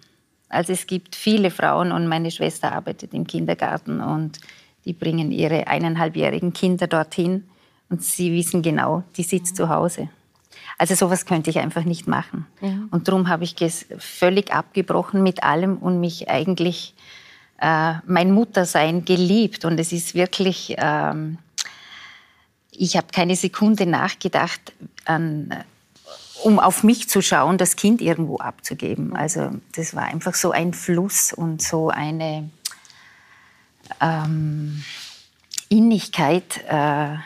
Also 0.48 0.72
es 0.72 0.86
gibt 0.86 1.16
viele 1.16 1.50
Frauen 1.50 1.90
und 1.90 2.06
meine 2.06 2.30
Schwester 2.30 2.72
arbeitet 2.72 3.12
im 3.12 3.26
Kindergarten 3.26 4.00
und 4.00 4.38
die 4.84 4.92
bringen 4.92 5.32
ihre 5.32 5.66
eineinhalbjährigen 5.66 6.52
Kinder 6.52 6.86
dorthin 6.86 7.44
und 7.88 8.04
sie 8.04 8.32
wissen 8.32 8.62
genau, 8.62 9.02
die 9.16 9.24
sitzt 9.24 9.54
mhm. 9.54 9.56
zu 9.56 9.68
Hause. 9.68 10.08
Also 10.78 10.94
sowas 10.94 11.26
könnte 11.26 11.50
ich 11.50 11.58
einfach 11.58 11.84
nicht 11.84 12.08
machen. 12.08 12.46
Ja. 12.60 12.78
Und 12.90 13.08
darum 13.08 13.28
habe 13.28 13.44
ich 13.44 13.54
völlig 13.98 14.52
abgebrochen 14.52 15.22
mit 15.22 15.42
allem 15.42 15.78
und 15.78 16.00
mich 16.00 16.28
eigentlich 16.28 16.94
äh, 17.60 17.94
mein 18.06 18.32
Muttersein 18.32 19.04
geliebt. 19.04 19.64
Und 19.64 19.78
es 19.78 19.92
ist 19.92 20.14
wirklich, 20.14 20.74
ähm, 20.78 21.38
ich 22.72 22.96
habe 22.96 23.06
keine 23.12 23.36
Sekunde 23.36 23.86
nachgedacht, 23.86 24.72
an, 25.04 25.54
um 26.42 26.58
auf 26.58 26.82
mich 26.82 27.08
zu 27.08 27.22
schauen, 27.22 27.56
das 27.56 27.76
Kind 27.76 28.00
irgendwo 28.00 28.38
abzugeben. 28.38 29.14
Also 29.14 29.50
das 29.76 29.94
war 29.94 30.04
einfach 30.04 30.34
so 30.34 30.50
ein 30.50 30.74
Fluss 30.74 31.32
und 31.32 31.62
so 31.62 31.88
eine 31.90 32.50
ähm, 34.00 34.82
Innigkeit. 35.68 36.64
Äh, 36.68 37.16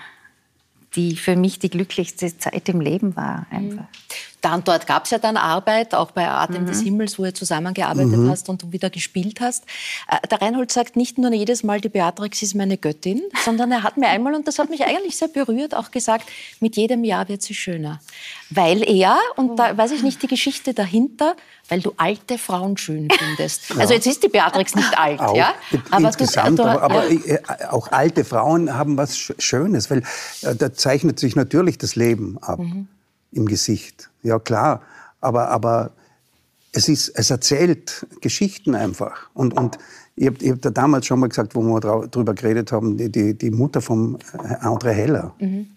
die 0.99 1.15
für 1.15 1.37
mich 1.37 1.61
die 1.61 1.71
glücklichste 1.71 2.37
Zeit 2.37 2.69
im 2.69 2.81
Leben 2.81 3.15
war. 3.15 3.47
Einfach. 3.51 3.85
Da 4.41 4.55
und 4.55 4.69
dort 4.69 4.87
gab 4.87 5.05
es 5.05 5.11
ja 5.11 5.19
dann 5.19 5.37
Arbeit, 5.37 5.95
auch 5.95 6.13
bei 6.13 6.29
Atem 6.29 6.63
mhm. 6.63 6.67
des 6.67 6.81
Himmels, 6.83 7.19
wo 7.19 7.25
ihr 7.25 7.35
zusammengearbeitet 7.35 8.17
mhm. 8.17 8.31
hast 8.31 8.49
und 8.49 8.63
du 8.63 8.73
wieder 8.73 8.89
gespielt 8.89 9.41
hast. 9.41 9.65
Äh, 10.09 10.27
der 10.29 10.41
Reinhold 10.41 10.71
sagt 10.71 10.97
nicht 10.97 11.19
nur 11.19 11.33
jedes 11.33 11.65
Mal, 11.65 11.81
die 11.81 11.89
Beatrix 11.89 12.43
ist 12.43 12.55
meine 12.55 12.79
Göttin, 12.79 13.23
sondern 13.45 13.73
er 13.73 13.83
hat 13.83 13.97
mir 13.97 14.09
einmal, 14.09 14.35
und 14.35 14.47
das 14.47 14.59
hat 14.59 14.71
mich 14.71 14.85
eigentlich 14.85 15.17
sehr 15.17 15.29
berührt, 15.29 15.75
auch 15.75 15.91
gesagt, 15.91 16.29
mit 16.61 16.77
jedem 16.77 17.03
Jahr 17.03 17.29
wird 17.29 17.43
sie 17.43 17.55
schöner. 17.55 18.01
Weil 18.51 18.89
er, 18.89 19.19
und 19.37 19.57
da 19.57 19.77
weiß 19.77 19.91
ich 19.91 20.03
nicht 20.03 20.23
die 20.23 20.29
Geschichte 20.29 20.73
dahinter, 20.73 21.35
weil 21.69 21.81
du 21.81 21.93
alte 21.97 22.39
Frauen 22.39 22.77
schön 22.77 23.09
findest. 23.11 23.71
Ja. 23.71 23.77
Also 23.77 23.95
jetzt 23.95 24.07
ist 24.07 24.23
die 24.23 24.29
Beatrix 24.29 24.75
nicht 24.75 24.97
alt, 24.97 25.21
auch, 25.21 25.37
ja? 25.37 25.53
Aber 25.91 26.07
insgesamt, 26.07 26.59
du, 26.59 26.63
du, 26.63 26.69
aber, 26.69 26.83
aber 26.83 27.11
ja. 27.11 27.35
Äh, 27.35 27.67
auch 27.71 27.91
alte 27.93 28.25
Frauen 28.25 28.75
haben 28.75 28.97
was 28.97 29.19
Schönes, 29.19 29.91
weil 29.91 30.03
äh, 30.43 30.55
da 30.55 30.73
zeichnet 30.73 31.19
sich 31.19 31.37
natürlich 31.37 31.77
das 31.77 31.97
Leben 31.97 32.39
ab. 32.41 32.61
Mhm 32.61 32.89
im 33.33 33.47
Gesicht. 33.47 34.08
Ja, 34.23 34.39
klar. 34.39 34.83
Aber, 35.21 35.49
aber 35.49 35.91
es, 36.73 36.89
ist, 36.89 37.09
es 37.15 37.31
erzählt 37.31 38.07
Geschichten 38.21 38.75
einfach. 38.75 39.31
Und, 39.35 39.57
und 39.57 39.79
ich 40.17 40.27
habe 40.27 40.51
hab 40.51 40.63
da 40.63 40.71
damals 40.71 41.07
schon 41.07 41.21
mal 41.21 41.29
gesagt, 41.29 41.55
wo 41.55 41.63
wir 41.63 41.81
darüber 41.81 42.35
geredet 42.35 42.73
haben, 42.73 42.97
die, 42.97 43.11
die, 43.11 43.35
die 43.35 43.51
Mutter 43.51 43.81
von 43.81 44.19
äh, 44.33 44.55
André 44.65 44.91
Heller, 44.91 45.35
mhm. 45.39 45.69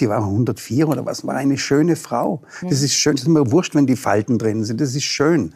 die 0.00 0.08
war 0.08 0.18
104 0.18 0.88
oder 0.88 1.04
was, 1.04 1.26
war 1.26 1.34
eine 1.34 1.58
schöne 1.58 1.96
Frau. 1.96 2.42
Mhm. 2.62 2.70
Das 2.70 2.82
ist 2.82 2.94
schön, 2.94 3.16
das 3.16 3.22
ist 3.22 3.28
mir 3.28 3.50
wurscht, 3.50 3.74
wenn 3.74 3.86
die 3.86 3.96
Falten 3.96 4.38
drin 4.38 4.64
sind, 4.64 4.80
das 4.80 4.94
ist 4.94 5.04
schön. 5.04 5.52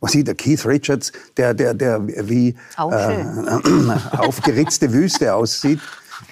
Was 0.00 0.14
ich, 0.14 0.24
der 0.24 0.34
Keith 0.34 0.66
Richards, 0.66 1.12
der, 1.36 1.54
der, 1.54 1.74
der 1.74 2.06
wie 2.28 2.56
äh, 2.76 3.24
aufgeritzte 4.18 4.92
Wüste 4.92 5.32
aussieht, 5.34 5.78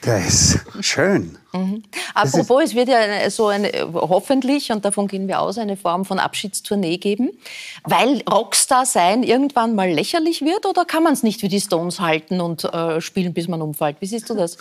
der 0.05 0.27
ist 0.27 0.59
schön. 0.81 1.37
Mhm. 1.53 1.83
Apropos, 2.15 2.63
es 2.65 2.75
wird 2.75 2.89
ja 2.89 3.29
so 3.31 3.49
eine, 3.49 3.71
hoffentlich, 3.93 4.71
und 4.71 4.85
davon 4.85 5.09
gehen 5.09 5.27
wir 5.29 5.41
aus, 5.41 5.59
eine 5.59 5.77
Form 5.77 6.05
von 6.05 6.19
Abschiedstournee 6.19 6.99
geben. 6.99 7.31
Weil 7.85 8.23
Rockstar 8.31 8.87
sein 8.87 9.23
irgendwann 9.23 9.75
mal 9.75 9.91
lächerlich 9.91 10.43
wird 10.43 10.67
oder 10.67 10.85
kann 10.85 11.03
man 11.03 11.13
es 11.13 11.23
nicht 11.23 11.43
wie 11.43 11.49
die 11.49 11.61
Stones 11.61 12.01
halten 12.01 12.41
und 12.41 12.65
äh, 12.65 13.01
spielen, 13.01 13.35
bis 13.35 13.49
man 13.49 13.63
umfällt? 13.63 13.97
Wie 14.01 14.07
siehst 14.07 14.31
du 14.31 14.35
das? 14.35 14.59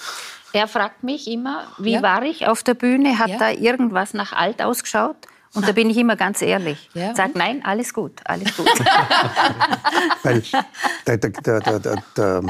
Er 0.54 0.68
fragt 0.68 1.04
mich 1.04 1.28
immer, 1.28 1.68
wie 1.78 1.94
ja. 1.94 2.02
war 2.02 2.24
ich 2.24 2.48
auf 2.48 2.64
der 2.64 2.74
Bühne? 2.74 3.20
Hat 3.20 3.30
ja. 3.30 3.38
da 3.38 3.52
irgendwas 3.52 4.14
nach 4.14 4.34
alt 4.34 4.62
ausgeschaut? 4.62 5.18
Und 5.54 5.68
da 5.68 5.72
bin 5.72 5.90
ich 5.90 5.98
immer 5.98 6.16
ganz 6.16 6.42
ehrlich. 6.42 6.90
Ja. 6.94 7.16
Sag 7.16 7.36
nein, 7.36 7.62
alles 7.66 7.94
gut, 7.94 8.14
alles 8.26 8.56
gut. 8.56 8.68
Weil 10.24 10.44
der, 11.08 11.18
der, 11.18 11.80
der, 12.16 12.44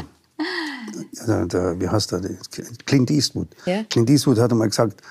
der 1.28 1.46
der, 1.46 1.80
wie 1.80 1.88
heißt 1.88 2.12
der, 2.12 2.22
Clint 2.86 3.12
Eastwood. 3.12 3.48
Ja? 3.66 3.84
Clint 3.90 4.10
Eastwood 4.10 4.40
hat 4.40 4.52
einmal 4.52 4.70
gesagt, 4.70 5.02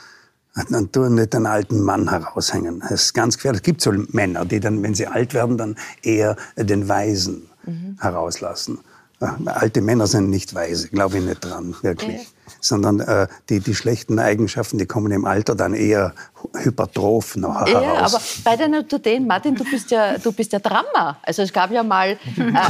dann 0.71 0.91
tu 0.91 1.09
nicht 1.09 1.35
einen 1.35 1.47
alten 1.47 1.81
Mann 1.81 2.11
heraushängen. 2.11 2.81
Das 2.81 3.05
ist 3.05 3.15
ganz 3.15 3.37
gefährlich. 3.37 3.61
Es 3.61 3.65
gibt 3.65 3.81
so 3.81 3.93
Männer, 3.93 4.45
die 4.45 4.61
dann, 4.61 4.83
wenn 4.83 4.95
sie 4.95 5.07
alt 5.07 5.35
werden, 5.35 5.57
dann 5.57 5.77
eher 6.03 6.37
den 6.57 6.89
Weisen 6.89 7.49
mhm. 7.65 7.97
herauslassen. 8.01 8.79
Alte 9.21 9.81
Männer 9.81 10.07
sind 10.07 10.31
nicht 10.31 10.55
weise, 10.55 10.89
glaube 10.89 11.19
ich 11.19 11.25
nicht 11.25 11.45
dran, 11.45 11.75
wirklich. 11.83 12.23
Ja. 12.23 12.53
Sondern 12.61 13.01
äh, 13.01 13.27
die, 13.49 13.61
die 13.61 13.75
schlechten 13.75 14.19
Eigenschaften, 14.19 14.79
die 14.79 14.87
kommen 14.87 15.13
im 15.13 15.25
Alter 15.25 15.55
dann 15.55 15.75
eher 15.75 16.15
hypertroph 16.57 17.37
noch 17.37 17.55
heraus. 17.67 17.71
Ja, 17.71 17.95
aber 17.95 18.21
bei 18.45 18.57
den 18.57 18.75
Autodeen, 18.75 19.27
Martin, 19.27 19.55
du 19.55 19.65
bist 19.65 19.91
ja, 19.91 20.17
du 20.19 20.33
bist 20.33 20.53
ja 20.53 20.61
Drama. 20.61 21.19
Also 21.23 21.43
es 21.43 21.53
gab 21.53 21.71
ja 21.71 21.83
mal 21.83 22.11
äh, 22.11 22.17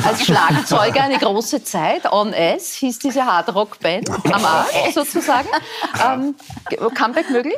als 0.05 0.25
Schlagzeuger 0.25 1.03
eine 1.03 1.19
große 1.19 1.63
Zeit, 1.63 2.11
On 2.11 2.33
S 2.33 2.73
hieß 2.75 2.99
diese 2.99 3.25
Hardrock-Band 3.25 4.11
am 4.33 4.45
Arsch 4.45 4.95
sozusagen. 4.95 5.49
Ähm, 6.03 6.35
Comeback 6.95 7.31
möglich? 7.31 7.57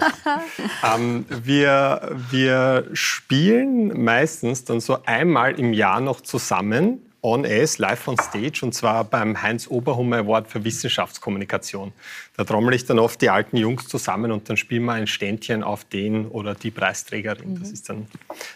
Ähm, 0.84 1.24
wir, 1.28 2.16
wir 2.30 2.88
spielen 2.92 4.04
meistens 4.04 4.64
dann 4.64 4.80
so 4.80 4.98
einmal 5.04 5.58
im 5.58 5.72
Jahr 5.72 6.00
noch 6.00 6.20
zusammen 6.20 7.09
on 7.22 7.44
Air, 7.44 7.68
live 7.78 8.08
on 8.08 8.16
stage, 8.18 8.60
und 8.62 8.74
zwar 8.74 9.04
beim 9.04 9.42
Heinz 9.42 9.68
Oberhummer 9.68 10.18
Award 10.18 10.48
für 10.48 10.64
Wissenschaftskommunikation. 10.64 11.92
Da 12.36 12.44
trommel 12.44 12.72
ich 12.74 12.86
dann 12.86 12.98
oft 12.98 13.20
die 13.20 13.28
alten 13.28 13.58
Jungs 13.58 13.86
zusammen 13.86 14.32
und 14.32 14.48
dann 14.48 14.56
spielen 14.56 14.84
wir 14.84 14.92
ein 14.92 15.06
Ständchen 15.06 15.62
auf 15.62 15.84
den 15.84 16.26
oder 16.26 16.54
die 16.54 16.70
Preisträgerin. 16.70 17.58
Das 17.58 17.68
mhm. 17.68 17.74
ist 17.74 17.88
dann 17.90 18.06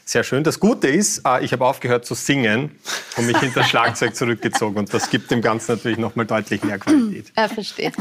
sehr 0.06 0.24
schön. 0.24 0.42
Das 0.42 0.58
Gute 0.58 0.88
ist, 0.88 1.20
äh, 1.26 1.44
ich 1.44 1.52
habe 1.52 1.66
aufgehört 1.66 2.06
zu 2.06 2.14
singen 2.14 2.70
und 3.18 3.26
mich 3.26 3.36
hinter 3.38 3.60
das 3.60 3.68
Schlagzeug 3.68 4.16
zurückgezogen 4.16 4.78
und 4.78 4.94
das 4.94 5.10
gibt 5.10 5.30
dem 5.30 5.42
Ganzen 5.42 5.72
natürlich 5.72 5.98
noch 5.98 6.16
mal 6.16 6.24
deutlich 6.24 6.62
mehr 6.64 6.78
Qualität. 6.78 7.30
Ja, 7.36 7.48
verstehe. 7.48 7.92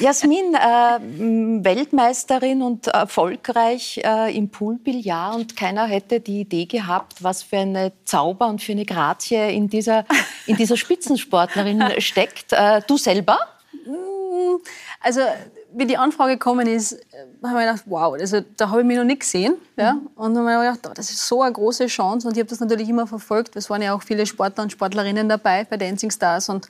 Jasmin, 0.00 0.54
äh, 0.54 1.64
Weltmeisterin 1.64 2.60
und 2.60 2.88
erfolgreich 2.88 4.02
äh, 4.04 4.36
im 4.36 4.50
Poolbillard 4.50 5.36
und 5.36 5.56
keiner 5.56 5.86
hätte 5.86 6.20
die 6.20 6.40
Idee 6.40 6.66
gehabt, 6.66 7.22
was 7.22 7.42
für 7.42 7.56
eine 7.56 7.92
Zauber 8.04 8.48
und 8.48 8.60
für 8.60 8.72
eine 8.72 8.84
Grazie 8.84 9.54
in 9.54 9.70
dieser, 9.78 10.04
in 10.46 10.56
dieser 10.56 10.76
Spitzensportlerin 10.76 11.82
steckt. 11.98 12.52
Äh, 12.52 12.82
du 12.86 12.96
selber? 12.96 13.38
Mm, 13.72 14.56
also, 15.00 15.20
wie 15.74 15.86
die 15.86 15.96
Anfrage 15.96 16.32
gekommen 16.34 16.66
ist, 16.66 16.92
äh, 16.92 16.98
habe 17.44 17.60
ich 17.60 17.66
gedacht, 17.66 17.82
wow, 17.86 18.14
also, 18.14 18.40
da 18.56 18.70
habe 18.70 18.80
ich 18.80 18.86
mich 18.86 18.96
noch 18.96 19.04
nicht 19.04 19.20
gesehen. 19.20 19.54
Ja? 19.76 19.94
Mhm. 19.94 20.08
Und 20.16 20.34
dann 20.34 20.48
habe 20.48 20.64
ich 20.64 20.70
gedacht, 20.72 20.90
oh, 20.90 20.94
das 20.94 21.10
ist 21.10 21.26
so 21.26 21.42
eine 21.42 21.52
große 21.52 21.86
Chance. 21.86 22.26
Und 22.26 22.36
ich 22.36 22.40
habe 22.40 22.50
das 22.50 22.60
natürlich 22.60 22.88
immer 22.88 23.06
verfolgt. 23.06 23.56
Es 23.56 23.70
waren 23.70 23.82
ja 23.82 23.94
auch 23.94 24.02
viele 24.02 24.26
Sportler 24.26 24.64
und 24.64 24.72
Sportlerinnen 24.72 25.28
dabei 25.28 25.64
bei 25.64 25.76
Dancing 25.76 26.10
Stars. 26.10 26.48
Und 26.48 26.68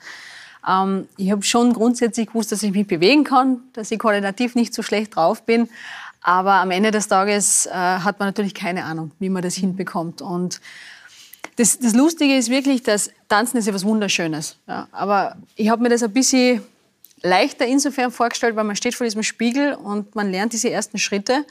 ähm, 0.67 1.07
ich 1.17 1.31
habe 1.31 1.43
schon 1.43 1.73
grundsätzlich 1.73 2.27
gewusst, 2.27 2.51
dass 2.51 2.63
ich 2.63 2.71
mich 2.71 2.87
bewegen 2.87 3.23
kann, 3.23 3.61
dass 3.73 3.91
ich 3.91 3.99
koordinativ 3.99 4.55
nicht 4.55 4.73
so 4.73 4.83
schlecht 4.83 5.15
drauf 5.15 5.43
bin. 5.43 5.69
Aber 6.21 6.55
am 6.55 6.71
Ende 6.71 6.91
des 6.91 7.07
Tages 7.07 7.65
äh, 7.65 7.71
hat 7.71 8.19
man 8.19 8.27
natürlich 8.27 8.53
keine 8.53 8.83
Ahnung, 8.83 9.11
wie 9.19 9.29
man 9.29 9.41
das 9.41 9.55
hinbekommt. 9.55 10.21
Und 10.21 10.59
das, 11.59 11.77
das 11.77 11.93
Lustige 11.93 12.37
ist 12.37 12.49
wirklich, 12.49 12.83
dass 12.83 13.11
Tanzen 13.27 13.57
ist 13.57 13.67
ja 13.67 13.73
was 13.73 13.83
Wunderschönes. 13.83 14.55
Ja, 14.65 14.87
aber 14.93 15.35
ich 15.57 15.67
habe 15.67 15.83
mir 15.83 15.89
das 15.89 16.01
ein 16.01 16.13
bisschen 16.13 16.61
leichter 17.21 17.65
insofern 17.65 18.11
vorgestellt, 18.11 18.55
weil 18.55 18.63
man 18.63 18.77
steht 18.77 18.95
vor 18.95 19.03
diesem 19.03 19.23
Spiegel 19.23 19.73
und 19.73 20.15
man 20.15 20.31
lernt 20.31 20.53
diese 20.53 20.69
ersten 20.69 20.97
Schritte 20.97 21.45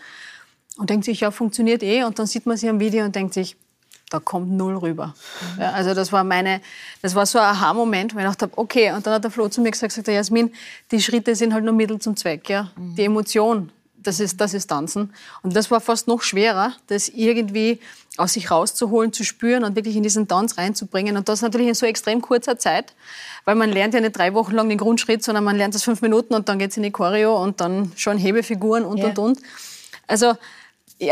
und 0.78 0.88
denkt 0.88 1.04
sich, 1.04 1.20
ja, 1.20 1.30
funktioniert 1.30 1.82
eh. 1.82 2.04
Und 2.04 2.18
dann 2.18 2.26
sieht 2.26 2.46
man 2.46 2.56
sich 2.56 2.70
am 2.70 2.80
Video 2.80 3.04
und 3.04 3.14
denkt 3.14 3.34
sich, 3.34 3.54
da 4.08 4.18
kommt 4.18 4.50
null 4.50 4.78
rüber. 4.78 5.14
Ja, 5.58 5.72
also 5.72 5.92
das 5.92 6.10
war 6.10 6.24
meine, 6.24 6.62
das 7.02 7.14
war 7.14 7.26
so 7.26 7.38
ein 7.38 7.44
Aha-Moment, 7.44 8.14
wo 8.14 8.18
ich 8.18 8.24
dachte, 8.24 8.48
okay. 8.56 8.92
Und 8.92 9.06
dann 9.06 9.12
hat 9.12 9.24
der 9.24 9.30
Flo 9.30 9.50
zu 9.50 9.60
mir 9.60 9.70
gesagt, 9.70 9.92
sagt, 9.92 10.08
Jasmin, 10.08 10.50
die 10.90 11.02
Schritte 11.02 11.34
sind 11.34 11.52
halt 11.52 11.64
nur 11.64 11.74
Mittel 11.74 11.98
zum 11.98 12.16
Zweck. 12.16 12.48
Ja? 12.48 12.70
Mhm. 12.76 12.94
Die 12.94 13.04
Emotion, 13.04 13.70
das 14.08 14.20
ist, 14.20 14.40
das 14.40 14.54
ist 14.54 14.68
Tanzen. 14.68 15.12
Und 15.42 15.54
das 15.54 15.70
war 15.70 15.80
fast 15.80 16.08
noch 16.08 16.22
schwerer, 16.22 16.72
das 16.86 17.08
irgendwie 17.08 17.78
aus 18.16 18.32
sich 18.32 18.50
rauszuholen, 18.50 19.12
zu 19.12 19.22
spüren 19.22 19.62
und 19.64 19.76
wirklich 19.76 19.94
in 19.96 20.02
diesen 20.02 20.26
Tanz 20.26 20.58
reinzubringen. 20.58 21.16
Und 21.16 21.28
das 21.28 21.42
natürlich 21.42 21.68
in 21.68 21.74
so 21.74 21.86
extrem 21.86 22.20
kurzer 22.20 22.58
Zeit, 22.58 22.94
weil 23.44 23.54
man 23.54 23.70
lernt 23.70 23.94
ja 23.94 24.00
nicht 24.00 24.16
drei 24.16 24.34
Wochen 24.34 24.54
lang 24.54 24.68
den 24.68 24.78
Grundschritt, 24.78 25.22
sondern 25.22 25.44
man 25.44 25.56
lernt 25.56 25.74
das 25.74 25.84
fünf 25.84 26.00
Minuten 26.00 26.34
und 26.34 26.48
dann 26.48 26.58
geht 26.58 26.70
es 26.70 26.76
in 26.76 26.82
die 26.82 26.90
Choreo 26.90 27.40
und 27.40 27.60
dann 27.60 27.92
schon 27.96 28.18
Hebefiguren 28.18 28.84
und, 28.84 28.98
yeah. 28.98 29.08
und, 29.10 29.18
und. 29.18 29.38
Also 30.06 30.34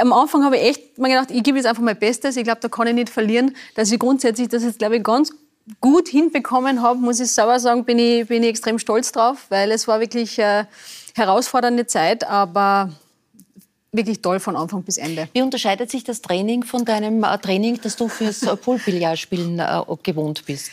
am 0.00 0.12
Anfang 0.12 0.42
habe 0.42 0.56
ich 0.56 0.62
echt 0.64 0.98
mal 0.98 1.08
gedacht, 1.08 1.30
ich 1.30 1.42
gebe 1.42 1.58
jetzt 1.58 1.66
einfach 1.66 1.82
mein 1.82 1.98
Bestes. 1.98 2.36
Ich 2.36 2.44
glaube, 2.44 2.60
da 2.60 2.68
kann 2.68 2.86
ich 2.88 2.94
nicht 2.94 3.10
verlieren. 3.10 3.54
Dass 3.76 3.92
ich 3.92 3.98
grundsätzlich 3.98 4.48
das 4.48 4.64
jetzt, 4.64 4.78
glaube 4.78 4.96
ich, 4.96 5.04
ganz 5.04 5.32
gut 5.80 6.08
hinbekommen 6.08 6.82
habe, 6.82 6.98
muss 6.98 7.20
ich 7.20 7.30
selber 7.30 7.60
sagen, 7.60 7.84
bin 7.84 7.98
ich, 7.98 8.26
bin 8.26 8.42
ich 8.42 8.48
extrem 8.48 8.78
stolz 8.78 9.12
drauf, 9.12 9.46
weil 9.50 9.70
es 9.70 9.86
war 9.86 10.00
wirklich... 10.00 10.38
Äh, 10.38 10.64
herausfordernde 11.16 11.86
Zeit, 11.86 12.24
aber 12.24 12.90
wirklich 13.92 14.20
toll 14.20 14.40
von 14.40 14.56
Anfang 14.56 14.82
bis 14.82 14.98
Ende. 14.98 15.28
Wie 15.32 15.42
unterscheidet 15.42 15.90
sich 15.90 16.04
das 16.04 16.20
Training 16.20 16.62
von 16.62 16.84
deinem 16.84 17.24
äh, 17.24 17.38
Training, 17.38 17.80
das 17.82 17.96
du 17.96 18.08
fürs 18.08 18.42
äh, 18.42 18.56
Poolbillardspielen 18.56 19.58
äh, 19.58 19.82
gewohnt 20.02 20.44
bist? 20.46 20.70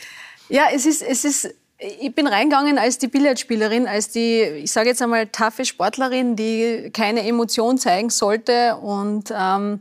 Ja, 0.48 0.64
es 0.72 0.84
ist, 0.84 1.02
es 1.02 1.24
ist, 1.24 1.54
ich 1.78 2.14
bin 2.14 2.26
reingegangen 2.26 2.78
als 2.78 2.98
die 2.98 3.08
Billardspielerin, 3.08 3.86
als 3.86 4.10
die, 4.10 4.42
ich 4.42 4.70
sage 4.70 4.90
jetzt 4.90 5.00
einmal, 5.00 5.26
taffe 5.28 5.64
Sportlerin, 5.64 6.36
die 6.36 6.90
keine 6.92 7.26
Emotion 7.26 7.78
zeigen 7.78 8.10
sollte 8.10 8.76
und 8.76 9.32
ähm, 9.36 9.80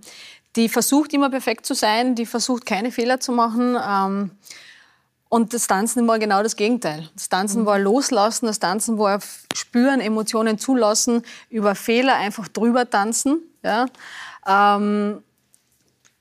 die 0.56 0.69
versucht 0.69 1.13
immer 1.13 1.30
perfekt 1.30 1.65
zu 1.65 1.73
sein, 1.73 2.15
die 2.15 2.26
versucht 2.26 2.65
keine 2.65 2.91
Fehler 2.91 3.19
zu 3.19 3.32
machen. 3.32 3.76
Ähm, 3.76 4.32
und 5.34 5.52
das 5.52 5.65
Tanzen 5.65 6.08
war 6.08 6.19
genau 6.19 6.43
das 6.43 6.56
Gegenteil. 6.56 7.10
Das 7.15 7.28
Tanzen 7.28 7.62
mhm. 7.62 7.65
war 7.65 7.80
loslassen, 7.80 8.46
das 8.46 8.60
Tanzen 8.60 9.00
war 9.00 9.19
spüren, 9.56 10.00
Emotionen 10.00 10.60
zulassen, 10.60 11.24
über 11.50 11.74
Fehler 11.74 12.17
einfach 12.17 12.48
drüber 12.48 12.88
tanzen. 12.88 13.39
Ja. 13.63 13.88
Ähm, 14.48 15.24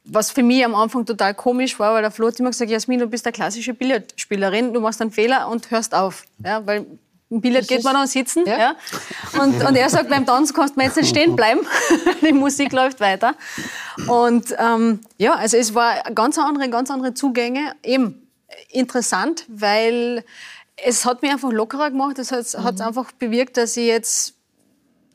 was 0.07 0.31
für 0.31 0.42
mich 0.42 0.64
am 0.64 0.75
Anfang 0.75 1.05
total 1.05 1.35
komisch 1.35 1.79
war, 1.79 1.92
weil 1.92 2.01
der 2.01 2.11
Flo 2.11 2.29
hat 2.29 2.40
immer 2.40 2.48
gesagt, 2.48 2.70
Jasmin, 2.70 3.01
du 3.01 3.07
bist 3.07 3.27
eine 3.27 3.35
klassische 3.35 3.75
Billardspielerin, 3.75 4.72
du 4.72 4.81
machst 4.81 5.03
einen 5.03 5.11
Fehler 5.11 5.46
und 5.46 5.70
hörst 5.70 5.94
auf. 5.94 6.25
Ja, 6.42 6.66
weil 6.66 6.87
im 7.29 7.42
Billard 7.42 7.68
geht 7.68 7.85
man 7.85 7.92
dann 7.92 8.07
sitzen. 8.07 8.46
Ja. 8.46 8.59
ja. 8.59 8.77
Und, 9.42 9.62
und, 9.62 9.77
er 9.77 9.90
sagt, 9.90 10.09
beim 10.09 10.25
Tanzen 10.25 10.55
kannst 10.55 10.75
du 10.75 10.81
jetzt 10.81 10.96
nicht 10.96 11.11
stehen 11.11 11.37
bleiben. 11.37 11.61
Die 12.22 12.33
Musik 12.33 12.72
läuft 12.72 12.98
weiter. 13.01 13.35
Und 14.07 14.57
ähm, 14.59 15.01
ja, 15.18 15.35
also 15.35 15.59
es 15.59 15.75
war 15.75 16.03
ganz 16.14 16.38
andere, 16.38 16.70
ganz 16.70 16.90
andere 16.90 17.12
Zugänge. 17.12 17.75
Eben, 17.83 18.21
interessant, 18.70 19.44
weil 19.48 20.24
es 20.76 21.04
hat 21.04 21.22
mich 21.22 21.30
einfach 21.30 21.52
lockerer 21.52 21.90
gemacht. 21.90 22.18
Es 22.18 22.32
hat, 22.32 22.76
mhm. 22.78 22.80
einfach 22.80 23.12
bewirkt, 23.12 23.56
dass 23.56 23.76
ich 23.76 23.86
jetzt 23.86 24.34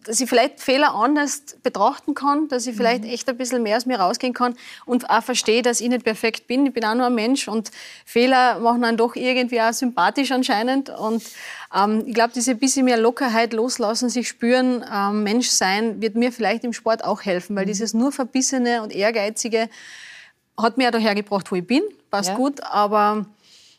dass 0.08 0.22
ich 0.22 0.30
vielleicht 0.30 0.62
Fehler 0.62 0.96
anders 0.96 1.58
betrachten 1.64 2.14
kann, 2.14 2.48
dass 2.48 2.66
ich 2.66 2.76
vielleicht 2.76 3.04
mhm. 3.04 3.10
echt 3.10 3.28
ein 3.30 3.38
bisschen 3.38 3.62
mehr 3.62 3.76
aus 3.76 3.86
mir 3.86 4.00
rausgehen 4.00 4.34
kann 4.34 4.56
und 4.86 5.10
auch 5.10 5.22
verstehe, 5.22 5.62
dass 5.62 5.82
ich 5.82 5.90
nicht 5.90 6.06
perfekt 6.06 6.48
bin. 6.48 6.66
Ich 6.66 6.74
bin 6.74 6.86
auch 6.86 6.96
nur 6.96 7.08
ein 7.08 7.16
Mensch 7.16 7.48
und 7.48 7.72
Fehler 8.06 8.60
machen 8.60 8.82
dann 8.84 8.96
doch 8.96 9.16
irgendwie 9.16 9.62
auch 9.62 9.74
sympathisch 9.74 10.32
anscheinend. 10.32 10.90
Und 10.90 11.24
ähm, 11.76 12.04
ich 12.08 12.14
glaube, 12.14 12.32
diese 12.34 12.56
bisschen 12.56 12.86
mehr 12.86 12.98
Lockerheit 12.98 13.52
loslassen, 13.52 14.10
sich 14.10 14.30
spüren, 14.30 14.84
ähm, 14.92 15.24
Mensch 15.24 15.50
sein, 15.50 16.02
wird 16.02 16.16
mir 16.16 16.32
vielleicht 16.32 16.64
im 16.64 16.72
Sport 16.72 17.04
auch 17.04 17.24
helfen, 17.24 17.56
weil 17.58 17.66
mhm. 17.66 17.70
dieses 17.70 17.94
nur 17.94 18.14
verbissene 18.14 18.82
und 18.84 18.94
ehrgeizige 18.94 19.70
hat 20.58 20.78
mir 20.78 20.86
ja 20.86 20.92
daher 20.92 21.16
gebracht, 21.16 21.52
wo 21.52 21.56
ich 21.56 21.66
bin, 21.66 21.84
passt 22.10 22.30
ja. 22.30 22.36
gut, 22.36 22.62
aber 22.64 23.26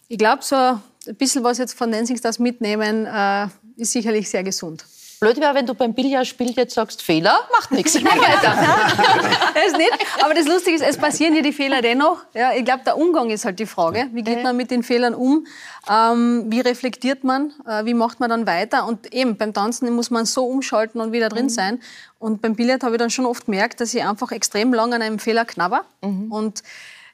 ich 0.09 0.19
glaube, 0.19 0.43
so 0.43 0.57
ein 0.57 0.81
bisschen 1.17 1.45
was 1.45 1.59
jetzt 1.59 1.75
von 1.75 1.91
Dancing 1.91 2.17
Stars 2.17 2.39
mitnehmen, 2.39 3.07
äh, 3.07 3.47
ist 3.77 3.93
sicherlich 3.93 4.29
sehr 4.29 4.43
gesund. 4.43 4.85
Blöd 5.21 5.41
wäre, 5.41 5.55
wenn 5.55 5.67
du 5.67 5.75
beim 5.75 5.95
Billardspiel 5.95 6.53
jetzt 6.53 6.75
sagst, 6.75 7.03
Fehler, 7.03 7.41
macht 7.53 7.73
nichts. 7.73 7.95
weiter. 8.05 8.55
das 9.55 9.77
nicht. 9.77 9.93
Aber 10.23 10.35
das 10.35 10.47
Lustige 10.47 10.77
ist, 10.77 10.83
es 10.83 10.97
passieren 10.97 11.35
ja 11.35 11.43
die 11.43 11.53
Fehler 11.53 11.83
dennoch. 11.83 12.19
Ja, 12.35 12.53
ich 12.53 12.65
glaube, 12.65 12.85
der 12.85 12.97
Umgang 12.97 13.31
ist 13.31 13.45
halt 13.45 13.59
die 13.59 13.67
Frage. 13.67 14.09
Wie 14.13 14.23
geht 14.23 14.43
man 14.45 14.57
mit 14.57 14.71
den 14.71 14.83
Fehlern 14.83 15.15
um? 15.15 15.47
Ähm, 15.91 16.45
wie 16.49 16.61
reflektiert 16.61 17.25
man? 17.25 17.53
Äh, 17.67 17.85
wie 17.85 17.95
macht 17.95 18.21
man 18.21 18.31
dann 18.31 18.47
weiter? 18.47 18.87
Und 18.87 19.13
eben, 19.13 19.37
beim 19.37 19.53
Tanzen 19.53 19.93
muss 19.93 20.11
man 20.11 20.25
so 20.25 20.45
umschalten 20.45 21.01
und 21.01 21.13
wieder 21.13 21.29
drin 21.29 21.47
mhm. 21.47 21.51
sein. 21.51 21.81
Und 22.19 22.41
beim 22.41 22.55
Billard 22.55 22.83
habe 22.85 22.95
ich 22.95 22.99
dann 22.99 23.11
schon 23.11 23.27
oft 23.27 23.47
gemerkt, 23.47 23.81
dass 23.81 23.95
ich 23.95 24.05
einfach 24.05 24.31
extrem 24.31 24.73
lang 24.73 24.93
an 24.95 25.03
einem 25.03 25.19
Fehler 25.19 25.45
knabber. 25.45 25.85
Mhm. 26.03 26.31
Und 26.31 26.63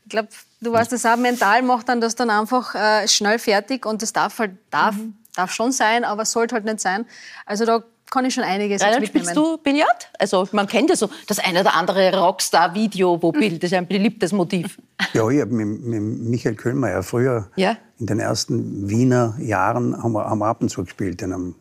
ich 0.04 0.10
glaube, 0.10 0.28
du 0.60 0.72
weißt 0.72 0.92
das 0.92 1.06
auch, 1.06 1.16
mental 1.16 1.62
macht 1.62 1.88
dann 1.88 2.00
das 2.00 2.14
dann 2.14 2.30
einfach 2.30 2.74
äh, 2.74 3.08
schnell 3.08 3.38
fertig 3.38 3.86
und 3.86 4.02
das 4.02 4.12
darf 4.12 4.38
halt, 4.38 4.52
darf, 4.70 4.96
mhm. 4.96 5.16
darf 5.34 5.52
schon 5.52 5.72
sein, 5.72 6.04
aber 6.04 6.24
sollte 6.24 6.54
halt 6.54 6.64
nicht 6.64 6.80
sein. 6.80 7.06
Also 7.46 7.64
da 7.64 7.82
kann 8.14 8.24
ich 8.24 8.34
schon 8.34 8.44
einiges 8.44 8.80
ja, 8.80 8.88
mitnehmen. 8.88 9.06
Spielst 9.08 9.36
du 9.36 9.58
Billard? 9.58 10.10
Also 10.18 10.48
man 10.52 10.66
kennt 10.68 10.88
ja 10.88 10.96
so 10.96 11.10
das 11.26 11.40
eine 11.40 11.60
oder 11.60 11.74
andere 11.74 12.16
Rockstar-Video, 12.16 13.20
wo 13.20 13.32
Bild, 13.32 13.62
das 13.62 13.72
ist 13.72 13.76
ein 13.76 13.88
beliebtes 13.88 14.32
Motiv. 14.32 14.78
Ja, 15.12 15.28
ich 15.28 15.40
habe 15.40 15.52
mit, 15.52 15.82
mit 15.82 16.00
Michael 16.00 16.54
Köhlmeier 16.54 17.02
früher 17.02 17.48
ja? 17.56 17.76
in 17.98 18.06
den 18.06 18.20
ersten 18.20 18.88
Wiener 18.88 19.34
Jahren 19.40 20.00
haben 20.00 20.12
wir, 20.12 20.24
haben 20.24 20.38
wir 20.38 20.46
ab 20.46 20.62
und 20.62 20.68
zu 20.68 20.84
gespielt 20.84 21.20
in 21.22 21.32
einem 21.32 21.54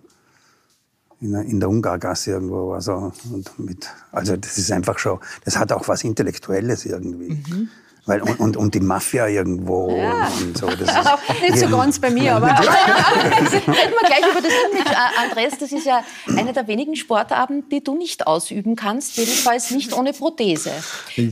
in, 1.19 1.59
der 1.59 1.69
Ungargasse 1.69 2.31
irgendwo. 2.31 2.73
Also, 2.73 3.13
und 3.31 3.57
mit, 3.57 3.89
also 4.11 4.35
das 4.35 4.57
ist 4.57 4.71
einfach 4.71 4.99
schon, 4.99 5.19
das 5.45 5.57
hat 5.57 5.71
auch 5.71 5.87
was 5.87 6.03
Intellektuelles 6.03 6.85
irgendwie. 6.85 7.29
Mhm. 7.29 7.69
Weil, 8.05 8.21
und, 8.21 8.39
und, 8.39 8.57
und 8.57 8.75
die 8.75 8.81
Mafia 8.81 9.27
irgendwo 9.27 9.95
ja. 9.95 10.27
und 10.41 10.57
so. 10.57 10.67
Das 10.67 10.79
ist 10.89 11.41
Nicht 11.41 11.57
so 11.57 11.69
ganz 11.69 11.99
bei 11.99 12.09
mir, 12.09 12.35
aber. 12.35 12.47
Reden 12.47 12.59
wir 13.65 14.07
gleich 14.07 14.29
über 14.29 14.41
das 14.41 14.51
Image. 14.71 14.91
Äh, 14.91 15.23
Andreas, 15.23 15.57
das 15.57 15.71
ist 15.71 15.85
ja 15.85 16.03
eine 16.37 16.51
der 16.51 16.67
wenigen 16.67 16.95
Sportarten, 16.97 17.69
die 17.69 17.81
du 17.81 17.95
nicht 17.97 18.27
ausüben 18.27 18.75
kannst, 18.75 19.17
jedenfalls 19.17 19.71
nicht 19.71 19.93
ohne 19.93 20.11
Prothese. 20.11 20.71
Äh, 21.15 21.31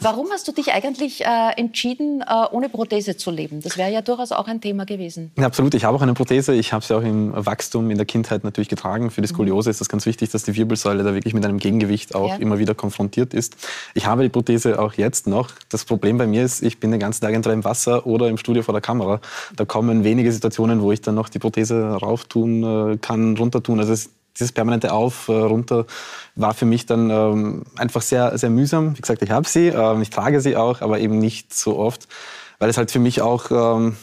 warum 0.00 0.28
hast 0.32 0.48
du 0.48 0.52
dich 0.52 0.72
eigentlich 0.72 1.24
äh, 1.24 1.52
entschieden, 1.56 2.22
äh, 2.22 2.46
ohne 2.50 2.68
Prothese 2.68 3.16
zu 3.16 3.30
leben? 3.30 3.60
Das 3.62 3.76
wäre 3.76 3.92
ja 3.92 4.02
durchaus 4.02 4.32
auch 4.32 4.48
ein 4.48 4.60
Thema 4.60 4.86
gewesen. 4.86 5.30
Ja, 5.36 5.46
absolut. 5.46 5.74
Ich 5.74 5.84
habe 5.84 5.96
auch 5.96 6.02
eine 6.02 6.14
Prothese. 6.14 6.52
Ich 6.54 6.72
habe 6.72 6.84
sie 6.84 6.96
auch 6.96 7.02
im 7.02 7.32
Wachstum 7.34 7.90
in 7.92 7.96
der 7.96 8.06
Kindheit 8.06 8.42
natürlich 8.42 8.68
getragen. 8.68 9.10
Für 9.12 9.20
die 9.20 9.28
Skoliose 9.28 9.70
ist 9.70 9.80
das 9.80 9.88
ganz 9.88 10.04
wichtig, 10.04 10.30
dass 10.30 10.42
die 10.42 10.56
Wirbelsäule 10.56 11.04
da 11.04 11.14
wirklich 11.14 11.34
mit 11.34 11.44
einem 11.44 11.58
Gegengewicht 11.58 12.16
auch 12.16 12.30
ja. 12.30 12.36
immer 12.36 12.58
wieder 12.58 12.74
konfrontiert 12.74 13.34
ist. 13.34 13.56
Ich 13.94 14.06
habe 14.06 14.24
die 14.24 14.28
Prothese 14.28 14.80
auch 14.80 14.94
jetzt 14.94 15.28
noch. 15.28 15.50
Das 15.68 15.84
Problem 15.84 16.07
Problem 16.08 16.16
bei 16.16 16.26
mir 16.26 16.44
ist, 16.44 16.62
ich 16.62 16.80
bin 16.80 16.90
den 16.90 17.00
ganzen 17.00 17.20
Tag 17.20 17.34
entweder 17.34 17.52
im 17.52 17.64
Wasser 17.64 18.06
oder 18.06 18.28
im 18.28 18.38
Studio 18.38 18.62
vor 18.62 18.72
der 18.72 18.80
Kamera. 18.80 19.20
Da 19.54 19.66
kommen 19.66 20.04
wenige 20.04 20.32
Situationen, 20.32 20.80
wo 20.80 20.90
ich 20.90 21.02
dann 21.02 21.14
noch 21.14 21.28
die 21.28 21.38
Prothese 21.38 21.98
rauftun 22.00 22.92
äh, 22.92 22.96
kann, 22.96 23.36
runter 23.36 23.62
tun. 23.62 23.78
Also 23.78 23.92
es, 23.92 24.08
dieses 24.34 24.52
permanente 24.52 24.94
Auf, 24.94 25.28
äh, 25.28 25.32
runter 25.32 25.84
war 26.34 26.54
für 26.54 26.64
mich 26.64 26.86
dann 26.86 27.10
ähm, 27.10 27.64
einfach 27.76 28.00
sehr, 28.00 28.38
sehr 28.38 28.48
mühsam. 28.48 28.96
Wie 28.96 29.02
gesagt, 29.02 29.20
ich 29.20 29.30
habe 29.30 29.46
sie, 29.46 29.68
äh, 29.68 30.00
ich 30.00 30.08
trage 30.08 30.40
sie 30.40 30.56
auch, 30.56 30.80
aber 30.80 30.98
eben 30.98 31.18
nicht 31.18 31.52
so 31.52 31.76
oft, 31.76 32.08
weil 32.58 32.70
es 32.70 32.78
halt 32.78 32.90
für 32.90 33.00
mich 33.00 33.20
auch 33.20 33.50
ähm, 33.50 33.96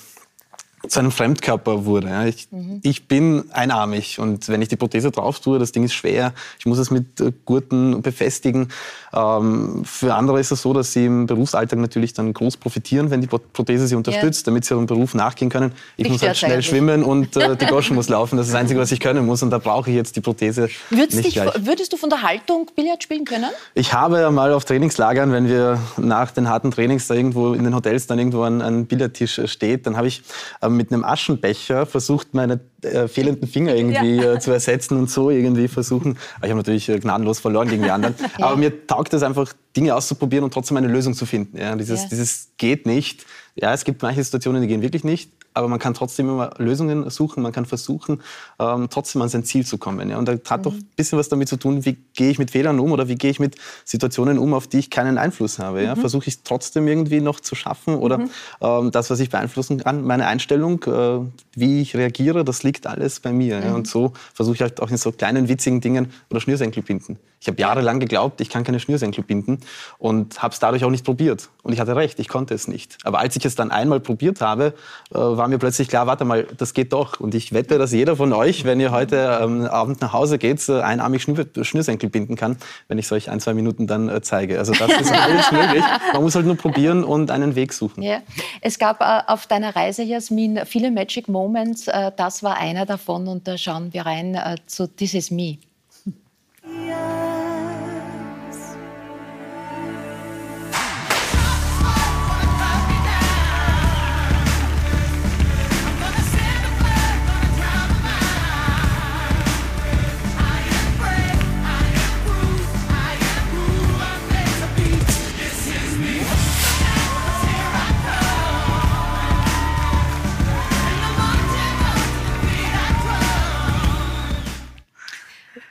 zu 0.87 0.99
einem 0.99 1.11
Fremdkörper 1.11 1.85
wurde. 1.85 2.07
Ja. 2.07 2.25
Ich, 2.25 2.47
mhm. 2.51 2.79
ich, 2.83 3.07
bin 3.07 3.45
einarmig 3.51 4.19
und 4.19 4.47
wenn 4.49 4.61
ich 4.61 4.67
die 4.67 4.75
Prothese 4.75 5.11
drauf 5.11 5.39
tue, 5.39 5.59
das 5.59 5.71
Ding 5.71 5.83
ist 5.83 5.93
schwer, 5.93 6.33
ich 6.59 6.65
muss 6.65 6.77
es 6.77 6.91
mit 6.91 7.19
äh, 7.19 7.31
Gurten 7.45 8.01
befestigen. 8.01 8.69
Ähm, 9.13 9.83
für 9.85 10.15
andere 10.15 10.39
ist 10.39 10.51
es 10.51 10.61
so, 10.61 10.73
dass 10.73 10.93
sie 10.93 11.05
im 11.05 11.25
Berufsalltag 11.25 11.79
natürlich 11.79 12.13
dann 12.13 12.33
groß 12.33 12.57
profitieren, 12.57 13.11
wenn 13.11 13.21
die 13.21 13.27
Prothese 13.27 13.87
sie 13.87 13.95
unterstützt, 13.95 14.45
ja. 14.45 14.51
damit 14.51 14.65
sie 14.65 14.73
ihrem 14.73 14.85
Beruf 14.85 15.13
nachgehen 15.13 15.49
können. 15.49 15.71
Ich, 15.97 16.05
ich 16.05 16.11
muss 16.11 16.21
halt 16.21 16.37
schnell 16.37 16.53
eigentlich. 16.53 16.67
schwimmen 16.67 17.03
und 17.03 17.35
äh, 17.37 17.55
die 17.55 17.65
Goschen 17.65 17.95
muss 17.95 18.09
laufen. 18.09 18.37
Das 18.37 18.47
ist 18.47 18.53
das 18.53 18.61
Einzige, 18.61 18.79
was 18.79 18.91
ich 18.91 18.99
können 18.99 19.25
muss 19.25 19.43
und 19.43 19.49
da 19.49 19.57
brauche 19.57 19.89
ich 19.89 19.95
jetzt 19.95 20.15
die 20.15 20.21
Prothese 20.21 20.69
würdest 20.89 21.15
nicht 21.15 21.27
dich, 21.27 21.33
gleich. 21.35 21.53
Würdest 21.59 21.93
du 21.93 21.97
von 21.97 22.09
der 22.09 22.21
Haltung 22.21 22.69
Billard 22.75 23.03
spielen 23.03 23.25
können? 23.25 23.49
Ich 23.73 23.93
habe 23.93 24.31
mal 24.31 24.53
auf 24.53 24.65
Trainingslagern, 24.65 25.31
wenn 25.31 25.47
wir 25.47 25.79
nach 25.97 26.31
den 26.31 26.49
harten 26.49 26.71
Trainings 26.71 27.07
da 27.07 27.13
irgendwo 27.13 27.53
in 27.53 27.63
den 27.63 27.75
Hotels 27.75 28.07
dann 28.07 28.19
irgendwo 28.19 28.43
ein, 28.43 28.61
ein 28.61 28.85
Billardtisch 28.85 29.41
steht, 29.45 29.85
dann 29.85 29.97
habe 29.97 30.07
ich 30.07 30.21
ähm, 30.61 30.74
mit 30.75 30.91
einem 30.91 31.03
Aschenbecher 31.03 31.85
versucht, 31.85 32.33
meine 32.33 32.59
äh, 32.81 33.07
fehlenden 33.07 33.47
Finger 33.47 33.75
irgendwie 33.75 34.17
ja. 34.17 34.33
äh, 34.33 34.39
zu 34.41 34.51
ersetzen 34.51 34.97
und 34.97 35.09
so 35.09 35.29
irgendwie 35.29 35.67
versuchen. 35.67 36.17
Ich 36.37 36.49
habe 36.49 36.55
natürlich 36.55 36.89
äh, 36.89 36.99
gnadenlos 36.99 37.39
verloren 37.39 37.67
gegen 37.67 37.83
die 37.83 37.91
anderen. 37.91 38.15
ja. 38.39 38.45
Aber 38.45 38.57
mir 38.57 38.87
taugt 38.87 39.13
es 39.13 39.23
einfach, 39.23 39.53
Dinge 39.75 39.93
auszuprobieren 39.95 40.43
und 40.43 40.53
trotzdem 40.53 40.77
eine 40.77 40.87
Lösung 40.87 41.13
zu 41.13 41.25
finden. 41.25 41.57
Ja, 41.57 41.75
dieses, 41.75 42.03
ja. 42.03 42.07
dieses 42.09 42.49
geht 42.57 42.85
nicht. 42.85 43.25
Ja, 43.55 43.73
es 43.73 43.83
gibt 43.83 44.01
manche 44.01 44.23
Situationen, 44.23 44.61
die 44.61 44.67
gehen 44.67 44.81
wirklich 44.81 45.03
nicht 45.03 45.31
aber 45.55 45.67
man 45.67 45.79
kann 45.79 45.93
trotzdem 45.93 46.29
immer 46.29 46.51
Lösungen 46.57 47.09
suchen, 47.09 47.41
man 47.41 47.51
kann 47.51 47.65
versuchen, 47.65 48.21
ähm, 48.59 48.87
trotzdem 48.89 49.21
an 49.21 49.29
sein 49.29 49.43
Ziel 49.43 49.65
zu 49.65 49.77
kommen. 49.77 50.09
Ja? 50.09 50.17
Und 50.17 50.27
das 50.27 50.41
hat 50.49 50.59
mhm. 50.59 50.63
doch 50.63 50.73
ein 50.73 50.89
bisschen 50.95 51.17
was 51.17 51.29
damit 51.29 51.47
zu 51.47 51.57
tun, 51.57 51.85
wie 51.85 51.97
gehe 52.13 52.29
ich 52.29 52.37
mit 52.37 52.51
Fehlern 52.51 52.79
um 52.79 52.91
oder 52.91 53.07
wie 53.07 53.15
gehe 53.15 53.31
ich 53.31 53.39
mit 53.39 53.55
Situationen 53.85 54.37
um, 54.37 54.53
auf 54.53 54.67
die 54.67 54.79
ich 54.79 54.89
keinen 54.89 55.17
Einfluss 55.17 55.57
habe. 55.57 55.81
Ja? 55.83 55.95
Mhm. 55.95 56.01
Versuche 56.01 56.27
ich 56.27 56.35
es 56.35 56.43
trotzdem 56.43 56.87
irgendwie 56.87 57.21
noch 57.21 57.39
zu 57.39 57.55
schaffen 57.55 57.95
oder 57.95 58.17
mhm. 58.17 58.29
ähm, 58.61 58.91
das, 58.91 59.09
was 59.09 59.19
ich 59.19 59.29
beeinflussen 59.29 59.79
kann, 59.79 60.03
meine 60.03 60.27
Einstellung, 60.27 60.83
äh, 60.83 61.19
wie 61.55 61.81
ich 61.81 61.95
reagiere, 61.95 62.43
das 62.43 62.63
liegt 62.63 62.85
alles 62.85 63.21
bei 63.21 63.31
mir. 63.31 63.59
Ja? 63.59 63.73
Und 63.73 63.81
mhm. 63.81 63.85
so 63.85 64.13
versuche 64.33 64.55
ich 64.55 64.61
halt 64.61 64.81
auch 64.81 64.91
in 64.91 64.97
so 64.97 65.11
kleinen 65.11 65.47
witzigen 65.47 65.79
Dingen 65.79 66.11
oder 66.29 66.41
Schnürsenkel 66.41 66.83
binden. 66.83 67.17
Ich 67.39 67.47
habe 67.47 67.61
jahrelang 67.61 67.99
geglaubt, 67.99 68.41
ich 68.41 68.49
kann 68.49 68.63
keine 68.63 68.79
Schnürsenkel 68.79 69.23
binden 69.23 69.59
und 69.99 70.41
habe 70.41 70.53
es 70.53 70.59
dadurch 70.59 70.83
auch 70.83 70.89
nicht 70.89 71.05
probiert. 71.05 71.49
Und 71.61 71.73
ich 71.73 71.79
hatte 71.79 71.95
recht, 71.95 72.19
ich 72.19 72.27
konnte 72.27 72.55
es 72.55 72.67
nicht. 72.67 72.97
Aber 73.03 73.19
als 73.19 73.35
ich 73.35 73.45
es 73.45 73.53
dann 73.53 73.69
einmal 73.69 73.99
probiert 73.99 74.41
habe, 74.41 74.73
äh, 75.11 75.17
war 75.17 75.44
mir 75.47 75.57
plötzlich 75.57 75.87
klar, 75.87 76.07
warte 76.07 76.25
mal, 76.25 76.47
das 76.57 76.73
geht 76.73 76.93
doch. 76.93 77.19
Und 77.19 77.35
ich 77.35 77.53
wette, 77.53 77.77
dass 77.77 77.91
jeder 77.91 78.15
von 78.15 78.33
euch, 78.33 78.65
wenn 78.65 78.79
ihr 78.79 78.91
heute 78.91 79.39
ähm, 79.41 79.65
Abend 79.65 80.01
nach 80.01 80.13
Hause 80.13 80.37
geht, 80.37 80.67
äh, 80.69 80.81
einarmig 80.81 81.23
Schnür 81.23 81.45
Schnürsenkel 81.61 82.09
binden 82.09 82.35
kann, 82.35 82.57
wenn 82.87 82.97
ich 82.97 83.05
es 83.05 83.11
euch 83.11 83.29
ein, 83.29 83.39
zwei 83.39 83.53
Minuten 83.53 83.87
dann 83.87 84.09
äh, 84.09 84.21
zeige. 84.21 84.59
Also 84.59 84.73
das 84.73 84.89
ist 84.89 85.11
alles 85.13 85.51
möglich. 85.51 85.83
Man 86.13 86.21
muss 86.21 86.35
halt 86.35 86.45
nur 86.45 86.57
probieren 86.57 87.03
und 87.03 87.31
einen 87.31 87.55
Weg 87.55 87.73
suchen. 87.73 88.01
Ja. 88.03 88.21
Es 88.61 88.79
gab 88.79 89.01
äh, 89.01 89.21
auf 89.27 89.47
deiner 89.47 89.75
Reise, 89.75 90.03
Jasmin, 90.03 90.61
viele 90.65 90.91
Magic 90.91 91.27
Moments. 91.27 91.87
Äh, 91.87 92.11
das 92.15 92.43
war 92.43 92.57
einer 92.57 92.85
davon 92.85 93.27
und 93.27 93.47
da 93.47 93.57
schauen 93.57 93.93
wir 93.93 94.05
rein 94.05 94.35
äh, 94.35 94.55
zu 94.65 94.87
This 94.87 95.13
Is 95.13 95.31
Me. 95.31 95.57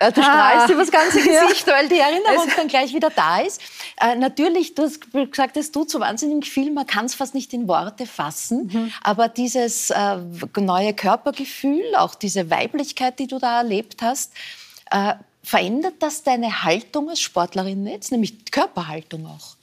Äh, 0.04 0.12
du 0.12 0.22
strahlst 0.22 0.68
ah. 0.68 0.72
über 0.72 0.80
das 0.80 0.90
ganze 0.90 1.18
Gesicht, 1.18 1.66
ja. 1.66 1.74
weil 1.74 1.88
die 1.88 1.98
Erinnerung 1.98 2.48
dann 2.56 2.68
gleich 2.68 2.94
wieder 2.94 3.10
da 3.10 3.40
ist. 3.40 3.60
Äh, 4.00 4.16
natürlich, 4.16 4.74
du 4.74 4.82
hast 4.82 5.00
gesagt, 5.30 5.56
es 5.56 5.72
tut 5.72 5.90
so 5.90 6.00
wahnsinnig 6.00 6.50
viel, 6.50 6.70
man 6.72 6.86
kann 6.86 7.06
es 7.06 7.14
fast 7.14 7.34
nicht 7.34 7.52
in 7.52 7.68
Worte 7.68 8.06
fassen, 8.06 8.70
mhm. 8.72 8.92
aber 9.02 9.28
dieses 9.28 9.90
äh, 9.90 10.16
neue 10.56 10.94
Körpergefühl, 10.94 11.94
auch 11.96 12.14
diese 12.14 12.50
Weiblichkeit, 12.50 13.18
die 13.18 13.26
du 13.26 13.38
da 13.38 13.58
erlebt 13.58 14.02
hast, 14.02 14.32
äh, 14.90 15.14
verändert 15.42 15.94
das 16.00 16.22
deine 16.22 16.64
Haltung 16.64 17.10
als 17.10 17.20
Sportlerin 17.20 17.86
jetzt, 17.86 18.10
nämlich 18.12 18.50
Körperhaltung 18.50 19.26
auch? 19.26 19.56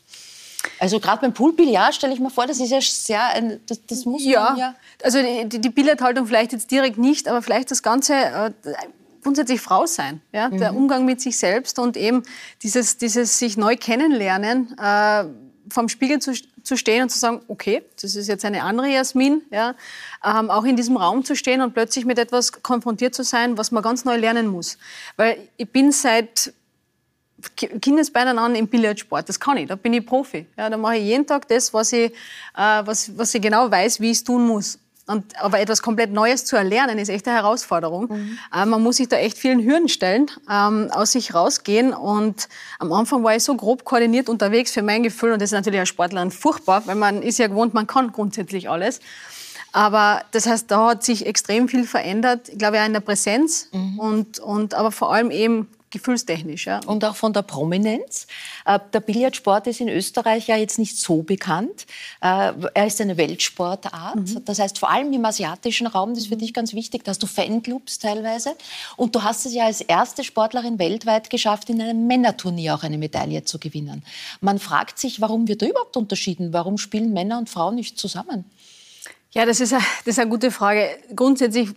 Also 0.79 0.99
gerade 0.99 1.21
beim 1.21 1.33
Poolbillard 1.33 1.95
stelle 1.95 2.13
ich 2.13 2.19
mir 2.19 2.29
vor, 2.29 2.45
das 2.45 2.59
ist 2.59 2.69
ja 2.69 2.81
sehr, 2.81 3.25
ein, 3.29 3.59
das, 3.67 3.83
das 3.87 4.05
muss 4.05 4.23
ja, 4.23 4.55
ja. 4.55 4.75
Also 5.03 5.19
die, 5.21 5.59
die 5.59 5.69
Billardhaltung 5.69 6.27
vielleicht 6.27 6.51
jetzt 6.51 6.69
direkt 6.69 6.99
nicht, 6.99 7.27
aber 7.27 7.41
vielleicht 7.41 7.71
das 7.71 7.81
Ganze 7.81 8.13
äh, 8.13 8.51
grundsätzlich 9.21 9.61
Frau 9.61 9.85
sein. 9.85 10.21
Ja? 10.31 10.49
Mhm. 10.49 10.57
Der 10.57 10.75
Umgang 10.75 11.05
mit 11.05 11.21
sich 11.21 11.37
selbst 11.37 11.79
und 11.79 11.97
eben 11.97 12.23
dieses, 12.63 12.97
dieses 12.97 13.39
sich 13.39 13.57
neu 13.57 13.75
kennenlernen, 13.75 14.77
äh, 14.77 15.25
vorm 15.69 15.89
Spiegel 15.89 16.19
zu, 16.19 16.33
zu 16.63 16.77
stehen 16.77 17.03
und 17.03 17.09
zu 17.09 17.19
sagen, 17.19 17.41
okay, 17.47 17.83
das 18.01 18.15
ist 18.15 18.27
jetzt 18.27 18.45
eine 18.45 18.63
andere 18.63 18.87
Jasmin, 18.87 19.41
ja? 19.51 19.75
Ähm, 20.23 20.49
auch 20.49 20.65
in 20.65 20.75
diesem 20.75 20.97
Raum 20.97 21.23
zu 21.23 21.35
stehen 21.35 21.61
und 21.61 21.73
plötzlich 21.73 22.05
mit 22.05 22.19
etwas 22.19 22.51
konfrontiert 22.51 23.15
zu 23.15 23.23
sein, 23.23 23.57
was 23.57 23.71
man 23.71 23.81
ganz 23.81 24.05
neu 24.05 24.17
lernen 24.17 24.47
muss. 24.47 24.77
Weil 25.15 25.37
ich 25.57 25.69
bin 25.69 25.91
seit 25.91 26.53
Kindesbeinen 27.55 28.37
an 28.37 28.55
im 28.55 28.67
Billardsport. 28.67 29.27
Das 29.27 29.39
kann 29.39 29.57
ich, 29.57 29.67
da 29.67 29.75
bin 29.75 29.93
ich 29.93 30.05
Profi. 30.05 30.45
Ja, 30.57 30.69
da 30.69 30.77
mache 30.77 30.97
ich 30.97 31.05
jeden 31.05 31.25
Tag 31.25 31.47
das, 31.47 31.73
was 31.73 31.91
ich, 31.93 32.11
äh, 32.11 32.13
was, 32.55 33.17
was 33.17 33.33
ich 33.33 33.41
genau 33.41 33.69
weiß, 33.71 33.99
wie 33.99 34.11
ich 34.11 34.17
es 34.17 34.23
tun 34.23 34.45
muss. 34.45 34.77
Und, 35.07 35.37
aber 35.41 35.59
etwas 35.59 35.81
komplett 35.81 36.11
Neues 36.11 36.45
zu 36.45 36.55
erlernen, 36.55 36.97
ist 36.99 37.09
echt 37.09 37.27
eine 37.27 37.35
Herausforderung. 37.35 38.07
Mhm. 38.09 38.37
Äh, 38.53 38.65
man 38.65 38.81
muss 38.81 38.97
sich 38.97 39.09
da 39.09 39.17
echt 39.17 39.37
vielen 39.37 39.63
Hürden 39.63 39.89
stellen, 39.89 40.29
ähm, 40.49 40.89
aus 40.91 41.11
sich 41.11 41.33
rausgehen. 41.33 41.93
Und 41.93 42.47
am 42.79 42.93
Anfang 42.93 43.23
war 43.23 43.35
ich 43.35 43.43
so 43.43 43.55
grob 43.55 43.83
koordiniert 43.83 44.29
unterwegs 44.29 44.71
für 44.71 44.83
mein 44.83 45.03
Gefühl. 45.03 45.33
Und 45.33 45.41
das 45.41 45.49
ist 45.49 45.55
natürlich 45.55 45.79
als 45.79 45.89
Sportler 45.89 46.29
furchtbar, 46.31 46.83
weil 46.85 46.95
man 46.95 47.23
ist 47.23 47.39
ja 47.39 47.47
gewohnt, 47.47 47.73
man 47.73 47.87
kann 47.87 48.11
grundsätzlich 48.11 48.69
alles. 48.69 48.99
Aber 49.73 50.23
das 50.31 50.47
heißt, 50.47 50.69
da 50.69 50.89
hat 50.89 51.03
sich 51.03 51.25
extrem 51.25 51.67
viel 51.67 51.85
verändert. 51.85 52.49
Ich 52.49 52.57
glaube, 52.57 52.77
ja 52.77 52.85
in 52.85 52.93
der 52.93 52.99
Präsenz 52.99 53.69
mhm. 53.71 53.99
und, 53.99 54.39
und 54.39 54.73
aber 54.73 54.91
vor 54.91 55.13
allem 55.13 55.31
eben 55.31 55.67
gefühlstechnisch. 55.91 56.65
Ja. 56.65 56.79
Und 56.85 57.05
auch 57.05 57.15
von 57.15 57.33
der 57.33 57.41
Prominenz. 57.41 58.27
Äh, 58.65 58.79
der 58.93 58.99
Billardsport 59.01 59.67
ist 59.67 59.81
in 59.81 59.89
Österreich 59.89 60.47
ja 60.47 60.57
jetzt 60.57 60.79
nicht 60.79 60.97
so 60.97 61.21
bekannt. 61.21 61.85
Äh, 62.21 62.53
er 62.73 62.87
ist 62.87 62.99
eine 63.01 63.17
Weltsportart. 63.17 64.15
Mhm. 64.15 64.45
Das 64.45 64.59
heißt, 64.59 64.79
vor 64.79 64.89
allem 64.89 65.11
im 65.13 65.23
asiatischen 65.25 65.87
Raum, 65.87 66.11
das 66.11 66.23
ist 66.23 66.27
für 66.29 66.37
dich 66.37 66.53
ganz 66.53 66.73
wichtig, 66.73 67.03
da 67.03 67.11
hast 67.11 67.21
du 67.21 67.27
Fanclubs 67.27 67.99
teilweise. 67.99 68.55
Und 68.97 69.15
du 69.15 69.23
hast 69.23 69.45
es 69.45 69.53
ja 69.53 69.65
als 69.65 69.81
erste 69.81 70.23
Sportlerin 70.23 70.79
weltweit 70.79 71.29
geschafft, 71.29 71.69
in 71.69 71.81
einem 71.81 72.07
Männerturnier 72.07 72.75
auch 72.75 72.83
eine 72.83 72.97
Medaille 72.97 73.43
zu 73.43 73.59
gewinnen. 73.59 74.03
Man 74.39 74.59
fragt 74.59 74.99
sich, 74.99 75.21
warum 75.21 75.47
wird 75.47 75.61
da 75.61 75.67
überhaupt 75.67 75.97
unterschieden? 75.97 76.53
Warum 76.53 76.77
spielen 76.77 77.13
Männer 77.13 77.37
und 77.37 77.49
Frauen 77.49 77.75
nicht 77.75 77.97
zusammen? 77.97 78.45
Ja, 79.33 79.45
das 79.45 79.61
ist, 79.61 79.71
eine, 79.71 79.81
das 80.03 80.15
ist 80.15 80.19
eine 80.19 80.29
gute 80.29 80.51
Frage. 80.51 80.89
Grundsätzlich 81.15 81.69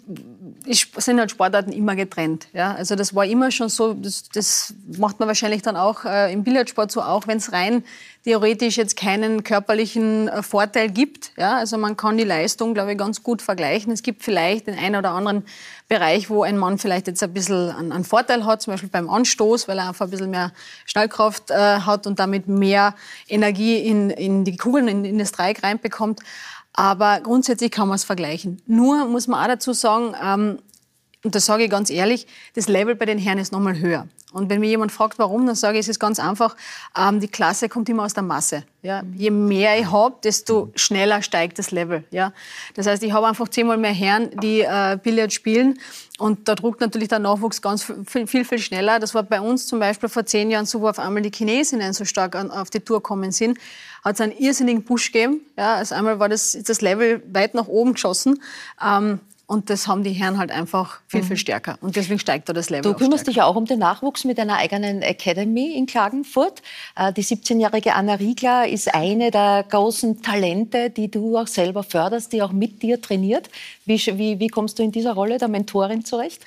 sind 0.97 1.21
halt 1.21 1.31
Sportarten 1.31 1.71
immer 1.71 1.95
getrennt. 1.95 2.49
Ja? 2.53 2.75
Also 2.75 2.97
das 2.97 3.15
war 3.15 3.25
immer 3.27 3.53
schon 3.53 3.69
so, 3.69 3.95
das, 3.95 4.25
das 4.33 4.75
macht 4.99 5.21
man 5.21 5.29
wahrscheinlich 5.29 5.63
dann 5.63 5.77
auch 5.77 6.05
äh, 6.05 6.33
im 6.33 6.43
Billardsport 6.43 6.91
so, 6.91 7.01
auch 7.01 7.29
wenn 7.29 7.39
es 7.39 7.53
rein 7.53 7.85
theoretisch 8.25 8.77
jetzt 8.77 8.97
keinen 8.97 9.45
körperlichen 9.45 10.29
äh, 10.29 10.43
Vorteil 10.43 10.91
gibt. 10.91 11.31
Ja? 11.37 11.59
Also 11.59 11.79
man 11.79 11.97
kann 11.97 12.17
die 12.17 12.25
Leistung, 12.25 12.75
glaube 12.75 12.93
ich, 12.93 12.99
ganz 12.99 13.23
gut 13.23 13.41
vergleichen. 13.41 13.93
Es 13.93 14.03
gibt 14.03 14.25
vielleicht 14.25 14.67
den 14.67 14.77
einen 14.77 14.97
oder 14.97 15.11
anderen 15.11 15.45
Bereich, 15.87 16.31
wo 16.31 16.43
ein 16.43 16.57
Mann 16.57 16.79
vielleicht 16.79 17.07
jetzt 17.07 17.23
ein 17.23 17.35
bisschen 17.35 17.71
einen, 17.71 17.93
einen 17.93 18.05
Vorteil 18.05 18.47
hat, 18.47 18.63
zum 18.63 18.73
Beispiel 18.73 18.89
beim 18.89 19.09
Anstoß, 19.11 19.69
weil 19.69 19.79
er 19.79 19.89
einfach 19.89 20.07
ein 20.07 20.11
bisschen 20.11 20.31
mehr 20.31 20.51
Schnellkraft 20.87 21.51
äh, 21.51 21.55
hat 21.55 22.07
und 22.07 22.19
damit 22.19 22.49
mehr 22.49 22.95
Energie 23.29 23.77
in, 23.77 24.11
in 24.11 24.45
die 24.45 24.57
Kugeln, 24.57 24.89
in, 24.89 25.05
in 25.05 25.19
das 25.19 25.31
Dreieck 25.31 25.63
reinbekommt. 25.63 26.21
Aber 26.75 27.21
grundsätzlich 27.21 27.71
kann 27.71 27.89
man 27.89 27.95
es 27.95 28.05
vergleichen. 28.05 28.61
Nur 28.67 29.07
muss 29.07 29.29
man 29.29 29.41
auch 29.41 29.47
dazu 29.47 29.73
sagen, 29.73 30.15
ähm, 30.23 30.59
und 31.25 31.35
das 31.35 31.47
sage 31.47 31.65
ich 31.65 31.71
ganz 31.71 31.89
ehrlich, 31.89 32.27
das 32.55 32.69
Level 32.69 32.95
bei 32.95 33.07
den 33.07 33.19
Herren 33.19 33.39
ist 33.39 33.51
nochmal 33.51 33.79
höher. 33.79 34.07
Und 34.35 34.51
wenn 34.51 34.59
mir 34.59 34.69
jemand 34.69 34.91
fragt, 34.91 35.19
warum, 35.21 35.47
dann 35.47 35.55
sage 35.55 35.79
ich, 35.79 35.85
es 35.85 35.89
ist 35.89 36.01
ganz 36.01 36.19
einfach, 36.19 36.57
ähm, 36.99 37.21
die 37.21 37.29
Klasse 37.29 37.69
kommt 37.69 37.89
immer 37.89 38.03
aus 38.03 38.15
der 38.15 38.25
Masse. 38.25 38.65
Ja? 38.83 39.03
Je 39.15 39.31
mehr 39.31 39.79
ich 39.79 39.91
habe, 39.91 40.17
desto 40.25 40.73
schneller 40.75 41.23
steigt 41.23 41.61
das 41.61 41.71
Level. 41.71 42.03
Ja? 42.11 42.33
Das 42.75 42.89
heißt, 42.89 43.05
ich 43.05 43.13
habe 43.13 43.29
einfach 43.29 43.49
zehnmal 43.49 43.79
mehr 43.79 43.93
Herren, 43.93 44.31
die 44.43 44.63
äh, 44.63 44.99
Billard 45.01 45.33
spielen. 45.33 45.79
Und 46.19 46.49
da 46.49 46.57
druckt 46.57 46.81
natürlich 46.81 47.09
der 47.09 47.21
Nachwuchs 47.21 47.63
ganz 47.63 47.85
viel, 48.07 48.27
viel, 48.27 48.45
viel 48.45 48.59
schneller. 48.59 48.99
Das 48.99 49.15
war 49.15 49.23
bei 49.23 49.41
uns 49.41 49.69
zum 49.69 49.79
Beispiel 49.79 50.09
vor 50.09 50.27
zehn 50.27 50.51
Jahren 50.51 50.67
so, 50.67 50.81
wo 50.81 50.89
auf 50.89 50.99
einmal 50.99 51.23
die 51.23 51.31
Chinesinnen 51.31 51.93
so 51.93 52.05
stark 52.05 52.35
an, 52.35 52.51
auf 52.51 52.71
die 52.71 52.81
Tour 52.81 52.99
gekommen 52.99 53.31
sind 53.31 53.57
hat 54.05 54.15
es 54.15 54.21
einen 54.21 54.37
irrsinnigen 54.37 54.85
Push 54.85 55.13
gegeben. 55.13 55.41
Ja, 55.57 55.77
also 55.77 55.95
einmal 55.95 56.19
war 56.19 56.29
das, 56.29 56.57
das 56.65 56.83
Level 56.83 57.23
weit 57.33 57.55
nach 57.55 57.67
oben 57.67 57.95
geschossen. 57.95 58.41
Ähm, 58.85 59.21
und 59.47 59.69
das 59.69 59.89
haben 59.89 60.05
die 60.05 60.13
Herren 60.13 60.39
halt 60.39 60.51
einfach 60.51 61.01
viel, 61.07 61.23
viel 61.23 61.33
mhm. 61.33 61.39
stärker. 61.39 61.79
Und 61.83 61.97
deswegen 61.97 62.19
steigt 62.19 62.49
da 62.49 62.55
das 62.55 62.71
Level. 62.71 62.91
Du 62.91 62.99
kümmerst 62.99 63.27
dich 63.27 63.37
ja 63.37 63.45
auch 63.45 63.57
um 63.57 63.67
den 63.67 63.79
Nachwuchs 63.79 64.25
mit 64.25 64.39
einer 64.41 64.57
eigenen 64.57 65.03
Academy 65.03 65.75
in 65.77 65.85
Klagenfurt. 65.85 66.63
Äh, 66.97 67.13
die 67.13 67.23
17-jährige 67.23 67.95
Anna 67.95 68.15
Riegler 68.15 68.67
ist 68.67 68.95
eine 68.95 69.31
der 69.31 69.65
großen 69.69 70.23
Talente, 70.23 70.89
die 70.89 71.11
du 71.11 71.37
auch 71.37 71.47
selber 71.47 71.83
förderst, 71.83 72.33
die 72.33 72.43
auch 72.43 72.53
mit 72.53 72.83
dir 72.83 73.03
trainiert. 73.03 73.51
Wie, 73.85 73.99
wie, 74.19 74.41
wie 74.41 74.49
kommst 74.49 74.79
du 74.79 74.83
in 74.83 74.93
dieser 74.93 75.13
Rolle 75.13 75.37
der 75.37 75.49
Mentorin 75.49 76.05
zurecht? 76.07 76.43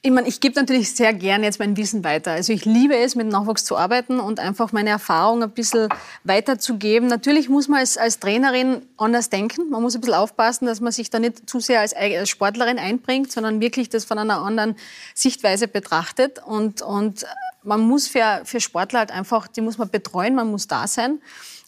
Ich 0.00 0.12
meine, 0.12 0.28
ich 0.28 0.40
gebe 0.40 0.54
natürlich 0.54 0.94
sehr 0.94 1.12
gerne 1.12 1.44
jetzt 1.44 1.58
mein 1.58 1.76
Wissen 1.76 2.04
weiter. 2.04 2.30
Also 2.30 2.52
ich 2.52 2.64
liebe 2.64 2.96
es, 2.96 3.16
mit 3.16 3.26
Nachwuchs 3.26 3.64
zu 3.64 3.76
arbeiten 3.76 4.20
und 4.20 4.38
einfach 4.38 4.70
meine 4.70 4.90
Erfahrung 4.90 5.42
ein 5.42 5.50
bisschen 5.50 5.88
weiterzugeben. 6.22 7.08
Natürlich 7.08 7.48
muss 7.48 7.66
man 7.66 7.80
als, 7.80 7.98
als 7.98 8.20
Trainerin 8.20 8.82
anders 8.96 9.28
denken. 9.28 9.70
Man 9.70 9.82
muss 9.82 9.96
ein 9.96 10.00
bisschen 10.00 10.14
aufpassen, 10.14 10.66
dass 10.66 10.80
man 10.80 10.92
sich 10.92 11.10
da 11.10 11.18
nicht 11.18 11.50
zu 11.50 11.58
sehr 11.58 11.80
als, 11.80 11.94
als 11.94 12.28
Sportlerin 12.28 12.78
einbringt, 12.78 13.32
sondern 13.32 13.60
wirklich 13.60 13.88
das 13.88 14.04
von 14.04 14.18
einer 14.18 14.38
anderen 14.38 14.76
Sichtweise 15.14 15.66
betrachtet. 15.66 16.40
Und, 16.44 16.80
und 16.80 17.26
man 17.64 17.80
muss 17.80 18.06
für, 18.06 18.42
für 18.44 18.60
Sportler 18.60 19.00
halt 19.00 19.10
einfach, 19.10 19.48
die 19.48 19.62
muss 19.62 19.78
man 19.78 19.90
betreuen, 19.90 20.36
man 20.36 20.48
muss 20.48 20.68
da 20.68 20.86
sein 20.86 21.18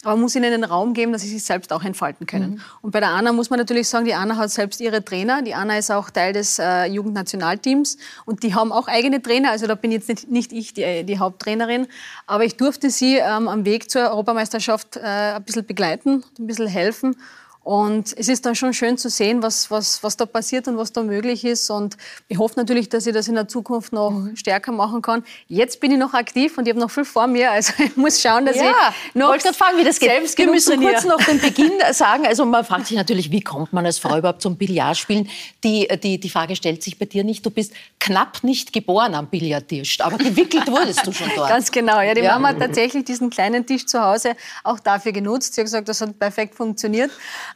aber 0.03 0.15
man 0.15 0.23
muss 0.23 0.35
ihnen 0.35 0.51
den 0.51 0.65
Raum 0.65 0.95
geben, 0.95 1.13
dass 1.13 1.23
sie 1.23 1.29
sich 1.29 1.45
selbst 1.45 1.73
auch 1.73 1.85
entfalten 1.85 2.27
können. 2.27 2.53
Mhm. 2.53 2.61
Und 2.81 2.91
bei 2.93 3.01
der 3.01 3.11
Anna 3.11 3.33
muss 3.33 3.51
man 3.51 3.59
natürlich 3.59 3.87
sagen, 3.89 4.07
die 4.07 4.15
Anna 4.15 4.37
hat 4.37 4.51
selbst 4.51 4.81
ihre 4.81 5.05
Trainer. 5.05 5.43
Die 5.43 5.55
Anna 5.55 5.77
ist 5.77 5.91
auch 5.91 6.09
Teil 6.09 6.33
des 6.33 6.59
äh, 6.59 6.87
Jugendnationalteams 6.87 7.99
und 8.25 8.43
die 8.43 8.55
haben 8.55 8.73
auch 8.73 8.89
eigene 8.89 9.21
Trainer. 9.21 9.51
Also 9.51 9.67
da 9.67 9.75
bin 9.75 9.93
jetzt 9.93 10.09
nicht, 10.09 10.31
nicht 10.31 10.53
ich 10.53 10.73
die, 10.73 11.05
die, 11.05 11.19
Haupttrainerin, 11.19 11.87
aber 12.27 12.45
ich 12.45 12.57
durfte 12.57 12.89
sie 12.89 13.17
ähm, 13.17 13.49
am 13.49 13.67
Weg 13.67 13.91
zur 13.91 14.11
Europameisterschaft 14.11 14.97
äh, 14.97 15.01
ein 15.01 15.45
bisschen 15.45 15.67
begleiten, 15.67 16.25
ein 16.39 16.47
bisschen 16.47 16.67
helfen. 16.67 17.17
Und 17.63 18.15
es 18.17 18.29
ist 18.29 18.47
dann 18.47 18.55
schon 18.55 18.73
schön 18.73 18.97
zu 18.97 19.11
sehen, 19.11 19.43
was, 19.43 19.71
was, 19.71 20.03
was 20.03 20.17
da 20.17 20.25
passiert 20.25 20.67
und 20.67 20.79
was 20.79 20.93
da 20.93 21.03
möglich 21.03 21.45
ist. 21.45 21.69
Und 21.69 21.99
ich 22.27 22.39
hoffe 22.39 22.59
natürlich, 22.59 22.89
dass 22.89 23.07
ich 23.07 23.13
das 23.13 23.29
in 23.29 23.35
der 23.35 23.49
Zukunft 23.49 23.93
noch 23.93 24.11
mhm. 24.11 24.35
stärker 24.35 24.73
machen 24.73 25.03
kann. 25.03 25.23
Jetzt 25.47 25.79
bin 25.79 25.93
ich 25.93 25.99
noch 25.99 26.15
aktiv 26.15 26.57
und 26.57 26.67
ich 26.67 26.71
habe 26.71 26.81
noch 26.81 26.91
viel 26.91 27.05
vor 27.05 27.27
mir. 27.27 27.51
Also 27.61 27.73
ich 27.83 27.97
muss 27.97 28.23
schauen, 28.23 28.47
dass 28.47 28.57
ja, 28.57 28.73
ich 29.09 29.15
noch 29.15 29.29
wollte 29.29 29.53
fragen, 29.53 29.77
wie 29.77 29.85
das 29.85 29.99
geht. 29.99 30.09
Selbst 30.09 30.39
Wir 30.39 30.47
müssen 30.47 30.81
kurz 30.81 31.05
noch 31.05 31.23
den 31.23 31.39
Beginn 31.43 31.73
sagen. 31.93 32.25
Also 32.27 32.47
man 32.47 32.65
fragt 32.65 32.87
sich 32.87 32.97
natürlich, 32.97 33.31
wie 33.31 33.43
kommt 33.43 33.73
man 33.73 33.85
als 33.85 33.99
Frau 33.99 34.17
überhaupt 34.17 34.41
zum 34.41 34.57
Billardspielen? 34.57 35.29
Die, 35.65 35.89
die, 36.03 36.19
die 36.19 36.31
Frage 36.31 36.57
stellt 36.57 36.83
sich 36.83 36.99
bei 36.99 37.05
dir 37.05 37.25
nicht. 37.25 37.45
Du 37.45 37.51
bist 37.51 37.73
knapp 37.99 38.43
nicht 38.45 38.73
geboren 38.73 39.15
am 39.15 39.27
Billardtisch, 39.27 40.01
aber 40.01 40.17
gewickelt 40.17 40.69
wurdest 40.69 41.07
du 41.07 41.13
schon 41.13 41.29
dort. 41.37 41.51
Ganz 41.51 41.71
genau. 41.71 42.01
Ja, 42.01 42.15
die 42.15 42.23
ja. 42.23 42.35
Mama 42.35 42.49
hat 42.49 42.61
tatsächlich 42.61 43.05
diesen 43.05 43.29
kleinen 43.29 43.67
Tisch 43.67 43.85
zu 43.85 44.01
Hause 44.01 44.37
auch 44.65 44.81
dafür 44.81 45.13
genutzt. 45.13 45.55
Sie 45.55 45.61
hat 45.61 45.67
gesagt, 45.67 45.89
das 45.89 46.01
hat 46.01 46.19
perfekt 46.19 46.55
funktioniert 46.55 47.11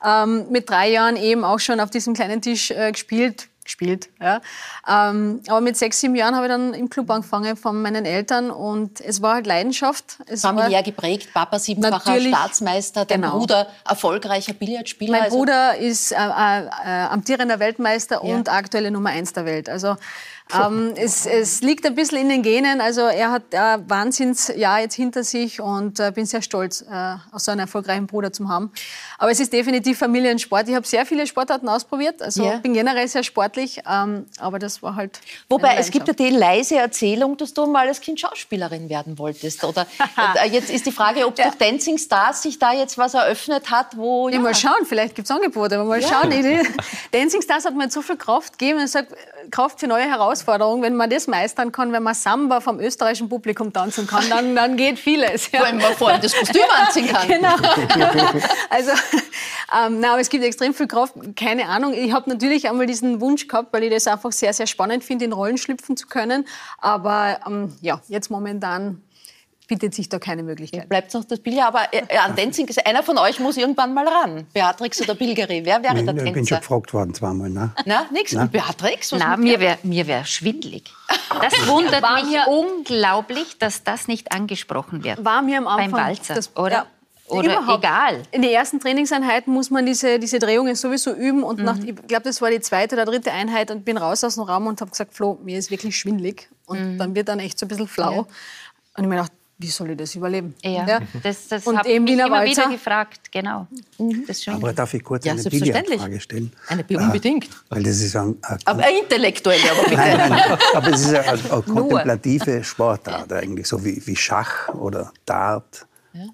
ähm, 0.04 0.46
mit 0.50 0.68
drei 0.68 0.90
Jahren 0.90 1.16
eben 1.16 1.44
auch 1.44 1.60
schon 1.60 1.80
auf 1.80 1.90
diesem 1.90 2.14
kleinen 2.14 2.42
Tisch 2.42 2.70
äh, 2.70 2.92
gespielt 2.92 3.48
gespielt. 3.64 4.10
Ja. 4.20 4.40
Ähm, 4.86 5.40
aber 5.48 5.60
mit 5.60 5.76
sechs, 5.76 6.00
sieben 6.00 6.14
Jahren 6.14 6.36
habe 6.36 6.46
ich 6.46 6.52
dann 6.52 6.74
im 6.74 6.90
Club 6.90 7.10
angefangen 7.10 7.56
von 7.56 7.80
meinen 7.82 8.04
Eltern 8.04 8.50
und 8.50 9.00
es 9.00 9.22
war 9.22 9.34
halt 9.34 9.46
Leidenschaft. 9.46 10.18
Es 10.26 10.42
Familiär 10.42 10.82
geprägt, 10.82 11.30
Papa 11.32 11.58
siebenfacher 11.58 12.20
Staatsmeister, 12.20 13.04
dein 13.04 13.22
genau. 13.22 13.38
Bruder 13.38 13.66
erfolgreicher 13.88 14.52
Billardspieler. 14.52 15.12
Mein 15.12 15.22
also 15.22 15.38
Bruder 15.38 15.76
ist 15.78 16.12
äh, 16.12 16.16
äh, 16.16 16.18
amtierender 16.18 17.58
Weltmeister 17.58 18.20
ja. 18.22 18.34
und 18.34 18.48
aktuelle 18.48 18.90
Nummer 18.90 19.10
eins 19.10 19.32
der 19.32 19.46
Welt. 19.46 19.68
Also 19.68 19.96
ähm, 20.52 20.92
es, 20.96 21.24
es, 21.24 21.62
liegt 21.62 21.86
ein 21.86 21.94
bisschen 21.94 22.18
in 22.18 22.28
den 22.28 22.42
Genen. 22.42 22.80
Also 22.80 23.00
er 23.02 23.30
hat 23.30 23.54
ein 23.54 23.88
Wahnsinnsjahr 23.88 24.80
jetzt 24.80 24.94
hinter 24.94 25.24
sich 25.24 25.60
und 25.60 25.98
äh, 25.98 26.12
bin 26.14 26.26
sehr 26.26 26.42
stolz, 26.42 26.82
äh, 26.82 27.16
so 27.36 27.50
einen 27.50 27.60
erfolgreichen 27.60 28.06
Bruder 28.06 28.32
zu 28.32 28.48
haben. 28.48 28.70
Aber 29.18 29.30
es 29.30 29.40
ist 29.40 29.52
definitiv 29.52 29.98
Familiensport. 29.98 30.68
Ich 30.68 30.74
habe 30.74 30.86
sehr 30.86 31.06
viele 31.06 31.26
Sportarten 31.26 31.68
ausprobiert. 31.68 32.20
Also 32.20 32.44
yeah. 32.44 32.58
bin 32.58 32.74
generell 32.74 33.08
sehr 33.08 33.22
sportlich, 33.22 33.80
ähm, 33.90 34.26
aber 34.38 34.58
das 34.58 34.82
war 34.82 34.96
halt. 34.96 35.18
Wobei 35.48 35.76
es 35.76 35.90
gibt 35.90 36.08
ja 36.08 36.14
die 36.14 36.30
leise 36.30 36.76
Erzählung, 36.76 37.36
dass 37.38 37.54
du 37.54 37.64
mal 37.66 37.88
als 37.88 38.00
Kind 38.00 38.20
Schauspielerin 38.20 38.90
werden 38.90 39.18
wolltest. 39.18 39.64
Oder 39.64 39.86
äh, 40.44 40.48
jetzt 40.50 40.70
ist 40.70 40.84
die 40.84 40.92
Frage, 40.92 41.26
ob 41.26 41.38
ja. 41.38 41.46
durch 41.46 41.56
Dancing 41.56 41.96
Stars 41.96 42.42
sich 42.42 42.58
da 42.58 42.72
jetzt 42.72 42.98
was 42.98 43.14
eröffnet 43.14 43.70
hat, 43.70 43.96
wo. 43.96 44.28
Ja. 44.28 44.40
Mal 44.40 44.54
schauen, 44.54 44.84
vielleicht 44.84 45.14
gibt 45.14 45.28
es 45.28 45.34
Angebote. 45.34 45.78
Mal 45.82 46.02
ja. 46.02 46.08
schauen. 46.08 46.30
Dancing 47.12 47.40
Stars 47.40 47.64
hat 47.64 47.74
mir 47.74 47.90
so 47.90 48.02
viel 48.02 48.16
Kraft 48.16 48.58
gegeben. 48.58 48.80
Ich 48.80 48.90
sage, 48.90 49.08
Kraft 49.50 49.80
für 49.80 49.86
neue 49.86 50.04
Herausforderungen. 50.04 50.82
Wenn 50.82 50.96
man 50.96 51.10
das 51.10 51.26
meistern 51.26 51.72
kann, 51.72 51.92
wenn 51.92 52.02
man 52.02 52.14
Samba 52.14 52.60
vom 52.60 52.80
österreichischen 52.80 53.28
Publikum 53.28 53.72
tanzen 53.72 54.06
kann, 54.06 54.28
dann, 54.28 54.56
dann 54.56 54.76
geht 54.76 54.98
vieles. 54.98 55.50
Ja. 55.52 55.62
Wenn 55.64 55.76
man 55.76 55.92
vor 55.94 56.08
allem 56.08 56.20
das 56.20 56.34
Kostüm 56.34 56.62
anziehen 56.80 57.08
kann. 57.08 57.28
Genau. 57.28 57.54
Also, 58.70 58.90
ähm, 58.90 60.00
na, 60.00 60.12
aber 60.12 60.20
es 60.20 60.28
gibt 60.28 60.42
extrem 60.42 60.74
viel 60.74 60.88
Kraft. 60.88 61.14
Keine 61.36 61.68
Ahnung. 61.68 61.92
Ich 61.94 62.12
habe 62.12 62.28
natürlich 62.28 62.68
einmal 62.68 62.86
diesen 62.86 63.20
Wunsch 63.20 63.46
gehabt, 63.46 63.72
weil 63.72 63.84
ich 63.84 63.90
das 63.90 64.06
einfach 64.08 64.32
sehr, 64.32 64.52
sehr 64.52 64.66
spannend 64.66 65.04
finde, 65.04 65.26
in 65.26 65.32
Rollen 65.32 65.58
schlüpfen 65.58 65.96
zu 65.96 66.08
können. 66.08 66.46
Aber 66.78 67.38
ähm, 67.46 67.76
ja, 67.80 68.00
jetzt 68.08 68.30
momentan 68.30 69.03
bietet 69.66 69.94
sich 69.94 70.08
da 70.08 70.18
keine 70.18 70.42
Möglichkeit. 70.42 70.88
Bleibt 70.88 71.12
noch 71.14 71.24
das 71.24 71.40
Billard, 71.40 71.68
aber 71.68 71.92
äh, 71.92 72.16
an 72.18 72.36
Dancing, 72.36 72.68
einer 72.84 73.02
von 73.02 73.18
euch 73.18 73.38
muss 73.40 73.56
irgendwann 73.56 73.94
mal 73.94 74.06
ran. 74.06 74.46
Beatrix 74.52 75.00
oder 75.00 75.14
Bilgeri, 75.14 75.64
wer 75.64 75.82
wäre 75.82 75.94
Nein, 75.94 76.06
der 76.06 76.14
Tänzer? 76.14 76.26
Ich 76.26 76.32
bin 76.34 76.46
schon 76.46 76.58
gefragt 76.58 76.92
worden 76.92 77.14
zweimal. 77.14 77.50
Ne? 77.50 77.70
Na, 77.84 78.06
nix. 78.10 78.34
Und 78.34 78.52
Beatrix? 78.52 79.12
Was 79.12 79.18
Na, 79.18 79.36
mir 79.36 79.60
wäre 79.60 79.78
mir 79.82 80.06
wär 80.06 80.24
schwindlig. 80.24 80.92
Das 81.40 81.66
wundert 81.66 82.02
mich 82.02 82.38
unglaublich, 82.46 83.58
dass 83.58 83.84
das 83.84 84.08
nicht 84.08 84.32
angesprochen 84.32 85.02
wird. 85.04 85.24
War 85.24 85.42
mir 85.42 85.58
am 85.58 85.66
Anfang 85.66 85.92
beim 85.92 86.08
Walzer, 86.08 86.34
das, 86.34 86.54
oder? 86.56 86.70
Ja. 86.70 86.86
Oder 87.26 87.58
Überhaupt. 87.58 87.82
egal. 87.82 88.22
In 88.32 88.42
den 88.42 88.50
ersten 88.50 88.80
Trainingseinheiten 88.80 89.52
muss 89.52 89.70
man 89.70 89.86
diese, 89.86 90.18
diese 90.18 90.38
Drehungen 90.38 90.74
sowieso 90.74 91.14
üben. 91.14 91.42
Und 91.42 91.58
mhm. 91.58 91.64
nach, 91.64 91.78
ich 91.78 91.96
glaube, 92.06 92.24
das 92.24 92.42
war 92.42 92.50
die 92.50 92.60
zweite 92.60 92.96
oder 92.96 93.06
dritte 93.06 93.32
Einheit 93.32 93.70
und 93.70 93.84
bin 93.84 93.96
raus 93.96 94.22
aus 94.24 94.34
dem 94.34 94.44
Raum 94.44 94.66
und 94.66 94.80
habe 94.82 94.90
gesagt, 94.90 95.14
Flo, 95.14 95.38
mir 95.42 95.58
ist 95.58 95.70
wirklich 95.70 95.96
schwindlig. 95.96 96.50
Und 96.66 96.94
mhm. 96.94 96.98
dann 96.98 97.14
wird 97.14 97.28
dann 97.28 97.38
echt 97.38 97.58
so 97.58 97.64
ein 97.64 97.68
bisschen 97.70 97.88
flau. 97.88 98.12
Ja. 98.12 98.18
Und 98.18 98.28
ich 98.98 99.06
mir 99.06 99.16
gedacht, 99.16 99.32
wie 99.58 99.68
soll 99.68 99.90
ich 99.90 99.96
das 99.96 100.14
überleben? 100.14 100.54
Ja, 100.62 100.86
ja. 100.86 101.00
das, 101.22 101.48
das 101.48 101.66
habe 101.66 101.88
ich 101.88 101.94
immer 101.94 102.30
Walzer. 102.30 102.62
wieder 102.62 102.70
gefragt, 102.70 103.30
genau. 103.30 103.68
Mhm. 103.98 104.26
Aber 104.48 104.72
darf 104.72 104.94
ich 104.94 105.04
kurz 105.04 105.24
ja, 105.24 105.32
eine 105.32 105.42
Billardfrage 105.42 106.20
stellen? 106.20 106.52
Eine 106.68 106.84
unbedingt. 106.88 107.48
Weil 107.68 107.82
das 107.84 108.00
ist 108.00 108.16
ein, 108.16 108.36
ein 108.42 108.58
aber 108.64 108.82
eine 108.82 108.98
intellektuelle, 108.98 109.70
aber 109.70 109.82
bitte. 109.84 109.96
Nein, 109.96 110.28
nein, 110.28 110.58
aber 110.74 110.88
es 110.88 111.00
ist 111.02 111.14
eine, 111.14 111.52
eine 111.52 111.62
kontemplative 111.62 112.64
Sportart 112.64 113.32
eigentlich, 113.32 113.68
so 113.68 113.84
wie, 113.84 114.04
wie 114.06 114.16
Schach 114.16 114.68
oder 114.70 115.12
Dart, 115.24 115.86
ja. 116.12 116.26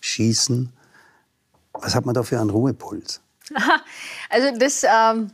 Schießen. 0.00 0.72
Was 1.72 1.94
hat 1.94 2.06
man 2.06 2.14
da 2.14 2.22
für 2.22 2.40
einen 2.40 2.50
Ruhepuls? 2.50 3.20
Also 4.30 4.58
das... 4.58 4.84
Ähm, 4.84 5.30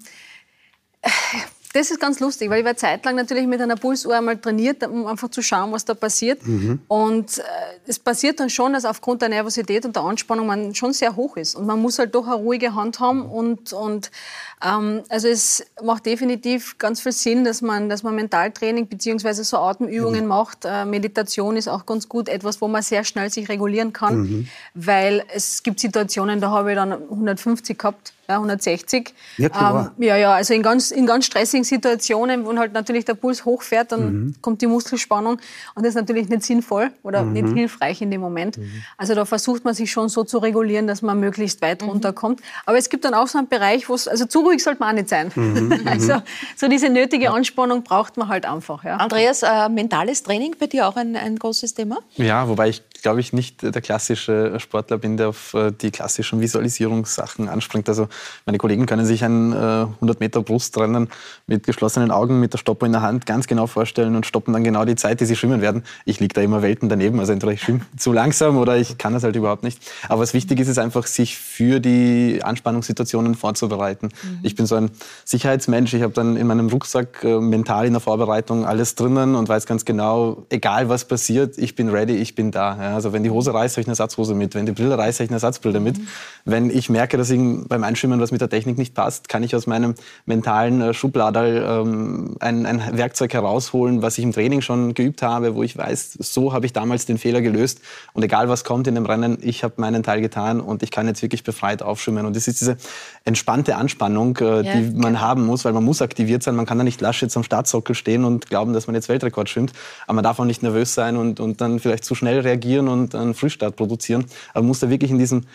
das 1.74 1.90
ist 1.90 2.00
ganz 2.00 2.20
lustig, 2.20 2.48
weil 2.48 2.60
ich 2.60 2.64
war 2.64 2.76
zeitlang 2.76 3.16
natürlich 3.16 3.46
mit 3.46 3.60
einer 3.60 3.76
Pulsuhr 3.76 4.16
einmal 4.16 4.38
trainiert, 4.38 4.86
um 4.86 5.06
einfach 5.06 5.28
zu 5.28 5.42
schauen, 5.42 5.72
was 5.72 5.84
da 5.84 5.94
passiert. 5.94 6.46
Mhm. 6.46 6.80
Und 6.88 7.38
äh, 7.38 7.42
es 7.86 7.98
passiert 7.98 8.40
dann 8.40 8.48
schon, 8.48 8.72
dass 8.72 8.84
aufgrund 8.84 9.20
der 9.22 9.28
Nervosität 9.28 9.84
und 9.84 9.96
der 9.96 10.04
Anspannung 10.04 10.46
man 10.46 10.74
schon 10.74 10.92
sehr 10.92 11.16
hoch 11.16 11.36
ist. 11.36 11.56
Und 11.56 11.66
man 11.66 11.82
muss 11.82 11.98
halt 11.98 12.14
doch 12.14 12.26
eine 12.26 12.36
ruhige 12.36 12.74
Hand 12.74 13.00
haben 13.00 13.26
und, 13.26 13.72
und 13.72 14.10
Ähm, 14.53 14.53
also 14.64 15.28
es 15.28 15.64
macht 15.82 16.06
definitiv 16.06 16.78
ganz 16.78 17.00
viel 17.00 17.12
Sinn, 17.12 17.44
dass 17.44 17.60
man, 17.60 17.88
dass 17.88 18.02
man 18.02 18.14
Mentaltraining 18.14 18.86
bzw. 18.86 19.42
so 19.42 19.58
Atemübungen 19.58 20.22
mhm. 20.22 20.28
macht. 20.28 20.64
Äh, 20.64 20.86
Meditation 20.86 21.56
ist 21.56 21.68
auch 21.68 21.84
ganz 21.84 22.08
gut, 22.08 22.28
etwas, 22.28 22.60
wo 22.60 22.68
man 22.68 22.82
sehr 22.82 23.04
schnell 23.04 23.30
sich 23.30 23.48
regulieren 23.48 23.92
kann, 23.92 24.16
mhm. 24.16 24.48
weil 24.74 25.24
es 25.34 25.62
gibt 25.62 25.80
Situationen, 25.80 26.40
da 26.40 26.50
habe 26.50 26.70
ich 26.70 26.76
dann 26.76 26.92
150 26.92 27.78
gehabt 27.78 28.14
ja, 28.28 28.36
160. 28.36 29.12
Ähm, 29.38 29.90
ja, 29.98 30.16
ja, 30.16 30.34
also 30.34 30.54
in 30.54 30.62
ganz, 30.62 30.90
in 30.90 31.06
ganz 31.06 31.26
stressigen 31.26 31.64
Situationen, 31.64 32.46
wo 32.46 32.56
halt 32.56 32.72
natürlich 32.72 33.04
der 33.04 33.14
Puls 33.14 33.44
hochfährt, 33.44 33.92
dann 33.92 34.12
mhm. 34.12 34.34
kommt 34.40 34.62
die 34.62 34.66
Muskelspannung 34.66 35.34
und 35.74 35.82
das 35.82 35.90
ist 35.90 35.96
natürlich 35.96 36.28
nicht 36.28 36.42
sinnvoll 36.42 36.90
oder 37.02 37.22
mhm. 37.22 37.32
nicht 37.32 37.48
hilfreich 37.48 38.00
in 38.00 38.10
dem 38.10 38.22
Moment. 38.22 38.56
Mhm. 38.56 38.82
Also 38.96 39.14
da 39.14 39.24
versucht 39.24 39.64
man 39.64 39.74
sich 39.74 39.90
schon 39.90 40.08
so 40.08 40.24
zu 40.24 40.38
regulieren, 40.38 40.86
dass 40.86 41.02
man 41.02 41.20
möglichst 41.20 41.60
weit 41.60 41.82
mhm. 41.82 41.90
runterkommt. 41.90 42.40
Aber 42.64 42.78
es 42.78 42.88
gibt 42.88 43.04
dann 43.04 43.14
auch 43.14 43.28
so 43.28 43.38
einen 43.38 43.48
Bereich, 43.48 43.88
wo 43.88 43.94
es, 43.94 44.08
also 44.08 44.24
zu 44.24 44.42
ruhig 44.54 44.62
sollte 44.62 44.80
man 44.80 44.90
auch 44.90 44.94
nicht 44.94 45.08
sein. 45.08 45.30
Mhm. 45.34 45.80
also 45.86 46.22
so 46.56 46.68
diese 46.68 46.88
nötige 46.88 47.30
Anspannung 47.30 47.82
braucht 47.82 48.16
man 48.16 48.28
halt 48.28 48.46
einfach. 48.46 48.84
Ja. 48.84 48.96
Andreas, 48.96 49.42
äh, 49.42 49.68
mentales 49.68 50.22
Training 50.22 50.54
bei 50.58 50.66
dir 50.66 50.88
auch 50.88 50.96
ein, 50.96 51.16
ein 51.16 51.36
großes 51.36 51.74
Thema? 51.74 51.98
Ja, 52.16 52.48
wobei 52.48 52.68
ich 52.68 52.82
glaube 53.02 53.20
ich 53.20 53.32
nicht 53.32 53.62
der 53.62 53.82
klassische 53.82 54.58
Sportler 54.58 54.96
bin, 54.98 55.16
der 55.16 55.28
auf 55.28 55.52
äh, 55.54 55.72
die 55.72 55.90
klassischen 55.90 56.40
Visualisierungssachen 56.40 57.48
anspringt. 57.48 57.88
Also 57.88 58.08
meine 58.46 58.58
Kollegen 58.58 58.86
können 58.86 59.04
sich 59.04 59.24
ein 59.24 59.52
100 59.52 60.20
Meter 60.20 60.42
Brustrennen 60.42 61.08
mit 61.46 61.64
geschlossenen 61.64 62.10
Augen, 62.10 62.40
mit 62.40 62.52
der 62.52 62.58
Stopper 62.58 62.86
in 62.86 62.92
der 62.92 63.02
Hand 63.02 63.26
ganz 63.26 63.46
genau 63.46 63.66
vorstellen 63.66 64.16
und 64.16 64.26
stoppen 64.26 64.54
dann 64.54 64.64
genau 64.64 64.84
die 64.84 64.96
Zeit, 64.96 65.20
die 65.20 65.26
sie 65.26 65.36
schwimmen 65.36 65.60
werden. 65.60 65.84
Ich 66.04 66.20
liege 66.20 66.34
da 66.34 66.40
immer 66.40 66.62
Welten 66.62 66.88
daneben. 66.88 67.20
Also 67.20 67.32
entweder 67.32 67.52
ich 67.52 67.62
schwimme 67.62 67.80
zu 67.96 68.12
langsam 68.12 68.56
oder 68.56 68.76
ich 68.76 68.96
kann 68.98 69.12
das 69.12 69.24
halt 69.24 69.36
überhaupt 69.36 69.64
nicht. 69.64 69.80
Aber 70.08 70.22
was 70.22 70.34
wichtig 70.34 70.60
ist, 70.60 70.68
ist 70.68 70.78
einfach, 70.78 71.06
sich 71.06 71.36
für 71.36 71.80
die 71.80 72.40
Anspannungssituationen 72.42 73.34
vorzubereiten. 73.34 74.10
Ich 74.44 74.54
bin 74.54 74.66
so 74.66 74.74
ein 74.74 74.90
Sicherheitsmensch. 75.24 75.94
Ich 75.94 76.02
habe 76.02 76.12
dann 76.12 76.36
in 76.36 76.46
meinem 76.46 76.68
Rucksack 76.68 77.24
äh, 77.24 77.40
mental 77.40 77.86
in 77.86 77.92
der 77.92 78.00
Vorbereitung 78.00 78.66
alles 78.66 78.94
drinnen 78.94 79.34
und 79.34 79.48
weiß 79.48 79.66
ganz 79.66 79.84
genau, 79.84 80.44
egal 80.50 80.88
was 80.88 81.06
passiert, 81.06 81.56
ich 81.58 81.74
bin 81.74 81.88
ready, 81.88 82.14
ich 82.14 82.34
bin 82.34 82.50
da. 82.50 82.76
Ja, 82.76 82.94
also 82.94 83.12
wenn 83.12 83.22
die 83.22 83.30
Hose 83.30 83.54
reißt, 83.54 83.76
habe 83.76 83.82
ich 83.82 83.86
eine 83.86 83.92
Ersatzhose 83.92 84.34
mit. 84.34 84.54
Wenn 84.54 84.66
die 84.66 84.72
Brille 84.72 84.96
reißt, 84.98 85.18
habe 85.18 85.24
ich 85.24 85.30
eine 85.30 85.36
Ersatzbrille 85.36 85.80
mit. 85.80 85.98
Mhm. 85.98 86.06
Wenn 86.44 86.70
ich 86.70 86.90
merke, 86.90 87.16
dass 87.16 87.30
ich 87.30 87.40
beim 87.68 87.84
Einschwimmen 87.84 88.20
was 88.20 88.32
mit 88.32 88.40
der 88.40 88.50
Technik 88.50 88.78
nicht 88.78 88.94
passt, 88.94 89.28
kann 89.28 89.42
ich 89.42 89.56
aus 89.56 89.66
meinem 89.66 89.94
mentalen 90.26 90.80
äh, 90.80 90.94
Schubladerl 90.94 91.64
ähm, 91.66 92.36
ein, 92.40 92.66
ein, 92.66 92.82
Werkzeug 92.96 93.32
herausholen, 93.32 94.02
was 94.02 94.18
ich 94.18 94.24
im 94.24 94.32
Training 94.32 94.60
schon 94.60 94.94
geübt 94.94 95.22
habe, 95.22 95.54
wo 95.54 95.62
ich 95.62 95.76
weiß, 95.76 96.18
so 96.20 96.52
habe 96.52 96.66
ich 96.66 96.72
damals 96.72 97.06
den 97.06 97.18
Fehler 97.18 97.40
gelöst. 97.40 97.80
Und 98.12 98.22
egal 98.22 98.48
was 98.48 98.64
kommt 98.64 98.86
in 98.86 98.94
dem 98.94 99.06
Rennen, 99.06 99.38
ich 99.40 99.64
habe 99.64 99.74
meinen 99.78 100.02
Teil 100.02 100.20
getan 100.20 100.60
und 100.60 100.82
ich 100.82 100.90
kann 100.90 101.06
jetzt 101.06 101.22
wirklich 101.22 101.44
befreit 101.44 101.82
aufschwimmen. 101.82 102.26
Und 102.26 102.36
das 102.36 102.48
ist 102.48 102.60
diese 102.60 102.76
entspannte 103.24 103.76
Anspannung, 103.76 104.23
äh, 104.32 104.62
ja, 104.62 104.76
die 104.76 104.94
man 104.94 105.20
haben 105.20 105.44
muss, 105.44 105.64
weil 105.64 105.72
man 105.72 105.84
muss 105.84 106.00
aktiviert 106.00 106.42
sein. 106.42 106.56
Man 106.56 106.66
kann 106.66 106.78
da 106.78 106.84
nicht 106.84 107.00
lasch 107.00 107.22
jetzt 107.22 107.36
am 107.36 107.42
Startsockel 107.42 107.94
stehen 107.94 108.24
und 108.24 108.48
glauben, 108.48 108.72
dass 108.72 108.86
man 108.86 108.94
jetzt 108.94 109.08
Weltrekord 109.08 109.48
schwimmt. 109.48 109.72
Aber 110.06 110.14
man 110.14 110.24
darf 110.24 110.38
auch 110.38 110.44
nicht 110.44 110.62
nervös 110.62 110.94
sein 110.94 111.16
und, 111.16 111.40
und 111.40 111.60
dann 111.60 111.80
vielleicht 111.80 112.04
zu 112.04 112.14
schnell 112.14 112.40
reagieren 112.40 112.88
und 112.88 113.14
einen 113.14 113.34
Frühstart 113.34 113.76
produzieren. 113.76 114.24
Aber 114.52 114.62
man 114.62 114.68
muss 114.68 114.80
da 114.80 114.88
wirklich 114.88 115.10
in 115.10 115.18
diesen 115.18 115.46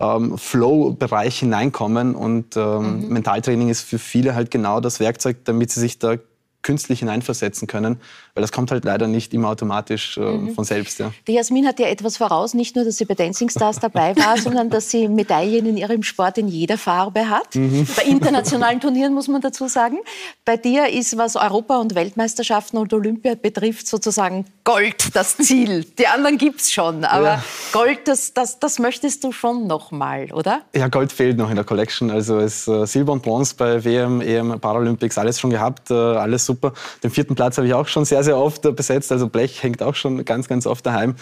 ähm, 0.00 0.38
Flow-Bereich 0.38 1.38
hineinkommen. 1.38 2.14
Und 2.14 2.56
ähm, 2.56 3.02
mhm. 3.02 3.08
Mentaltraining 3.08 3.68
ist 3.68 3.82
für 3.82 3.98
viele 3.98 4.34
halt 4.34 4.50
genau 4.50 4.80
das 4.80 5.00
Werkzeug, 5.00 5.38
damit 5.44 5.70
sie 5.70 5.80
sich 5.80 5.98
da 5.98 6.16
künstlich 6.62 7.00
hineinversetzen 7.00 7.66
können, 7.66 8.00
weil 8.34 8.40
das 8.42 8.52
kommt 8.52 8.70
halt 8.70 8.84
leider 8.84 9.06
nicht 9.08 9.34
immer 9.34 9.48
automatisch 9.48 10.16
äh, 10.16 10.20
mhm. 10.20 10.54
von 10.54 10.64
selbst. 10.64 10.98
Ja. 10.98 11.12
Die 11.26 11.32
Jasmin 11.32 11.66
hat 11.66 11.78
ja 11.78 11.88
etwas 11.88 12.16
voraus, 12.16 12.54
nicht 12.54 12.76
nur, 12.76 12.84
dass 12.84 12.96
sie 12.96 13.04
bei 13.04 13.14
Dancing 13.14 13.50
Stars 13.50 13.78
dabei 13.78 14.16
war, 14.16 14.38
sondern 14.42 14.70
dass 14.70 14.90
sie 14.90 15.08
Medaillen 15.08 15.66
in 15.66 15.76
ihrem 15.76 16.02
Sport 16.02 16.38
in 16.38 16.48
jeder 16.48 16.78
Farbe 16.78 17.28
hat. 17.28 17.54
Mhm. 17.54 17.86
Bei 17.94 18.04
internationalen 18.04 18.80
Turnieren 18.80 19.12
muss 19.12 19.28
man 19.28 19.42
dazu 19.42 19.68
sagen. 19.68 19.98
Bei 20.44 20.56
dir 20.56 20.88
ist, 20.88 21.18
was 21.18 21.36
Europa- 21.36 21.78
und 21.78 21.94
Weltmeisterschaften 21.94 22.78
und 22.78 22.92
Olympia 22.94 23.34
betrifft, 23.34 23.86
sozusagen 23.86 24.46
Gold 24.64 25.14
das 25.14 25.36
Ziel. 25.36 25.84
Die 25.98 26.06
anderen 26.06 26.38
gibt 26.38 26.60
es 26.60 26.72
schon, 26.72 27.04
aber 27.04 27.24
ja. 27.24 27.44
Gold, 27.72 28.08
das, 28.08 28.32
das, 28.32 28.58
das 28.58 28.78
möchtest 28.78 29.24
du 29.24 29.32
schon 29.32 29.66
noch 29.66 29.90
mal, 29.90 30.32
oder? 30.32 30.62
Ja, 30.74 30.88
Gold 30.88 31.12
fehlt 31.12 31.36
noch 31.36 31.50
in 31.50 31.56
der 31.56 31.64
Collection. 31.64 32.10
Also 32.10 32.38
es 32.38 32.66
äh, 32.66 32.86
Silber 32.86 33.12
und 33.12 33.22
Bronze 33.22 33.54
bei 33.56 33.84
WM, 33.84 34.20
EM, 34.20 34.58
Paralympics, 34.58 35.18
alles 35.18 35.38
schon 35.38 35.50
gehabt, 35.50 35.90
äh, 35.90 35.94
alles 35.94 36.46
super. 36.46 36.72
Den 37.02 37.10
vierten 37.10 37.34
Platz 37.34 37.58
habe 37.58 37.66
ich 37.66 37.74
auch 37.74 37.88
schon 37.88 38.04
sehr, 38.04 38.21
sehr 38.22 38.36
oft 38.36 38.64
äh, 38.64 38.72
besetzt. 38.72 39.12
Also 39.12 39.28
Blech 39.28 39.62
hängt 39.62 39.82
auch 39.82 39.94
schon 39.94 40.24
ganz, 40.24 40.48
ganz 40.48 40.66
oft 40.66 40.84
daheim. 40.86 41.16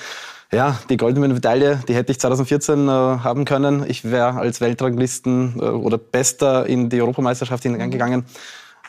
Ja, 0.52 0.78
die 0.88 0.96
goldene 0.96 1.28
Medaille, 1.28 1.80
die 1.86 1.94
hätte 1.94 2.10
ich 2.10 2.18
2014 2.18 2.88
äh, 2.88 2.90
haben 2.90 3.44
können. 3.44 3.84
Ich 3.88 4.10
wäre 4.10 4.34
als 4.38 4.60
Weltranglisten 4.60 5.54
äh, 5.58 5.62
oder 5.62 5.96
Bester 5.98 6.66
in 6.66 6.88
die 6.88 7.00
Europameisterschaft 7.00 7.62
hineingegangen. 7.62 8.20
Mhm 8.20 8.26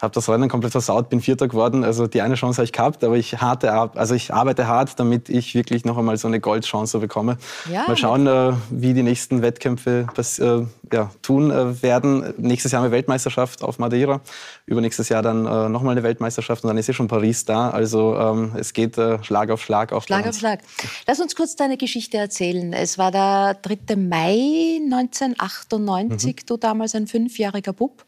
habe 0.01 0.13
das 0.13 0.29
Rennen 0.29 0.49
komplett 0.49 0.71
versaut, 0.71 1.09
bin 1.09 1.21
Vierter 1.21 1.47
geworden. 1.47 1.83
Also 1.83 2.07
die 2.07 2.21
eine 2.21 2.35
Chance 2.35 2.57
habe 2.57 2.65
ich 2.65 2.71
gehabt, 2.71 3.03
aber 3.03 3.17
ich, 3.17 3.39
harte, 3.39 3.71
also 3.71 4.15
ich 4.15 4.33
arbeite 4.33 4.67
hart, 4.67 4.99
damit 4.99 5.29
ich 5.29 5.53
wirklich 5.55 5.85
noch 5.85 5.97
einmal 5.97 6.17
so 6.17 6.27
eine 6.27 6.39
Goldchance 6.39 6.99
bekomme. 6.99 7.37
Ja, 7.71 7.85
mal 7.87 7.97
schauen, 7.97 8.27
äh, 8.27 8.53
wie 8.69 8.93
die 8.93 9.03
nächsten 9.03 9.41
Wettkämpfe 9.41 10.07
äh, 10.17 10.65
ja, 10.93 11.11
tun 11.21 11.51
äh, 11.51 11.81
werden. 11.81 12.33
Nächstes 12.37 12.71
Jahr 12.71 12.81
eine 12.81 12.91
Weltmeisterschaft 12.91 13.63
auf 13.63 13.79
Madeira, 13.79 14.21
übernächstes 14.65 15.09
Jahr 15.09 15.21
dann 15.21 15.45
äh, 15.45 15.69
nochmal 15.69 15.91
eine 15.91 16.03
Weltmeisterschaft 16.03 16.63
und 16.63 16.69
dann 16.69 16.77
ist 16.77 16.87
ja 16.87 16.93
schon 16.93 17.07
Paris 17.07 17.45
da. 17.45 17.69
Also 17.69 18.15
ähm, 18.17 18.53
es 18.57 18.73
geht 18.73 18.97
äh, 18.97 19.23
Schlag 19.23 19.49
auf 19.49 19.61
Schlag 19.61 19.93
auf 19.93 20.05
Schlag 20.05 20.27
auf 20.27 20.35
Schlag. 20.35 20.61
Lass 21.07 21.19
uns 21.19 21.35
kurz 21.35 21.55
deine 21.55 21.77
Geschichte 21.77 22.17
erzählen. 22.17 22.73
Es 22.73 22.97
war 22.97 23.11
der 23.11 23.55
3. 23.61 23.95
Mai 23.95 24.79
1998, 24.83 26.35
mhm. 26.35 26.45
du 26.45 26.57
damals 26.57 26.95
ein 26.95 27.07
fünfjähriger 27.07 27.73
Bub, 27.73 28.03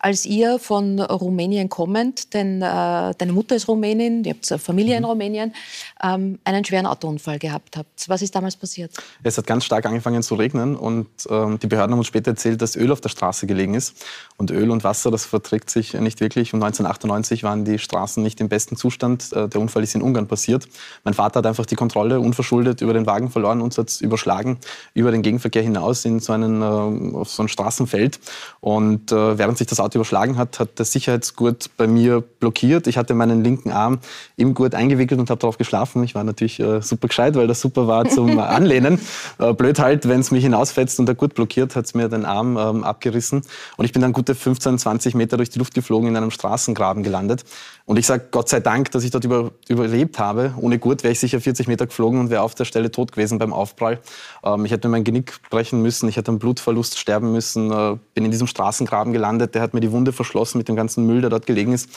als 0.00 0.24
ihr 0.24 0.58
von 0.58 1.00
Rumänien 1.00 1.68
kommend, 1.68 2.34
denn 2.34 2.62
äh, 2.62 3.14
deine 3.16 3.32
Mutter 3.32 3.56
ist 3.56 3.68
Rumänin, 3.68 4.24
ihr 4.24 4.34
habt 4.34 4.50
eine 4.50 4.58
Familie 4.58 4.94
mhm. 4.94 4.98
in 4.98 5.04
Rumänien, 5.04 5.54
ähm, 6.02 6.38
einen 6.44 6.64
schweren 6.64 6.86
Autounfall 6.86 7.38
gehabt 7.38 7.76
habt. 7.76 8.08
Was 8.08 8.22
ist 8.22 8.34
damals 8.34 8.56
passiert? 8.56 8.92
Es 9.22 9.38
hat 9.38 9.46
ganz 9.46 9.64
stark 9.64 9.86
angefangen 9.86 10.22
zu 10.22 10.34
regnen 10.34 10.76
und 10.76 11.08
ähm, 11.30 11.58
die 11.58 11.66
Behörden 11.66 11.92
haben 11.92 11.98
uns 11.98 12.06
später 12.06 12.32
erzählt, 12.32 12.60
dass 12.62 12.76
Öl 12.76 12.92
auf 12.92 13.00
der 13.00 13.08
Straße 13.08 13.46
gelegen 13.46 13.74
ist. 13.74 14.04
Und 14.36 14.50
Öl 14.50 14.70
und 14.70 14.84
Wasser, 14.84 15.10
das 15.10 15.24
verträgt 15.24 15.70
sich 15.70 15.94
nicht 15.94 16.20
wirklich. 16.20 16.54
Und 16.54 16.62
1998 16.62 17.42
waren 17.42 17.64
die 17.64 17.78
Straßen 17.78 18.22
nicht 18.22 18.40
im 18.40 18.48
besten 18.48 18.76
Zustand. 18.76 19.32
Äh, 19.32 19.48
der 19.48 19.60
Unfall 19.60 19.82
ist 19.82 19.94
in 19.94 20.02
Ungarn 20.02 20.28
passiert. 20.28 20.68
Mein 21.04 21.14
Vater 21.14 21.38
hat 21.38 21.46
einfach 21.46 21.66
die 21.66 21.76
Kontrolle 21.76 22.20
unverschuldet 22.20 22.80
über 22.80 22.92
den 22.92 23.06
Wagen 23.06 23.30
verloren, 23.30 23.60
uns 23.60 23.78
hat 23.78 23.88
es 23.88 24.00
überschlagen, 24.00 24.58
über 24.94 25.10
den 25.10 25.22
Gegenverkehr 25.22 25.62
hinaus 25.62 26.04
in 26.04 26.20
so, 26.20 26.32
einen, 26.32 26.62
äh, 26.62 27.16
auf 27.16 27.30
so 27.30 27.42
ein 27.42 27.48
Straßenfeld. 27.48 28.20
Und 28.60 29.12
äh, 29.12 29.38
während 29.38 29.58
sich 29.58 29.66
das 29.66 29.80
Auto 29.80 29.87
überschlagen 29.94 30.36
hat, 30.36 30.58
hat 30.60 30.78
der 30.78 30.84
Sicherheits 30.84 31.28
Sicherheitsgurt 31.28 31.70
bei 31.76 31.86
mir 31.86 32.20
blockiert. 32.20 32.86
Ich 32.86 32.96
hatte 32.96 33.14
meinen 33.14 33.42
linken 33.42 33.70
Arm 33.70 33.98
im 34.36 34.54
Gurt 34.54 34.74
eingewickelt 34.74 35.20
und 35.20 35.30
habe 35.30 35.40
darauf 35.40 35.58
geschlafen. 35.58 36.02
Ich 36.04 36.14
war 36.14 36.24
natürlich 36.24 36.60
äh, 36.60 36.80
super 36.80 37.08
gescheit, 37.08 37.34
weil 37.34 37.46
das 37.46 37.60
super 37.60 37.86
war 37.86 38.08
zum 38.08 38.38
Anlehnen. 38.38 39.00
Äh, 39.38 39.52
blöd 39.52 39.78
halt, 39.78 40.08
wenn 40.08 40.20
es 40.20 40.30
mich 40.30 40.44
hinausfetzt 40.44 40.98
und 41.00 41.06
der 41.06 41.14
Gurt 41.14 41.34
blockiert, 41.34 41.76
hat 41.76 41.86
es 41.86 41.94
mir 41.94 42.08
den 42.08 42.24
Arm 42.24 42.56
ähm, 42.56 42.84
abgerissen. 42.84 43.42
Und 43.76 43.84
ich 43.84 43.92
bin 43.92 44.02
dann 44.02 44.12
gute 44.12 44.34
15, 44.34 44.78
20 44.78 45.14
Meter 45.14 45.36
durch 45.36 45.50
die 45.50 45.58
Luft 45.58 45.74
geflogen, 45.74 46.08
in 46.08 46.16
einem 46.16 46.30
Straßengraben 46.30 47.02
gelandet. 47.02 47.44
Und 47.84 47.98
ich 47.98 48.06
sage 48.06 48.26
Gott 48.30 48.48
sei 48.48 48.60
Dank, 48.60 48.90
dass 48.90 49.02
ich 49.04 49.10
dort 49.10 49.24
über, 49.24 49.50
überlebt 49.68 50.18
habe. 50.18 50.54
Ohne 50.58 50.78
Gurt 50.78 51.02
wäre 51.02 51.12
ich 51.12 51.20
sicher 51.20 51.40
40 51.40 51.68
Meter 51.68 51.86
geflogen 51.86 52.20
und 52.20 52.30
wäre 52.30 52.42
auf 52.42 52.54
der 52.54 52.64
Stelle 52.64 52.90
tot 52.90 53.12
gewesen 53.12 53.38
beim 53.38 53.52
Aufprall. 53.52 54.00
Ähm, 54.44 54.64
ich 54.64 54.72
hätte 54.72 54.88
mir 54.88 54.92
mein 54.92 55.04
Genick 55.04 55.40
brechen 55.50 55.82
müssen, 55.82 56.08
ich 56.08 56.16
hätte 56.16 56.30
einen 56.30 56.38
Blutverlust 56.38 56.98
sterben 56.98 57.32
müssen, 57.32 57.72
äh, 57.72 57.96
bin 58.14 58.24
in 58.24 58.30
diesem 58.30 58.46
Straßengraben 58.46 59.12
gelandet. 59.12 59.54
Der 59.54 59.62
hat 59.62 59.74
mir 59.74 59.77
die 59.80 59.92
Wunde 59.92 60.12
verschlossen 60.12 60.58
mit 60.58 60.68
dem 60.68 60.76
ganzen 60.76 61.06
Müll, 61.06 61.20
der 61.20 61.30
dort 61.30 61.46
gelegen 61.46 61.72
ist 61.72 61.90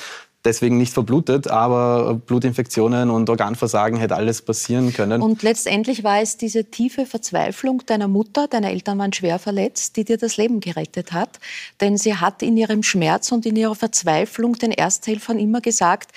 deswegen 0.46 0.78
nicht 0.78 0.94
verblutet, 0.94 1.48
aber 1.48 2.16
Blutinfektionen 2.16 3.10
und 3.10 3.30
Organversagen 3.30 4.00
hätte 4.00 4.16
alles 4.16 4.42
passieren 4.42 4.94
können. 4.94 5.22
Und 5.22 5.44
letztendlich 5.44 6.04
war 6.04 6.22
es 6.22 6.38
diese 6.38 6.66
tiefe 6.66 7.06
Verzweiflung 7.06 7.84
deiner 7.86 8.08
Mutter, 8.08 8.48
deine 8.48 8.72
Eltern 8.72 8.98
waren 8.98 9.14
schwer 9.14 9.40
verletzt, 9.40 9.98
die 9.98 10.04
dir 10.04 10.18
das 10.18 10.38
Leben 10.38 10.60
gerettet 10.60 11.12
hat. 11.14 11.40
Denn 11.80 11.98
sie 11.98 12.16
hat 12.16 12.42
in 12.42 12.58
ihrem 12.58 12.84
Schmerz 12.84 13.32
und 13.32 13.46
in 13.46 13.56
ihrer 13.56 13.76
Verzweiflung 13.76 14.54
den 14.54 14.72
Ersthelfern 14.72 15.38
immer 15.38 15.62
gesagt, 15.62 16.12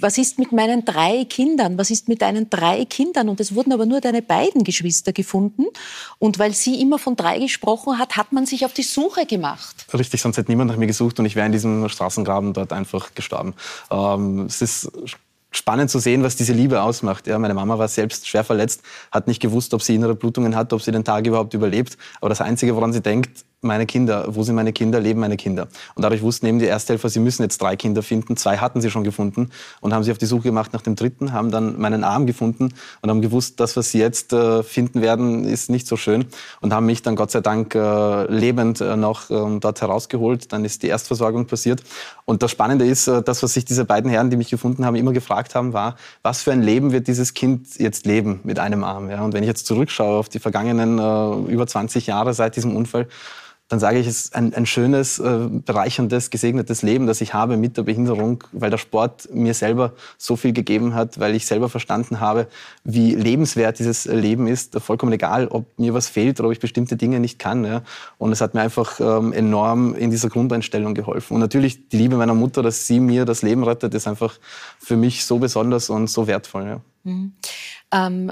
was 0.00 0.18
ist 0.18 0.38
mit 0.38 0.52
meinen 0.52 0.84
drei 0.84 1.24
Kindern? 1.24 1.78
Was 1.78 1.90
ist 1.90 2.08
mit 2.08 2.22
deinen 2.22 2.48
drei 2.50 2.84
Kindern? 2.84 3.28
Und 3.28 3.40
es 3.40 3.54
wurden 3.54 3.72
aber 3.72 3.86
nur 3.86 4.00
deine 4.00 4.22
beiden 4.22 4.64
Geschwister 4.64 5.12
gefunden. 5.12 5.66
Und 6.18 6.38
weil 6.38 6.54
sie 6.54 6.80
immer 6.80 6.98
von 6.98 7.16
drei 7.16 7.38
gesprochen 7.38 7.98
hat, 7.98 8.16
hat 8.16 8.32
man 8.32 8.46
sich 8.46 8.64
auf 8.64 8.72
die 8.72 8.82
Suche 8.82 9.26
gemacht. 9.26 9.86
Richtig, 9.92 10.22
sonst 10.22 10.36
hätte 10.36 10.50
niemand 10.50 10.70
nach 10.70 10.76
mir 10.76 10.86
gesucht 10.86 11.18
und 11.18 11.26
ich 11.26 11.36
wäre 11.36 11.46
in 11.46 11.52
diesem 11.52 11.88
Straßengraben 11.88 12.52
dort 12.52 12.72
einfach 12.72 13.14
gestorben. 13.14 13.54
Ähm, 13.90 14.46
es 14.46 14.62
ist 14.62 14.90
spannend 15.52 15.90
zu 15.90 15.98
sehen, 15.98 16.22
was 16.22 16.34
diese 16.36 16.52
Liebe 16.52 16.82
ausmacht. 16.82 17.26
Ja, 17.26 17.38
meine 17.38 17.54
Mama 17.54 17.78
war 17.78 17.88
selbst 17.88 18.26
schwer 18.26 18.42
verletzt, 18.44 18.82
hat 19.10 19.28
nicht 19.28 19.40
gewusst, 19.40 19.74
ob 19.74 19.82
sie 19.82 19.94
innere 19.94 20.14
Blutungen 20.14 20.56
hat, 20.56 20.72
ob 20.72 20.82
sie 20.82 20.92
den 20.92 21.04
Tag 21.04 21.26
überhaupt 21.26 21.54
überlebt. 21.54 21.96
Aber 22.20 22.30
das 22.30 22.40
Einzige, 22.40 22.74
woran 22.74 22.92
sie 22.92 23.02
denkt, 23.02 23.44
meine 23.62 23.86
Kinder, 23.86 24.26
wo 24.28 24.42
sind 24.42 24.56
meine 24.56 24.72
Kinder, 24.72 25.00
leben 25.00 25.20
meine 25.20 25.36
Kinder. 25.36 25.68
Und 25.94 26.02
dadurch 26.02 26.22
wussten 26.22 26.46
eben 26.46 26.58
die 26.58 26.66
Ersthelfer, 26.66 27.08
sie 27.08 27.20
müssen 27.20 27.42
jetzt 27.42 27.62
drei 27.62 27.76
Kinder 27.76 28.02
finden. 28.02 28.36
Zwei 28.36 28.58
hatten 28.58 28.80
sie 28.80 28.90
schon 28.90 29.04
gefunden 29.04 29.50
und 29.80 29.94
haben 29.94 30.02
sich 30.02 30.10
auf 30.10 30.18
die 30.18 30.26
Suche 30.26 30.42
gemacht 30.42 30.72
nach 30.72 30.82
dem 30.82 30.96
dritten, 30.96 31.32
haben 31.32 31.50
dann 31.52 31.80
meinen 31.80 32.02
Arm 32.02 32.26
gefunden 32.26 32.74
und 33.00 33.10
haben 33.10 33.22
gewusst, 33.22 33.60
das, 33.60 33.76
was 33.76 33.90
sie 33.90 34.00
jetzt 34.00 34.32
äh, 34.32 34.64
finden 34.64 35.00
werden, 35.00 35.44
ist 35.44 35.70
nicht 35.70 35.86
so 35.86 35.96
schön 35.96 36.26
und 36.60 36.74
haben 36.74 36.86
mich 36.86 37.02
dann 37.02 37.14
Gott 37.14 37.30
sei 37.30 37.40
Dank 37.40 37.74
äh, 37.74 38.24
lebend 38.26 38.80
äh, 38.80 38.96
noch 38.96 39.30
ähm, 39.30 39.60
dort 39.60 39.80
herausgeholt. 39.80 40.52
Dann 40.52 40.64
ist 40.64 40.82
die 40.82 40.88
Erstversorgung 40.88 41.46
passiert. 41.46 41.82
Und 42.24 42.42
das 42.42 42.50
Spannende 42.50 42.84
ist, 42.84 43.06
das, 43.06 43.42
was 43.42 43.52
sich 43.52 43.64
diese 43.64 43.84
beiden 43.84 44.10
Herren, 44.10 44.30
die 44.30 44.36
mich 44.36 44.50
gefunden 44.50 44.84
haben, 44.84 44.96
immer 44.96 45.12
gefragt 45.12 45.54
haben, 45.54 45.72
war, 45.72 45.96
was 46.22 46.42
für 46.42 46.52
ein 46.52 46.62
Leben 46.62 46.92
wird 46.92 47.06
dieses 47.06 47.34
Kind 47.34 47.78
jetzt 47.78 48.06
leben 48.06 48.40
mit 48.42 48.58
einem 48.58 48.84
Arm? 48.84 49.08
Und 49.08 49.34
wenn 49.34 49.42
ich 49.42 49.48
jetzt 49.48 49.66
zurückschaue 49.66 50.18
auf 50.18 50.28
die 50.28 50.38
vergangenen 50.38 50.98
über 51.48 51.66
20 51.66 52.06
Jahre 52.06 52.32
seit 52.32 52.56
diesem 52.56 52.76
Unfall, 52.76 53.08
dann 53.72 53.80
sage 53.80 53.98
ich, 53.98 54.06
es 54.06 54.24
ist 54.24 54.34
ein, 54.34 54.52
ein 54.52 54.66
schönes, 54.66 55.18
äh, 55.18 55.48
bereicherndes, 55.48 56.28
gesegnetes 56.28 56.82
Leben, 56.82 57.06
das 57.06 57.22
ich 57.22 57.32
habe 57.32 57.56
mit 57.56 57.78
der 57.78 57.84
Behinderung, 57.84 58.44
weil 58.52 58.68
der 58.68 58.76
Sport 58.76 59.30
mir 59.32 59.54
selber 59.54 59.94
so 60.18 60.36
viel 60.36 60.52
gegeben 60.52 60.92
hat, 60.94 61.18
weil 61.18 61.34
ich 61.34 61.46
selber 61.46 61.70
verstanden 61.70 62.20
habe, 62.20 62.48
wie 62.84 63.14
lebenswert 63.14 63.78
dieses 63.78 64.04
Leben 64.04 64.46
ist. 64.46 64.78
Vollkommen 64.78 65.14
egal, 65.14 65.48
ob 65.48 65.64
mir 65.78 65.94
was 65.94 66.06
fehlt 66.06 66.38
oder 66.38 66.48
ob 66.48 66.52
ich 66.52 66.60
bestimmte 66.60 66.96
Dinge 66.96 67.18
nicht 67.18 67.38
kann. 67.38 67.64
Ja. 67.64 67.80
Und 68.18 68.30
es 68.32 68.42
hat 68.42 68.52
mir 68.52 68.60
einfach 68.60 69.00
ähm, 69.00 69.32
enorm 69.32 69.94
in 69.94 70.10
dieser 70.10 70.28
Grundeinstellung 70.28 70.92
geholfen. 70.92 71.32
Und 71.32 71.40
natürlich 71.40 71.88
die 71.88 71.96
Liebe 71.96 72.18
meiner 72.18 72.34
Mutter, 72.34 72.62
dass 72.62 72.86
sie 72.86 73.00
mir 73.00 73.24
das 73.24 73.40
Leben 73.40 73.64
rettet, 73.64 73.94
ist 73.94 74.06
einfach 74.06 74.38
für 74.78 74.98
mich 74.98 75.24
so 75.24 75.38
besonders 75.38 75.88
und 75.88 76.10
so 76.10 76.26
wertvoll. 76.26 76.66
Ja. 76.66 76.80
Mhm. 77.04 77.32
Ähm, 77.90 78.30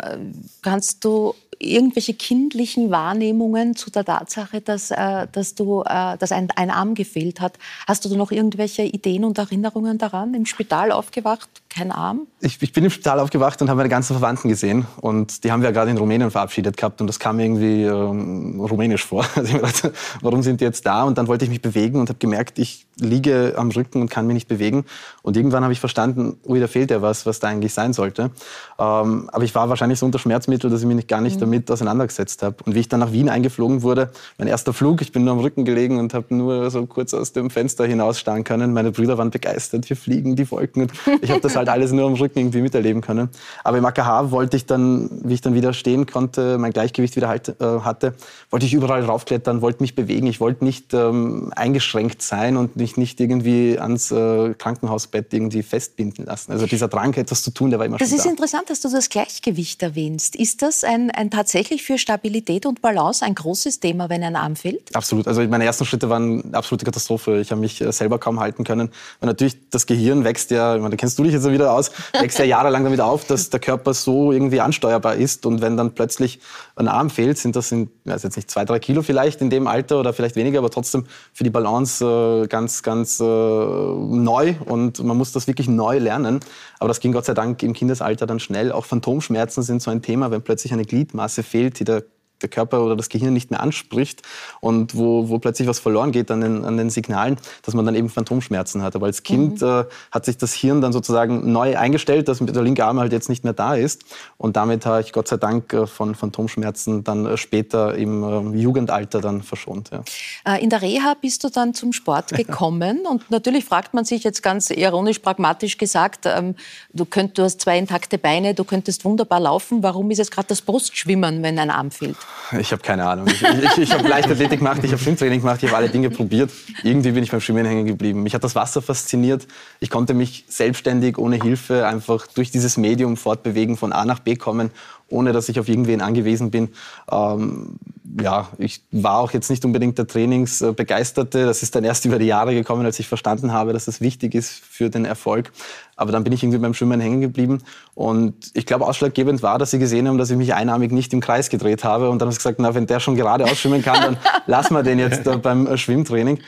kannst 0.61 1.03
du 1.03 1.35
irgendwelche 1.61 2.15
kindlichen 2.15 2.91
Wahrnehmungen 2.91 3.77
zu 3.77 3.91
der 3.91 4.05
Tatsache, 4.05 4.61
dass, 4.61 4.91
äh, 4.91 5.27
dass, 5.31 5.55
du, 5.55 5.83
äh, 5.83 6.17
dass 6.17 6.33
ein, 6.33 6.51
ein 6.57 6.71
Arm 6.71 6.95
gefehlt 6.95 7.41
hat. 7.41 7.59
Hast 7.87 8.05
du 8.05 8.17
noch 8.17 8.33
irgendwelche 8.33 8.83
Ideen 8.83 9.25
und 9.25 9.39
Erinnerungen 9.39 9.99
daran? 9.99 10.35
Im 10.35 10.47
Spital 10.47 10.91
aufgewacht, 10.91 11.49
kein 11.71 11.93
Arm? 11.93 12.27
Ich, 12.41 12.61
ich 12.61 12.73
bin 12.73 12.85
im 12.85 12.91
Spital 12.91 13.21
aufgewacht 13.21 13.63
und 13.63 13.69
habe 13.69 13.79
meine 13.79 13.89
ganzen 13.89 14.15
Verwandten 14.15 14.49
gesehen. 14.49 14.87
Und 15.01 15.45
die 15.45 15.53
haben 15.53 15.63
wir 15.63 15.69
ja 15.69 15.73
gerade 15.73 15.91
in 15.91 15.99
Rumänien 15.99 16.31
verabschiedet 16.31 16.77
gehabt. 16.77 17.01
Und 17.01 17.07
das 17.07 17.19
kam 17.21 17.37
mir 17.37 17.45
irgendwie 17.45 17.85
ähm, 17.85 18.61
rumänisch 18.61 19.05
vor. 19.05 19.25
Also 19.41 19.57
ich 19.57 19.63
dachte, 19.63 19.93
warum 20.21 20.43
sind 20.43 20.61
die 20.61 20.65
jetzt 20.65 20.85
da? 20.85 21.05
Und 21.05 21.17
dann 21.17 21.29
wollte 21.29 21.45
ich 21.45 21.51
mich 21.51 21.63
bewegen 21.63 22.01
und 22.01 22.09
habe 22.09 22.19
gemerkt, 22.19 22.59
ich 22.59 22.87
liege 22.99 23.55
am 23.57 23.71
Rücken 23.71 24.03
und 24.03 24.11
kann 24.11 24.27
mich 24.27 24.35
nicht 24.35 24.49
bewegen. 24.49 24.85
Und 25.23 25.37
irgendwann 25.37 25.63
habe 25.63 25.73
ich 25.73 25.81
verstanden, 25.81 26.37
ui, 26.45 26.61
da 26.61 26.67
fehlt 26.67 26.91
ja 26.91 27.01
was, 27.01 27.25
was 27.25 27.41
da 27.41 27.49
eigentlich 27.49 27.73
sein 27.73 27.93
sollte. 27.93 28.31
Ähm, 28.79 29.31
aber 29.33 29.45
ich 29.45 29.55
war 29.55 29.69
wahrscheinlich 29.69 29.99
so 29.99 30.07
unter 30.07 30.19
Schmerzmittel, 30.19 30.69
dass 30.69 30.81
ich 30.81 30.87
mich 30.87 30.97
nicht, 30.97 31.09
gar 31.09 31.21
nicht 31.21 31.37
mhm. 31.37 31.41
damit 31.41 31.71
auseinandergesetzt 31.71 32.43
habe. 32.43 32.57
Und 32.65 32.75
wie 32.75 32.81
ich 32.81 32.89
dann 32.89 33.01
nach 33.01 33.13
Wien 33.13 33.29
eingeflogen 33.29 33.83
wurde, 33.83 34.11
mein 34.37 34.49
erster 34.49 34.73
Flug, 34.73 35.01
ich 35.01 35.13
bin 35.13 35.25
nur 35.25 35.33
am 35.33 35.41
Rücken 35.41 35.65
gelegen 35.65 35.99
und 35.99 36.13
habe 36.13 36.35
nur 36.35 36.71
so 36.71 36.85
kurz 36.87 37.15
aus 37.15 37.33
dem 37.33 37.49
Fenster 37.49 37.87
hinausstarren 37.87 38.45
können. 38.45 38.73
Meine 38.73 38.91
Brüder 38.91 39.17
waren 39.17 39.31
begeistert, 39.31 39.89
wir 39.89 39.97
fliegen 39.97 40.37
die 40.37 40.51
Wolken. 40.51 40.83
Und 40.83 40.93
ich 41.23 41.31
habe 41.31 41.41
das 41.41 41.57
halt 41.61 41.69
alles 41.69 41.93
nur 41.93 42.07
am 42.07 42.15
Rücken 42.15 42.39
irgendwie 42.39 42.61
miterleben 42.61 43.03
können. 43.03 43.29
Aber 43.65 43.79
im 43.79 43.85
AKH 43.85 44.31
wollte 44.31 44.57
ich 44.57 44.67
dann, 44.67 45.11
wie 45.25 45.35
ich 45.35 45.41
dann 45.41 45.55
wieder 45.55 45.73
stehen 45.73 46.07
konnte, 46.07 46.59
mein 46.59 46.73
Gleichgewicht 46.73 47.17
wieder 47.17 47.29
halt, 47.29 47.49
äh, 47.61 47.81
hatte, 47.81 48.15
wollte 48.51 48.67
ich 48.67 48.75
überall 48.75 49.05
raufklettern, 49.05 49.63
wollte 49.63 49.83
mich 49.83 49.95
bewegen. 49.95 50.27
Ich 50.27 50.41
wollte 50.41 50.65
nicht 50.65 50.93
ähm, 50.95 51.53
eingeschränkt 51.55 52.23
sein 52.23 52.57
und 52.57 52.77
mich 52.77 52.97
nicht 52.97 53.21
irgendwie 53.21 53.79
ans 53.79 54.11
äh, 54.11 54.55
Krankenhausbett 54.55 55.33
irgendwie 55.33 55.63
festbinden 55.63 56.27
lassen. 56.27 56.53
Also 56.53 56.67
dieser 56.67 56.89
Drang, 56.89 57.15
etwas 57.15 57.43
zu 57.43 57.51
tun, 57.51 57.71
der 57.71 57.79
war 57.79 57.87
immer 57.87 57.99
das 57.99 58.09
schon 58.09 58.17
da. 58.17 58.23
Das 58.23 58.27
ist 58.27 58.31
interessant, 58.31 58.71
dass 58.71 58.81
du 58.81 58.89
das 58.89 59.09
Gleichgewicht 59.09 59.83
erwähnst. 59.83 60.37
Ist 60.37 60.63
das 60.63 60.85
ein, 60.85 61.11
ein 61.11 61.31
tatsächlich 61.31 61.83
für 61.83 61.99
Stabilität 61.99 62.67
und 62.67 62.83
Balance 62.83 63.25
ein 63.25 63.35
großes 63.35 63.81
Thema, 63.81 64.09
wenn 64.09 64.23
ein 64.23 64.37
Arm 64.37 64.57
fehlt? 64.57 64.95
Absolut. 64.95 65.29
Also 65.29 65.43
meine 65.43 65.65
ersten 65.65 65.85
Schritte 65.85 66.09
waren 66.09 66.43
eine 66.43 66.55
absolute 66.55 66.85
Katastrophe. 66.85 67.41
Ich 67.41 67.51
habe 67.51 67.61
mich 67.61 67.81
äh, 67.81 67.93
selber 67.93 68.19
kaum 68.19 68.41
halten 68.41 68.65
können. 68.65 68.89
Und 69.21 69.27
natürlich, 69.27 69.57
das 69.71 69.87
Gehirn 69.87 70.25
wächst 70.25 70.51
ja, 70.51 70.75
ich 70.75 70.83
meine, 70.83 70.91
da 70.91 70.97
kennst 70.97 71.19
du 71.19 71.25
dich 71.25 71.33
jetzt 71.33 71.45
wieder 71.53 71.73
aus, 71.73 71.91
wächst 72.19 72.39
ja 72.39 72.45
jahrelang 72.45 72.85
damit 72.85 73.01
auf, 73.01 73.25
dass 73.27 73.51
der 73.51 73.61
Körper 73.61 73.95
so 73.95 74.33
irgendwie 74.33 74.61
ansteuerbar 74.61 75.17
ist. 75.17 75.47
Und 75.47 75.61
wenn 75.61 75.77
dann 75.77 75.95
plötzlich 75.95 76.41
ein 76.77 76.89
Arm 76.89 77.11
fehlt, 77.11 77.39
sind 77.39 77.57
das 77.57 77.73
in, 77.73 77.91
weiß 78.05 78.23
jetzt 78.23 78.37
nicht, 78.37 78.51
zwei, 78.51 78.65
drei 78.65 78.79
Kilo 78.79 79.03
vielleicht 79.03 79.41
in 79.41 79.51
dem 79.51 79.67
Alter 79.67 80.01
oder 80.01 80.13
vielleicht 80.13 80.37
weniger, 80.37 80.59
aber 80.59 80.71
trotzdem 80.71 81.07
für 81.33 81.45
die 81.45 81.51
Balance 81.51 82.05
äh, 82.05 82.47
ganz, 82.47 82.83
ganz 82.83 83.21
äh, 83.21 83.25
neu. 83.25 84.55
Und 84.65 85.03
man 85.03 85.17
muss 85.17 85.33
das 85.33 85.47
wirklich 85.47 85.69
neu 85.69 85.99
lernen. 85.99 86.41
Aber 86.79 86.89
das 86.89 87.01
ging 87.01 87.13
Gott 87.13 87.25
sei 87.25 87.35
Dank 87.35 87.63
im 87.63 87.73
Kindesalter 87.73 88.27
dann 88.27 88.41
schnell. 88.41 88.73
Auch 88.73 88.85
Phantomschmerzen 88.85 89.63
sind 89.63 89.83
so 89.83 89.91
ein 89.91 90.03
Thema, 90.03 90.31
wenn 90.31 90.43
plötzlich 90.43 90.73
eine 90.73 90.85
Gliedmasse 90.85 91.43
fehlt, 91.43 91.79
die 91.81 91.85
der 91.85 92.05
der 92.43 92.49
Körper 92.49 92.85
oder 92.85 92.97
das 92.97 93.09
Gehirn 93.09 93.33
nicht 93.33 93.51
mehr 93.51 93.61
anspricht 93.61 94.23
und 94.61 94.97
wo, 94.97 95.29
wo 95.29 95.39
plötzlich 95.39 95.69
was 95.69 95.79
verloren 95.79 96.13
geht 96.13 96.31
an 96.31 96.41
den, 96.41 96.65
an 96.65 96.77
den 96.77 96.91
Signalen, 96.91 97.37
dass 97.63 97.75
man 97.75 97.87
dann 97.87 97.95
eben 97.95 98.09
Phantomschmerzen 98.09 98.83
hat. 98.83 98.97
Aber 98.97 99.07
als 99.07 99.23
Kind 99.23 99.61
mhm. 99.61 99.69
äh, 99.69 99.85
hat 100.11 100.25
sich 100.25 100.39
das 100.39 100.53
Hirn 100.53 100.81
dann 100.81 100.93
sozusagen 100.93 101.53
neu 101.53 101.77
eingestellt, 101.77 102.29
dass 102.29 102.39
der 102.39 102.63
linke 102.63 102.85
Arm 102.85 103.01
halt 103.01 103.13
jetzt 103.13 103.29
nicht 103.29 103.45
mehr 103.45 103.53
da 103.53 103.75
ist. 103.75 104.05
Und 104.37 104.57
damit 104.57 104.87
habe 104.87 105.01
ich 105.01 105.13
Gott 105.13 105.29
sei 105.29 105.37
Dank 105.37 105.73
äh, 105.73 105.87
von 105.87 106.15
Phantomschmerzen 106.15 107.05
dann 107.05 107.27
äh, 107.27 107.37
später 107.37 107.95
im 107.95 108.55
äh, 108.55 108.59
Jugendalter 108.59 109.21
dann 109.21 109.43
verschont. 109.43 109.91
Ja. 109.91 110.03
Äh, 110.45 110.63
in 110.63 110.71
der 110.71 110.83
Reha 110.83 111.15
bist 111.21 111.45
du 111.45 111.49
dann 111.49 111.75
zum 111.75 111.93
Sport 111.93 112.31
gekommen 112.37 113.07
und 113.09 113.31
natürlich 113.31 113.65
fragt 113.65 113.95
man 113.95 114.05
sich 114.05 114.25
jetzt 114.25 114.43
ganz 114.43 114.71
ironisch, 114.71 115.19
pragmatisch 115.19 115.79
gesagt, 115.79 116.27
ähm, 116.27 116.55
du, 116.93 117.05
könnt, 117.05 117.39
du 117.39 117.43
hast 117.43 117.61
zwei 117.61 117.79
intakte 117.79 118.19
Beine, 118.19 118.55
du 118.55 118.65
könntest 118.65 119.05
wunderbar 119.05 119.41
laufen. 119.41 119.83
Warum 119.83 120.11
ist 120.11 120.19
es 120.19 120.31
gerade 120.31 120.49
das 120.49 120.63
Brustschwimmen, 120.63 121.43
wenn 121.43 121.59
ein 121.59 121.71
Arm 121.71 121.91
fehlt? 121.91 122.17
Ich 122.59 122.73
habe 122.73 122.83
keine 122.83 123.07
Ahnung. 123.07 123.29
Ich, 123.29 123.43
ich, 123.43 123.79
ich 123.79 123.93
habe 123.93 124.09
Leichtathletik 124.09 124.59
gemacht, 124.59 124.81
ich 124.83 124.91
habe 124.91 125.01
Schwimmtraining 125.01 125.41
gemacht, 125.41 125.63
ich 125.63 125.69
habe 125.69 125.77
alle 125.77 125.89
Dinge 125.89 126.11
probiert. 126.11 126.51
Irgendwie 126.83 127.13
bin 127.13 127.23
ich 127.23 127.31
beim 127.31 127.41
Schwimmen 127.41 127.65
hängen 127.65 127.87
geblieben. 127.87 128.25
Mich 128.25 128.35
hat 128.35 128.43
das 128.43 128.57
Wasser 128.57 128.83
fasziniert. 128.83 129.47
Ich 129.79 129.89
konnte 129.89 130.15
mich 130.15 130.45
selbstständig, 130.49 131.17
ohne 131.17 131.37
Hilfe, 131.37 131.87
einfach 131.87 132.27
durch 132.27 132.51
dieses 132.51 132.77
Medium 132.77 133.17
fortbewegen, 133.17 133.77
von 133.77 133.93
A 133.93 134.05
nach 134.05 134.19
B 134.19 134.35
kommen 134.35 134.71
ohne 135.11 135.33
dass 135.33 135.49
ich 135.49 135.61
auf 135.61 135.69
irgendwen 135.69 136.01
angewiesen 136.01 136.51
bin. 136.51 136.71
Ähm, 137.11 137.77
ja, 138.21 138.49
ich 138.59 138.83
war 138.91 139.19
auch 139.19 139.33
jetzt 139.33 139.51
nicht 139.51 139.65
unbedingt 139.65 139.99
der 139.99 140.07
Trainingsbegeisterte. 140.07 141.45
Das 141.45 141.63
ist 141.63 141.75
dann 141.75 141.85
erst 141.85 142.05
über 142.05 142.19
die 142.19 142.27
Jahre 142.27 142.55
gekommen, 142.55 142.85
als 142.85 142.99
ich 142.99 143.07
verstanden 143.07 143.53
habe, 143.53 143.73
dass 143.73 143.85
das 143.85 144.01
wichtig 144.01 144.35
ist 144.35 144.51
für 144.51 144.91
den 144.91 145.05
Erfolg. 145.05 145.53
Aber 145.97 146.13
dann 146.13 146.25
bin 146.25 146.33
ich 146.33 146.43
irgendwie 146.43 146.59
beim 146.59 146.75
Schwimmen 146.75 147.01
hängen 147.01 147.21
geblieben. 147.21 147.59
Und 147.95 148.35
ich 148.55 148.67
glaube, 148.67 148.87
ausschlaggebend 148.87 149.43
war, 149.43 149.59
dass 149.59 149.71
sie 149.71 149.79
gesehen 149.79 150.09
haben, 150.09 150.19
dass 150.19 150.31
ich 150.31 150.37
mich 150.37 150.55
einarmig 150.55 150.93
nicht 150.93 151.13
im 151.13 151.21
Kreis 151.21 151.51
gedreht 151.51 151.85
habe. 151.85 152.11
Und 152.11 152.19
dann 152.21 152.27
haben 152.27 152.33
sie 152.33 152.39
gesagt, 152.39 152.59
na, 152.59 152.75
wenn 152.75 152.87
der 152.87 153.01
schon 153.01 153.17
gerade 153.17 153.45
ausschwimmen 153.45 153.83
kann, 153.83 154.01
dann 154.03 154.17
lassen 154.47 154.75
wir 154.75 154.83
den 154.83 154.99
jetzt 154.99 155.25
beim 155.43 155.77
Schwimmtraining. 155.77 156.39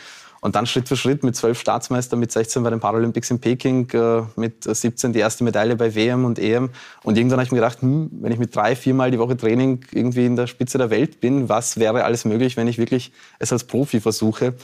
Und 0.45 0.57
dann 0.57 0.67
Schritt 0.67 0.89
für 0.89 0.97
Schritt 0.97 1.23
mit 1.23 1.37
zwölf 1.37 1.61
Staatsmeister, 1.61 2.17
mit 2.17 2.33
16 2.33 2.65
bei 2.65 2.71
den 2.71 2.81
Paralympics 2.81 3.31
in 3.31 3.39
Peking, 3.39 3.89
äh, 3.91 4.23
mit 4.35 4.65
17 4.65 5.13
die 5.13 5.21
erste 5.21 5.45
Medaille 5.45 5.77
bei 5.77 5.95
WM 5.95 6.25
und 6.25 6.41
EM. 6.41 6.71
Und 7.05 7.17
irgendwann 7.17 7.39
habe 7.39 7.45
ich 7.47 7.53
mir 7.53 7.59
gedacht, 7.59 7.81
hm, 7.81 8.11
wenn 8.21 8.33
ich 8.33 8.41
mit 8.41 8.55
drei, 8.55 8.75
viermal 8.75 9.13
die 9.13 9.21
Woche 9.21 9.37
Training 9.37 9.85
irgendwie 9.93 10.27
in 10.27 10.35
der 10.35 10.49
Spitze 10.49 10.79
der 10.79 10.91
Welt 10.91 11.21
bin, 11.21 11.49
was 11.49 11.79
wäre 11.79 12.03
alles 12.05 12.25
möglich, 12.25 12.57
wenn 12.57 12.67
ich 12.67 12.77
wirklich 12.77 13.13
es 13.39 13.53
als 13.53 13.63
Profi 13.63 14.01
versuche? 14.01 14.55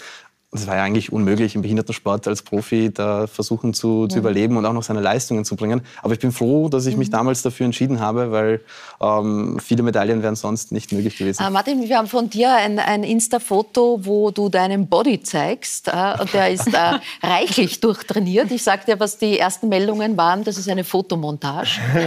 Es 0.50 0.66
war 0.66 0.76
ja 0.76 0.82
eigentlich 0.82 1.12
unmöglich, 1.12 1.54
im 1.54 1.62
Behindertensport 1.62 2.26
als 2.26 2.40
Profi 2.40 2.90
da 2.90 3.26
versuchen 3.26 3.74
zu, 3.74 4.04
ja. 4.04 4.08
zu 4.08 4.18
überleben 4.18 4.56
und 4.56 4.64
auch 4.64 4.72
noch 4.72 4.82
seine 4.82 5.02
Leistungen 5.02 5.44
zu 5.44 5.56
bringen. 5.56 5.82
Aber 6.02 6.14
ich 6.14 6.20
bin 6.20 6.32
froh, 6.32 6.70
dass 6.70 6.86
ich 6.86 6.96
mich 6.96 7.08
mhm. 7.08 7.12
damals 7.12 7.42
dafür 7.42 7.66
entschieden 7.66 8.00
habe, 8.00 8.32
weil 8.32 8.62
ähm, 8.98 9.58
viele 9.62 9.82
Medaillen 9.82 10.22
wären 10.22 10.36
sonst 10.36 10.72
nicht 10.72 10.90
möglich 10.90 11.18
gewesen. 11.18 11.42
Äh, 11.42 11.50
Martin, 11.50 11.86
wir 11.86 11.98
haben 11.98 12.08
von 12.08 12.30
dir 12.30 12.50
ein, 12.54 12.78
ein 12.78 13.04
Insta-Foto, 13.04 14.00
wo 14.04 14.30
du 14.30 14.48
deinen 14.48 14.88
Body 14.88 15.22
zeigst. 15.22 15.88
Äh, 15.88 16.14
und 16.18 16.32
der 16.32 16.50
ist 16.50 16.68
äh, 16.68 16.98
reichlich 17.22 17.80
durchtrainiert. 17.80 18.50
Ich 18.50 18.62
sage 18.62 18.86
dir, 18.86 18.98
was 18.98 19.18
die 19.18 19.38
ersten 19.38 19.68
Meldungen 19.68 20.16
waren, 20.16 20.44
das 20.44 20.56
ist 20.56 20.70
eine 20.70 20.84
Fotomontage. 20.84 21.78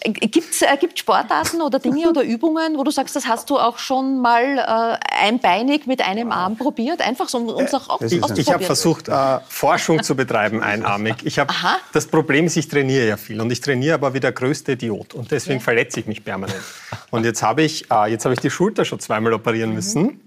äh, 0.00 0.10
Gibt 0.12 0.50
es 0.50 0.62
äh, 0.62 0.78
Sportarten 0.94 1.60
oder 1.60 1.78
Dinge 1.78 2.08
oder 2.08 2.22
Übungen, 2.22 2.78
wo 2.78 2.84
du 2.84 2.90
sagst, 2.90 3.14
das 3.16 3.26
hast 3.26 3.50
du 3.50 3.58
auch 3.58 3.76
schon 3.76 4.22
mal 4.22 4.58
äh, 4.58 4.96
einbeinig 5.26 5.73
Technik 5.74 5.86
mit 5.86 6.02
einem 6.02 6.30
Arm 6.30 6.56
probiert? 6.56 7.00
Einfach 7.00 7.28
so, 7.28 7.38
um 7.38 7.48
uns 7.48 7.74
auch 7.74 7.88
auszuprobieren. 7.88 8.38
Ich 8.38 8.52
habe 8.52 8.64
versucht, 8.64 9.08
äh, 9.08 9.40
Forschung 9.48 10.02
zu 10.02 10.14
betreiben, 10.14 10.62
einarmig. 10.62 11.16
Ich 11.24 11.38
hab, 11.38 11.52
das 11.92 12.06
Problem 12.06 12.46
ist, 12.46 12.56
ich 12.56 12.68
trainiere 12.68 13.06
ja 13.06 13.16
viel 13.16 13.40
und 13.40 13.50
ich 13.50 13.60
trainiere 13.60 13.94
aber 13.94 14.14
wie 14.14 14.20
der 14.20 14.32
größte 14.32 14.72
Idiot 14.72 15.14
und 15.14 15.30
deswegen 15.30 15.58
ja. 15.58 15.64
verletze 15.64 16.00
ich 16.00 16.06
mich 16.06 16.24
permanent. 16.24 16.62
Und 17.10 17.24
jetzt 17.24 17.42
habe 17.42 17.62
ich, 17.62 17.90
äh, 17.90 18.16
hab 18.16 18.32
ich 18.32 18.40
die 18.40 18.50
Schulter 18.50 18.84
schon 18.84 19.00
zweimal 19.00 19.32
operieren 19.32 19.70
mhm. 19.70 19.76
müssen. 19.76 20.20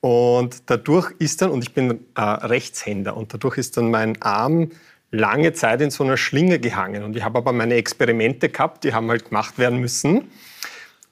Und 0.00 0.62
dadurch 0.66 1.12
ist 1.18 1.42
dann, 1.42 1.50
und 1.50 1.62
ich 1.62 1.74
bin 1.74 2.06
äh, 2.16 2.20
Rechtshänder, 2.22 3.16
und 3.16 3.34
dadurch 3.34 3.58
ist 3.58 3.76
dann 3.76 3.90
mein 3.90 4.20
Arm 4.22 4.70
lange 5.10 5.52
Zeit 5.52 5.80
in 5.82 5.90
so 5.90 6.04
einer 6.04 6.16
Schlinge 6.16 6.58
gehangen. 6.58 7.02
Und 7.02 7.16
ich 7.16 7.22
habe 7.22 7.38
aber 7.38 7.52
meine 7.52 7.74
Experimente 7.74 8.48
gehabt, 8.48 8.84
die 8.84 8.94
haben 8.94 9.10
halt 9.10 9.26
gemacht 9.26 9.58
werden 9.58 9.78
müssen. 9.78 10.30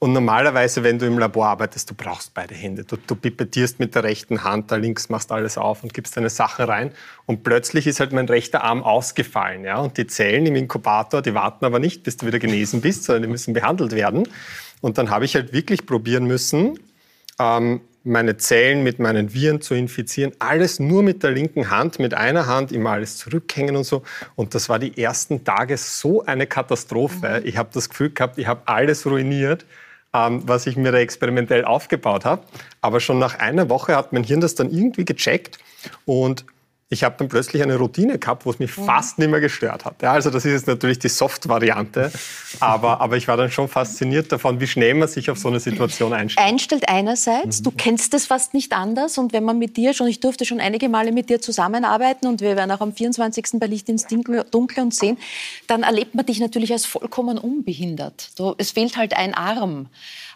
Und 0.00 0.12
normalerweise, 0.12 0.84
wenn 0.84 0.98
du 1.00 1.06
im 1.06 1.18
Labor 1.18 1.48
arbeitest, 1.48 1.90
du 1.90 1.94
brauchst 1.94 2.32
beide 2.32 2.54
Hände. 2.54 2.84
Du, 2.84 2.96
du 2.96 3.16
pipettierst 3.16 3.80
mit 3.80 3.96
der 3.96 4.04
rechten 4.04 4.44
Hand, 4.44 4.70
da 4.70 4.76
links 4.76 5.08
machst 5.08 5.32
alles 5.32 5.58
auf 5.58 5.82
und 5.82 5.92
gibst 5.92 6.16
deine 6.16 6.30
Sachen 6.30 6.66
rein. 6.66 6.92
Und 7.26 7.42
plötzlich 7.42 7.86
ist 7.88 7.98
halt 7.98 8.12
mein 8.12 8.26
rechter 8.26 8.62
Arm 8.62 8.84
ausgefallen. 8.84 9.64
Ja? 9.64 9.78
Und 9.78 9.96
die 9.98 10.06
Zellen 10.06 10.46
im 10.46 10.54
Inkubator, 10.54 11.20
die 11.20 11.34
warten 11.34 11.64
aber 11.64 11.80
nicht, 11.80 12.04
bis 12.04 12.16
du 12.16 12.26
wieder 12.26 12.38
genesen 12.38 12.80
bist, 12.80 13.04
sondern 13.04 13.22
die 13.22 13.28
müssen 13.28 13.54
behandelt 13.54 13.90
werden. 13.90 14.28
Und 14.80 14.98
dann 14.98 15.10
habe 15.10 15.24
ich 15.24 15.34
halt 15.34 15.52
wirklich 15.52 15.84
probieren 15.84 16.26
müssen, 16.26 16.78
ähm, 17.40 17.80
meine 18.04 18.36
Zellen 18.36 18.84
mit 18.84 19.00
meinen 19.00 19.34
Viren 19.34 19.60
zu 19.60 19.74
infizieren. 19.74 20.32
Alles 20.38 20.78
nur 20.78 21.02
mit 21.02 21.24
der 21.24 21.32
linken 21.32 21.70
Hand, 21.70 21.98
mit 21.98 22.14
einer 22.14 22.46
Hand 22.46 22.70
immer 22.70 22.90
alles 22.90 23.16
zurückhängen 23.16 23.74
und 23.74 23.84
so. 23.84 24.04
Und 24.36 24.54
das 24.54 24.68
war 24.68 24.78
die 24.78 24.96
ersten 25.02 25.42
Tage 25.42 25.76
so 25.76 26.24
eine 26.24 26.46
Katastrophe. 26.46 27.42
Ich 27.44 27.56
habe 27.56 27.70
das 27.72 27.88
Gefühl 27.90 28.10
gehabt, 28.10 28.38
ich 28.38 28.46
habe 28.46 28.62
alles 28.66 29.04
ruiniert, 29.04 29.66
ähm, 30.14 30.42
was 30.46 30.66
ich 30.66 30.76
mir 30.76 30.92
da 30.92 30.98
experimentell 30.98 31.64
aufgebaut 31.64 32.24
habe. 32.24 32.42
Aber 32.80 33.00
schon 33.00 33.18
nach 33.18 33.38
einer 33.38 33.68
Woche 33.68 33.96
hat 33.96 34.12
mein 34.12 34.24
Hirn 34.24 34.40
das 34.40 34.54
dann 34.54 34.70
irgendwie 34.70 35.04
gecheckt 35.04 35.58
und 36.04 36.44
ich 36.90 37.04
habe 37.04 37.16
dann 37.18 37.28
plötzlich 37.28 37.62
eine 37.62 37.76
Routine 37.76 38.18
gehabt, 38.18 38.46
wo 38.46 38.50
es 38.50 38.58
mich 38.58 38.74
mhm. 38.76 38.86
fast 38.86 39.18
nicht 39.18 39.30
mehr 39.30 39.40
gestört 39.40 39.84
hat. 39.84 40.00
Ja, 40.00 40.12
also 40.12 40.30
das 40.30 40.46
ist 40.46 40.52
jetzt 40.52 40.66
natürlich 40.66 40.98
die 40.98 41.08
Soft-Variante, 41.08 42.10
aber, 42.60 43.00
aber 43.02 43.18
ich 43.18 43.28
war 43.28 43.36
dann 43.36 43.50
schon 43.50 43.68
fasziniert 43.68 44.32
davon, 44.32 44.58
wie 44.60 44.66
schnell 44.66 44.94
man 44.94 45.06
sich 45.06 45.30
auf 45.30 45.38
so 45.38 45.48
eine 45.48 45.60
Situation 45.60 46.14
einstellt. 46.14 46.48
Einstellt 46.48 46.88
einerseits, 46.88 47.60
mhm. 47.60 47.64
du 47.64 47.70
kennst 47.72 48.14
es 48.14 48.26
fast 48.26 48.54
nicht 48.54 48.72
anders 48.72 49.18
und 49.18 49.34
wenn 49.34 49.44
man 49.44 49.58
mit 49.58 49.76
dir 49.76 49.92
schon, 49.92 50.08
ich 50.08 50.20
durfte 50.20 50.46
schon 50.46 50.60
einige 50.60 50.88
Male 50.88 51.12
mit 51.12 51.28
dir 51.28 51.42
zusammenarbeiten 51.42 52.26
und 52.26 52.40
wir 52.40 52.56
werden 52.56 52.70
auch 52.70 52.80
am 52.80 52.94
24. 52.94 53.60
bei 53.60 53.66
Licht 53.66 53.88
ins 53.90 54.06
Dunkle 54.06 54.46
und 54.80 54.94
sehen, 54.94 55.18
dann 55.66 55.82
erlebt 55.82 56.14
man 56.14 56.24
dich 56.24 56.40
natürlich 56.40 56.72
als 56.72 56.86
vollkommen 56.86 57.36
unbehindert. 57.36 58.30
Du, 58.36 58.54
es 58.56 58.70
fehlt 58.70 58.96
halt 58.96 59.14
ein 59.14 59.34
Arm. 59.34 59.88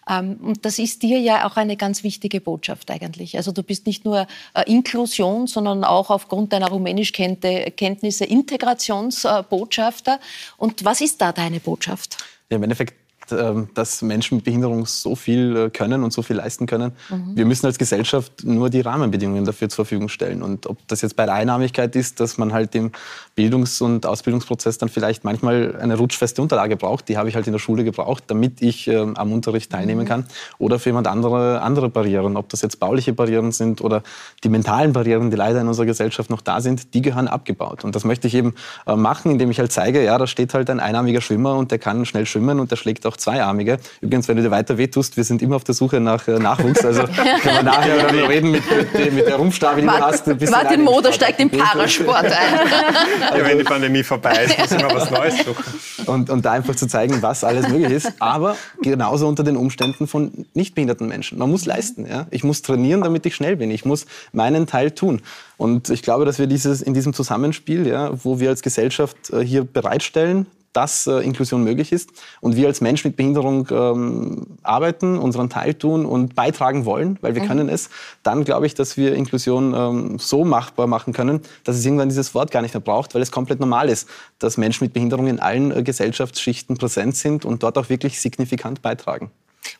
Ähm, 0.08 0.38
und 0.42 0.64
das 0.64 0.78
ist 0.78 1.02
dir 1.02 1.20
ja 1.20 1.46
auch 1.46 1.56
eine 1.56 1.76
ganz 1.76 2.02
wichtige 2.02 2.40
Botschaft 2.40 2.90
eigentlich. 2.90 3.36
Also 3.36 3.52
du 3.52 3.62
bist 3.62 3.86
nicht 3.86 4.04
nur 4.04 4.26
äh, 4.54 4.62
Inklusion, 4.66 5.46
sondern 5.46 5.84
auch 5.84 6.10
aufgrund 6.10 6.52
deiner 6.52 6.68
Rumänischkenntnisse 6.68 8.24
Integrationsbotschafter. 8.24 10.18
Und 10.56 10.84
was 10.84 11.00
ist 11.00 11.20
da 11.20 11.32
deine 11.32 11.60
Botschaft? 11.60 12.18
Ja, 12.50 12.56
Im 12.56 12.62
Endeffekt 12.64 12.94
ähm, 13.30 13.68
dass 13.74 14.02
Menschen 14.02 14.36
mit 14.36 14.44
Behinderung 14.44 14.84
so 14.86 15.14
viel 15.14 15.56
äh, 15.56 15.70
können 15.70 16.02
und 16.02 16.12
so 16.12 16.22
viel 16.22 16.36
leisten 16.36 16.66
können. 16.66 16.92
Mhm. 17.08 17.36
Wir 17.36 17.46
müssen 17.46 17.66
als 17.66 17.78
Gesellschaft 17.78 18.44
nur 18.44 18.68
die 18.68 18.80
Rahmenbedingungen 18.80 19.44
dafür 19.44 19.68
zur 19.68 19.84
Verfügung 19.84 20.08
stellen. 20.08 20.42
Und 20.42 20.66
ob 20.66 20.86
das 20.88 21.02
jetzt 21.02 21.16
bei 21.16 21.24
der 21.24 21.34
Einnahmigkeit 21.34 21.94
ist, 21.96 22.20
dass 22.20 22.36
man 22.36 22.52
halt 22.52 22.74
im 22.74 22.90
Bildungs- 23.34 23.80
und 23.80 24.04
Ausbildungsprozess 24.04 24.76
dann 24.76 24.90
vielleicht 24.90 25.24
manchmal 25.24 25.76
eine 25.80 25.96
rutschfeste 25.96 26.42
Unterlage 26.42 26.76
braucht, 26.76 27.08
die 27.08 27.16
habe 27.16 27.28
ich 27.30 27.34
halt 27.34 27.46
in 27.46 27.52
der 27.52 27.60
Schule 27.60 27.82
gebraucht, 27.82 28.24
damit 28.26 28.60
ich 28.60 28.88
äh, 28.88 28.96
am 28.96 29.32
Unterricht 29.32 29.72
teilnehmen 29.72 30.02
mhm. 30.02 30.08
kann. 30.08 30.26
Oder 30.58 30.78
für 30.78 30.90
jemand 30.90 31.06
andere 31.06 31.62
andere 31.62 31.88
Barrieren, 31.88 32.36
ob 32.36 32.50
das 32.50 32.60
jetzt 32.60 32.78
bauliche 32.78 33.14
Barrieren 33.14 33.52
sind 33.52 33.80
oder 33.80 34.02
die 34.44 34.50
mentalen 34.50 34.92
Barrieren, 34.92 35.30
die 35.30 35.36
leider 35.36 35.60
in 35.60 35.68
unserer 35.68 35.86
Gesellschaft 35.86 36.28
noch 36.28 36.42
da 36.42 36.60
sind, 36.60 36.92
die 36.92 37.00
gehören 37.00 37.26
abgebaut. 37.26 37.84
Und 37.84 37.96
das 37.96 38.04
möchte 38.04 38.26
ich 38.26 38.34
eben 38.34 38.54
äh, 38.86 38.96
machen, 38.96 39.32
indem 39.32 39.50
ich 39.50 39.58
halt 39.58 39.72
zeige, 39.72 40.04
ja, 40.04 40.18
da 40.18 40.26
steht 40.26 40.52
halt 40.52 40.68
ein 40.68 40.80
einarmiger 40.80 41.22
Schwimmer 41.22 41.56
und 41.56 41.70
der 41.70 41.78
kann 41.78 42.04
schnell 42.04 42.26
schwimmen 42.26 42.60
und 42.60 42.70
der 42.70 42.76
schlägt 42.76 43.06
auch 43.06 43.16
Zweiarmige. 43.16 43.78
Übrigens, 44.02 44.28
wenn 44.28 44.36
du 44.36 44.42
dir 44.42 44.50
weiter 44.50 44.76
wehtust, 44.76 45.16
wir 45.16 45.24
sind 45.24 45.40
immer 45.40 45.56
auf 45.56 45.64
der 45.64 45.74
Suche 45.74 46.00
nach 46.00 46.28
äh, 46.28 46.38
Nachwuchs. 46.38 46.84
Also 46.84 47.02
können 47.42 47.56
wir 47.56 47.62
nachher 47.62 47.96
darüber 47.96 48.28
reden 48.28 48.50
mit, 48.50 48.62
mit, 48.70 49.14
mit 49.14 49.26
der 49.26 49.36
Rumpfstabe, 49.36 49.80
die 49.80 49.86
Martin, 49.86 50.38
du 50.38 50.44
hast. 50.44 50.50
Martin 50.50 50.82
Moder 50.82 51.12
steigt 51.12 51.40
im 51.40 51.48
Parasport 51.48 52.26
ein. 52.26 52.32
Ja, 53.22 53.46
wenn 53.46 53.58
die 53.58 53.64
Pandemie 53.64 54.02
vorbei 54.02 54.44
ist, 54.44 54.58
müssen 54.58 54.80
wir 54.80 54.94
was 54.94 55.10
Neues 55.10 55.44
suchen. 55.44 55.64
Und, 56.06 56.30
und 56.30 56.44
da 56.44 56.52
einfach 56.52 56.74
zu 56.74 56.86
zeigen, 56.86 57.22
was 57.22 57.44
alles 57.44 57.68
möglich 57.68 57.92
ist. 57.92 58.12
Aber 58.18 58.56
genauso 58.82 59.28
unter 59.28 59.44
den 59.44 59.56
Umständen 59.56 60.06
von 60.06 60.46
nicht 60.54 60.74
behinderten 60.74 61.08
Menschen. 61.08 61.38
Man 61.38 61.50
muss 61.50 61.64
leisten. 61.64 62.06
Ja? 62.06 62.26
Ich 62.30 62.44
muss 62.44 62.62
trainieren, 62.62 63.02
damit 63.02 63.24
ich 63.26 63.34
schnell 63.34 63.56
bin. 63.56 63.70
Ich 63.70 63.84
muss 63.84 64.06
meinen 64.32 64.66
Teil 64.66 64.90
tun. 64.90 65.22
Und 65.56 65.90
ich 65.90 66.02
glaube, 66.02 66.24
dass 66.24 66.38
wir 66.38 66.46
dieses, 66.46 66.82
in 66.82 66.94
diesem 66.94 67.12
Zusammenspiel, 67.12 67.86
ja, 67.86 68.10
wo 68.24 68.40
wir 68.40 68.50
als 68.50 68.62
Gesellschaft 68.62 69.30
äh, 69.30 69.44
hier 69.44 69.64
bereitstellen, 69.64 70.46
dass 70.72 71.06
äh, 71.06 71.18
Inklusion 71.20 71.64
möglich 71.64 71.92
ist 71.92 72.10
und 72.40 72.56
wir 72.56 72.66
als 72.66 72.80
Mensch 72.80 73.04
mit 73.04 73.16
Behinderung 73.16 73.68
ähm, 73.70 74.46
arbeiten, 74.62 75.18
unseren 75.18 75.50
Teil 75.50 75.74
tun 75.74 76.06
und 76.06 76.34
beitragen 76.34 76.84
wollen, 76.84 77.18
weil 77.20 77.34
wir 77.34 77.42
mhm. 77.42 77.48
können 77.48 77.68
es, 77.68 77.90
dann 78.22 78.44
glaube 78.44 78.66
ich, 78.66 78.74
dass 78.74 78.96
wir 78.96 79.14
Inklusion 79.14 79.74
ähm, 79.74 80.18
so 80.18 80.44
machbar 80.44 80.86
machen 80.86 81.12
können, 81.12 81.40
dass 81.64 81.76
es 81.76 81.84
irgendwann 81.84 82.08
dieses 82.08 82.34
Wort 82.34 82.50
gar 82.50 82.62
nicht 82.62 82.74
mehr 82.74 82.80
braucht, 82.80 83.14
weil 83.14 83.22
es 83.22 83.30
komplett 83.30 83.60
normal 83.60 83.88
ist, 83.88 84.08
dass 84.38 84.56
Menschen 84.56 84.84
mit 84.84 84.92
Behinderung 84.92 85.26
in 85.26 85.40
allen 85.40 85.70
äh, 85.70 85.82
Gesellschaftsschichten 85.82 86.76
präsent 86.76 87.16
sind 87.16 87.44
und 87.44 87.62
dort 87.62 87.76
auch 87.78 87.88
wirklich 87.88 88.20
signifikant 88.20 88.82
beitragen. 88.82 89.30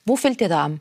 Wo 0.04 0.16
fällt 0.16 0.40
dir 0.40 0.48
da 0.48 0.64
an? 0.64 0.80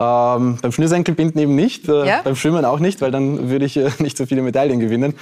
Ähm, 0.00 0.58
beim 0.62 0.70
Schnürsenkelbinden 0.70 1.40
eben 1.40 1.56
nicht, 1.56 1.88
äh, 1.88 2.06
ja? 2.06 2.22
beim 2.22 2.36
Schwimmen 2.36 2.64
auch 2.64 2.78
nicht, 2.78 3.00
weil 3.00 3.10
dann 3.10 3.50
würde 3.50 3.64
ich 3.64 3.76
äh, 3.76 3.90
nicht 3.98 4.16
so 4.16 4.26
viele 4.26 4.42
Medaillen 4.42 4.78
gewinnen 4.78 5.14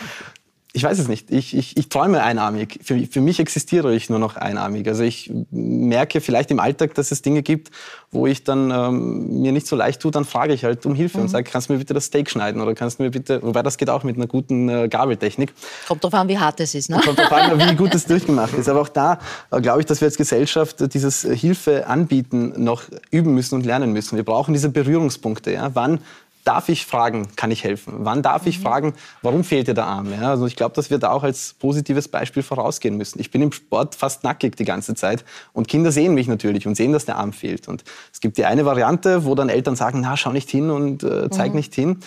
ich 0.77 0.83
weiß 0.83 0.99
es 0.99 1.09
nicht. 1.09 1.31
Ich, 1.31 1.57
ich, 1.57 1.75
ich 1.79 1.89
träume 1.89 2.23
einarmig. 2.23 2.81
Für, 2.83 2.99
für 3.07 3.23
mich 3.23 3.41
existiere 3.41 3.95
ich 3.95 4.11
nur 4.11 4.19
noch 4.19 4.37
einarmig. 4.37 4.87
Also 4.87 5.05
ich 5.05 5.33
merke 5.51 6.21
vielleicht 6.21 6.51
im 6.51 6.61
Alltag, 6.61 6.93
dass 6.93 7.13
es 7.13 7.23
Dinge 7.23 7.43
gibt, 7.43 7.71
wo 8.11 8.27
ich 8.27 8.45
dann 8.45 8.71
ähm, 8.71 9.41
mir 9.41 9.53
nicht 9.53 9.67
so 9.67 9.75
leicht 9.75 10.03
tue, 10.03 10.11
dann 10.11 10.27
frage 10.27 10.53
ich 10.53 10.65
halt 10.65 10.85
um 10.85 10.95
Hilfe 10.95 11.17
mhm. 11.17 11.25
und 11.25 11.29
sage, 11.31 11.49
kannst 11.51 11.71
du 11.71 11.73
mir 11.73 11.79
bitte 11.79 11.95
das 11.95 12.05
Steak 12.05 12.29
schneiden 12.29 12.61
oder 12.61 12.75
kannst 12.75 12.99
du 12.99 13.05
mir 13.05 13.11
bitte, 13.11 13.43
wobei 13.43 13.63
das 13.63 13.79
geht 13.79 13.89
auch 13.89 14.05
mit 14.05 14.17
einer 14.17 14.27
guten 14.27 14.69
äh, 14.69 14.89
Gabeltechnik. 14.89 15.55
Kommt 15.89 16.05
drauf 16.05 16.13
an, 16.13 16.29
wie 16.29 16.37
hart 16.37 16.61
es 16.61 16.75
ist, 16.75 16.91
ne? 16.91 17.01
Kommt 17.03 17.19
drauf 17.19 17.33
an, 17.33 17.59
wie 17.59 17.75
gut 17.75 17.95
es 17.95 18.05
durchgemacht 18.05 18.53
ist. 18.53 18.69
Aber 18.69 18.83
auch 18.83 18.91
da 18.91 19.19
äh, 19.51 19.63
glaube 19.63 19.81
ich, 19.81 19.87
dass 19.87 20.03
wir 20.03 20.07
als 20.07 20.19
Gesellschaft 20.19 20.93
dieses 20.93 21.23
Hilfe 21.23 21.87
anbieten 21.87 22.53
noch 22.63 22.83
üben 23.11 23.33
müssen 23.33 23.55
und 23.55 23.65
lernen 23.65 23.95
müssen. 23.95 24.17
Wir 24.17 24.25
brauchen 24.25 24.53
diese 24.53 24.69
Berührungspunkte. 24.69 25.53
Ja? 25.53 25.71
Wann 25.73 26.01
darf 26.47 26.69
ich 26.69 26.87
fragen, 26.87 27.29
kann 27.35 27.51
ich 27.51 27.65
helfen? 27.65 27.95
Wann 27.99 28.23
darf 28.23 28.43
mhm. 28.43 28.49
ich 28.49 28.59
fragen, 28.61 28.95
warum 29.23 29.43
fehlt 29.43 29.69
dir 29.69 29.75
der 29.75 29.87
Arm? 29.87 30.13
Ja, 30.13 30.31
also 30.31 30.47
ich 30.47 30.55
glaube, 30.55 30.75
dass 30.75 30.91
wir 30.91 30.99
da 30.99 31.11
auch 31.11 31.25
als 31.25 31.55
positives 31.55 32.09
Beispiel 32.09 32.43
vorausgehen 32.43 32.97
müssen. 32.97 33.21
Ich 33.21 33.31
bin 33.31 33.43
im 33.43 33.53
Sport 33.53 33.95
fast 33.95 34.23
nackig 34.23 34.57
die 34.57 34.65
ganze 34.65 34.95
Zeit 34.95 35.25
und 35.53 35.67
Kinder 35.67 35.91
sehen 35.91 36.15
mich 36.15 36.29
natürlich 36.29 36.67
und 36.67 36.77
sehen, 36.77 36.93
dass 36.93 37.05
der 37.05 37.17
Arm 37.17 37.33
fehlt. 37.33 37.69
Und 37.69 37.85
es 38.13 38.21
gibt 38.21 38.39
die 38.39 38.45
eine 38.45 38.65
Variante, 38.65 39.25
wo 39.25 39.35
dann 39.35 39.49
Eltern 39.49 39.77
sagen, 39.77 40.01
na, 40.03 40.17
schau 40.17 40.33
nicht 40.33 40.49
hin 40.49 40.71
und 40.71 41.03
äh, 41.03 41.29
zeig 41.31 41.51
mhm. 41.51 41.57
nicht 41.57 41.75
hin. 41.75 41.99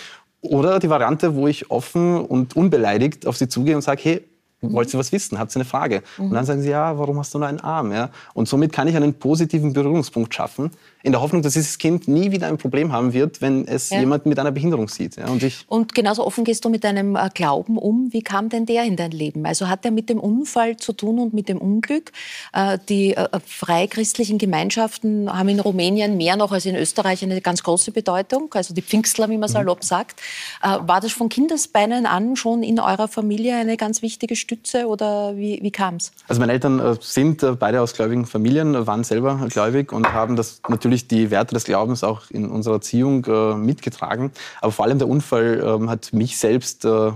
Oder 0.41 0.79
die 0.79 0.89
Variante, 0.89 1.35
wo 1.35 1.47
ich 1.47 1.69
offen 1.69 2.17
und 2.17 2.55
unbeleidigt 2.55 3.27
auf 3.27 3.35
sie 3.35 3.49
zugehe 3.49 3.75
und 3.75 3.81
sage, 3.81 4.01
hey, 4.03 4.25
Wollt 4.61 4.93
ihr 4.93 4.99
was 4.99 5.13
wissen? 5.13 5.39
Habt 5.39 5.53
ihr 5.53 5.57
eine 5.57 5.65
Frage? 5.65 6.03
Mhm. 6.17 6.25
Und 6.25 6.33
dann 6.33 6.45
sagen 6.45 6.61
sie, 6.61 6.69
ja, 6.69 6.97
warum 6.97 7.17
hast 7.17 7.33
du 7.33 7.39
nur 7.39 7.47
einen 7.47 7.61
Arm? 7.61 7.93
Ja? 7.93 8.09
Und 8.33 8.49
somit 8.49 8.73
kann 8.73 8.87
ich 8.87 8.95
einen 8.95 9.13
positiven 9.13 9.71
Berührungspunkt 9.71 10.33
schaffen, 10.33 10.71
in 11.01 11.13
der 11.13 11.21
Hoffnung, 11.21 11.41
dass 11.41 11.53
dieses 11.53 11.77
Kind 11.77 12.07
nie 12.07 12.31
wieder 12.31 12.47
ein 12.47 12.57
Problem 12.57 12.91
haben 12.91 13.13
wird, 13.13 13.41
wenn 13.41 13.65
es 13.67 13.89
ja. 13.89 13.99
jemand 13.99 14.25
mit 14.25 14.37
einer 14.37 14.51
Behinderung 14.51 14.89
sieht. 14.89 15.15
Ja, 15.15 15.27
und, 15.27 15.41
ich 15.43 15.63
und 15.67 15.95
genauso 15.95 16.25
offen 16.25 16.43
gehst 16.43 16.65
du 16.65 16.69
mit 16.69 16.83
deinem 16.83 17.15
äh, 17.15 17.29
Glauben 17.33 17.77
um. 17.77 18.11
Wie 18.11 18.21
kam 18.21 18.49
denn 18.49 18.65
der 18.65 18.83
in 18.83 18.97
dein 18.97 19.11
Leben? 19.11 19.45
Also 19.45 19.69
hat 19.69 19.85
der 19.85 19.91
mit 19.91 20.09
dem 20.09 20.19
Unfall 20.19 20.75
zu 20.75 20.91
tun 20.91 21.19
und 21.19 21.33
mit 21.33 21.47
dem 21.47 21.57
Unglück? 21.57 22.11
Äh, 22.51 22.77
die 22.89 23.15
äh, 23.15 23.27
freikristlichen 23.45 24.37
Gemeinschaften 24.37 25.31
haben 25.31 25.47
in 25.47 25.61
Rumänien 25.61 26.17
mehr 26.17 26.35
noch 26.35 26.51
als 26.51 26.65
in 26.65 26.75
Österreich 26.75 27.23
eine 27.23 27.39
ganz 27.39 27.63
große 27.63 27.91
Bedeutung. 27.91 28.53
Also 28.53 28.73
die 28.73 28.81
Pfingstler, 28.81 29.29
wie 29.29 29.37
man 29.37 29.49
mhm. 29.49 29.53
salopp 29.53 29.83
sagt. 29.83 30.21
War 30.61 30.99
das 30.99 31.11
von 31.11 31.29
Kindesbeinen 31.29 32.05
an 32.05 32.35
schon 32.35 32.63
in 32.63 32.79
eurer 32.79 33.07
Familie 33.07 33.55
eine 33.55 33.77
ganz 33.77 34.01
wichtige 34.01 34.35
Stütze 34.35 34.87
oder 34.87 35.37
wie, 35.37 35.59
wie 35.61 35.71
kam 35.71 35.95
es? 35.95 36.11
Also 36.27 36.39
meine 36.39 36.51
Eltern 36.51 36.97
sind 36.99 37.45
beide 37.59 37.81
aus 37.81 37.93
gläubigen 37.93 38.25
Familien, 38.25 38.85
waren 38.87 39.03
selber 39.03 39.47
gläubig 39.49 39.91
und 39.91 40.11
haben 40.13 40.35
das 40.35 40.61
natürlich 40.67 40.88
natürlich 40.89 41.07
die 41.07 41.31
Werte 41.31 41.53
des 41.53 41.65
Glaubens 41.65 42.03
auch 42.03 42.29
in 42.29 42.49
unserer 42.49 42.75
Erziehung 42.75 43.25
äh, 43.25 43.55
mitgetragen. 43.55 44.31
Aber 44.61 44.71
vor 44.71 44.85
allem 44.85 44.97
der 44.97 45.07
Unfall 45.07 45.59
äh, 45.61 45.87
hat 45.87 46.13
mich 46.13 46.37
selbst 46.37 46.85
äh, 46.85 47.11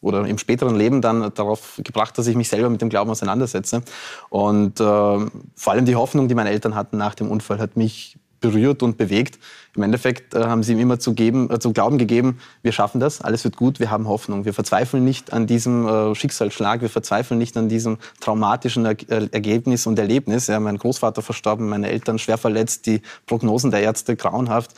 oder 0.00 0.26
im 0.26 0.38
späteren 0.38 0.76
Leben 0.76 1.00
dann 1.02 1.32
darauf 1.34 1.80
gebracht, 1.82 2.16
dass 2.16 2.26
ich 2.26 2.36
mich 2.36 2.48
selber 2.48 2.70
mit 2.70 2.80
dem 2.80 2.88
Glauben 2.88 3.10
auseinandersetze. 3.10 3.82
Und 4.28 4.78
äh, 4.78 4.84
vor 4.84 5.72
allem 5.72 5.84
die 5.84 5.96
Hoffnung, 5.96 6.28
die 6.28 6.34
meine 6.34 6.50
Eltern 6.50 6.74
hatten 6.74 6.96
nach 6.96 7.14
dem 7.14 7.30
Unfall, 7.30 7.58
hat 7.58 7.76
mich 7.76 8.16
berührt 8.40 8.82
und 8.82 8.96
bewegt. 8.96 9.38
Im 9.74 9.82
Endeffekt 9.82 10.34
äh, 10.34 10.44
haben 10.44 10.62
sie 10.62 10.72
ihm 10.72 10.78
immer 10.78 10.98
zu, 10.98 11.14
geben, 11.14 11.50
äh, 11.50 11.58
zu 11.58 11.72
glauben 11.72 11.98
gegeben, 11.98 12.38
wir 12.62 12.72
schaffen 12.72 13.00
das, 13.00 13.20
alles 13.20 13.44
wird 13.44 13.56
gut, 13.56 13.80
wir 13.80 13.90
haben 13.90 14.08
Hoffnung. 14.08 14.44
Wir 14.44 14.54
verzweifeln 14.54 15.04
nicht 15.04 15.32
an 15.32 15.46
diesem 15.46 15.86
äh, 15.86 16.14
Schicksalsschlag, 16.14 16.80
wir 16.80 16.88
verzweifeln 16.88 17.38
nicht 17.38 17.56
an 17.56 17.68
diesem 17.68 17.98
traumatischen 18.20 18.86
er 18.86 18.96
äh, 19.10 19.28
Ergebnis 19.32 19.86
und 19.86 19.98
Erlebnis. 19.98 20.46
Ja, 20.46 20.60
mein 20.60 20.78
Großvater 20.78 21.22
verstorben, 21.22 21.68
meine 21.68 21.90
Eltern 21.90 22.18
schwer 22.18 22.38
verletzt, 22.38 22.86
die 22.86 23.02
Prognosen 23.26 23.70
der 23.70 23.80
Ärzte 23.80 24.16
grauenhaft. 24.16 24.72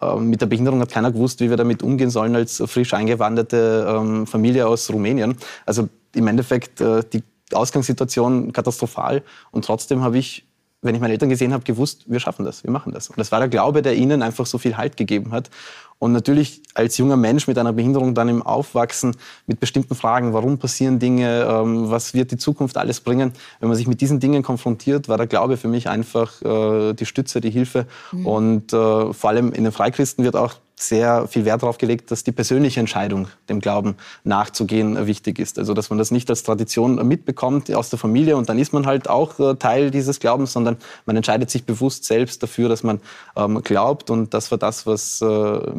Ähm, 0.00 0.30
mit 0.30 0.40
der 0.40 0.46
Behinderung 0.46 0.80
hat 0.80 0.90
keiner 0.90 1.12
gewusst, 1.12 1.40
wie 1.40 1.50
wir 1.50 1.56
damit 1.56 1.82
umgehen 1.82 2.10
sollen 2.10 2.34
als 2.34 2.62
frisch 2.66 2.94
eingewanderte 2.94 3.86
ähm, 3.88 4.26
Familie 4.26 4.66
aus 4.66 4.90
Rumänien. 4.90 5.36
Also 5.66 5.88
im 6.14 6.26
Endeffekt 6.26 6.80
äh, 6.80 7.02
die 7.12 7.22
Ausgangssituation 7.52 8.52
katastrophal 8.52 9.22
und 9.50 9.64
trotzdem 9.64 10.02
habe 10.02 10.18
ich 10.18 10.46
wenn 10.84 10.94
ich 10.94 11.00
meine 11.00 11.14
Eltern 11.14 11.30
gesehen 11.30 11.52
habe, 11.52 11.64
gewusst, 11.64 12.04
wir 12.06 12.20
schaffen 12.20 12.44
das, 12.44 12.62
wir 12.62 12.70
machen 12.70 12.92
das. 12.92 13.08
Und 13.08 13.18
das 13.18 13.32
war 13.32 13.40
der 13.40 13.48
Glaube, 13.48 13.82
der 13.82 13.94
ihnen 13.94 14.22
einfach 14.22 14.46
so 14.46 14.58
viel 14.58 14.76
Halt 14.76 14.96
gegeben 14.96 15.32
hat. 15.32 15.50
Und 15.98 16.12
natürlich 16.12 16.62
als 16.74 16.98
junger 16.98 17.16
Mensch 17.16 17.46
mit 17.46 17.56
einer 17.56 17.72
Behinderung 17.72 18.14
dann 18.14 18.28
im 18.28 18.42
Aufwachsen 18.42 19.16
mit 19.46 19.60
bestimmten 19.60 19.94
Fragen, 19.94 20.32
warum 20.32 20.58
passieren 20.58 20.98
Dinge, 20.98 21.46
ähm, 21.48 21.90
was 21.90 22.14
wird 22.14 22.30
die 22.30 22.36
Zukunft 22.36 22.76
alles 22.76 23.00
bringen, 23.00 23.32
wenn 23.60 23.68
man 23.68 23.76
sich 23.76 23.86
mit 23.86 24.00
diesen 24.00 24.20
Dingen 24.20 24.42
konfrontiert, 24.42 25.08
war 25.08 25.16
der 25.16 25.26
Glaube 25.26 25.56
für 25.56 25.68
mich 25.68 25.88
einfach 25.88 26.42
äh, 26.42 26.92
die 26.94 27.06
Stütze, 27.06 27.40
die 27.40 27.50
Hilfe. 27.50 27.86
Mhm. 28.12 28.26
Und 28.26 28.72
äh, 28.72 29.12
vor 29.12 29.30
allem 29.30 29.52
in 29.52 29.64
den 29.64 29.72
Freikristen 29.72 30.24
wird 30.24 30.36
auch 30.36 30.54
sehr 30.76 31.28
viel 31.28 31.44
Wert 31.44 31.62
darauf 31.62 31.78
gelegt, 31.78 32.10
dass 32.10 32.24
die 32.24 32.32
persönliche 32.32 32.80
Entscheidung, 32.80 33.28
dem 33.48 33.60
Glauben 33.60 33.96
nachzugehen, 34.24 35.06
wichtig 35.06 35.38
ist. 35.38 35.58
Also 35.58 35.72
dass 35.72 35.90
man 35.90 35.98
das 35.98 36.10
nicht 36.10 36.28
als 36.30 36.42
Tradition 36.42 37.06
mitbekommt 37.06 37.72
aus 37.74 37.90
der 37.90 37.98
Familie 37.98 38.36
und 38.36 38.48
dann 38.48 38.58
ist 38.58 38.72
man 38.72 38.86
halt 38.86 39.08
auch 39.08 39.38
äh, 39.38 39.54
Teil 39.54 39.90
dieses 39.90 40.18
Glaubens, 40.20 40.52
sondern 40.52 40.76
man 41.06 41.16
entscheidet 41.16 41.50
sich 41.50 41.64
bewusst 41.64 42.04
selbst 42.04 42.42
dafür, 42.42 42.68
dass 42.68 42.82
man 42.82 43.00
ähm, 43.36 43.62
glaubt. 43.62 44.10
Und 44.10 44.34
das 44.34 44.50
war 44.50 44.58
das, 44.58 44.86
was 44.86 45.20
äh, 45.20 45.26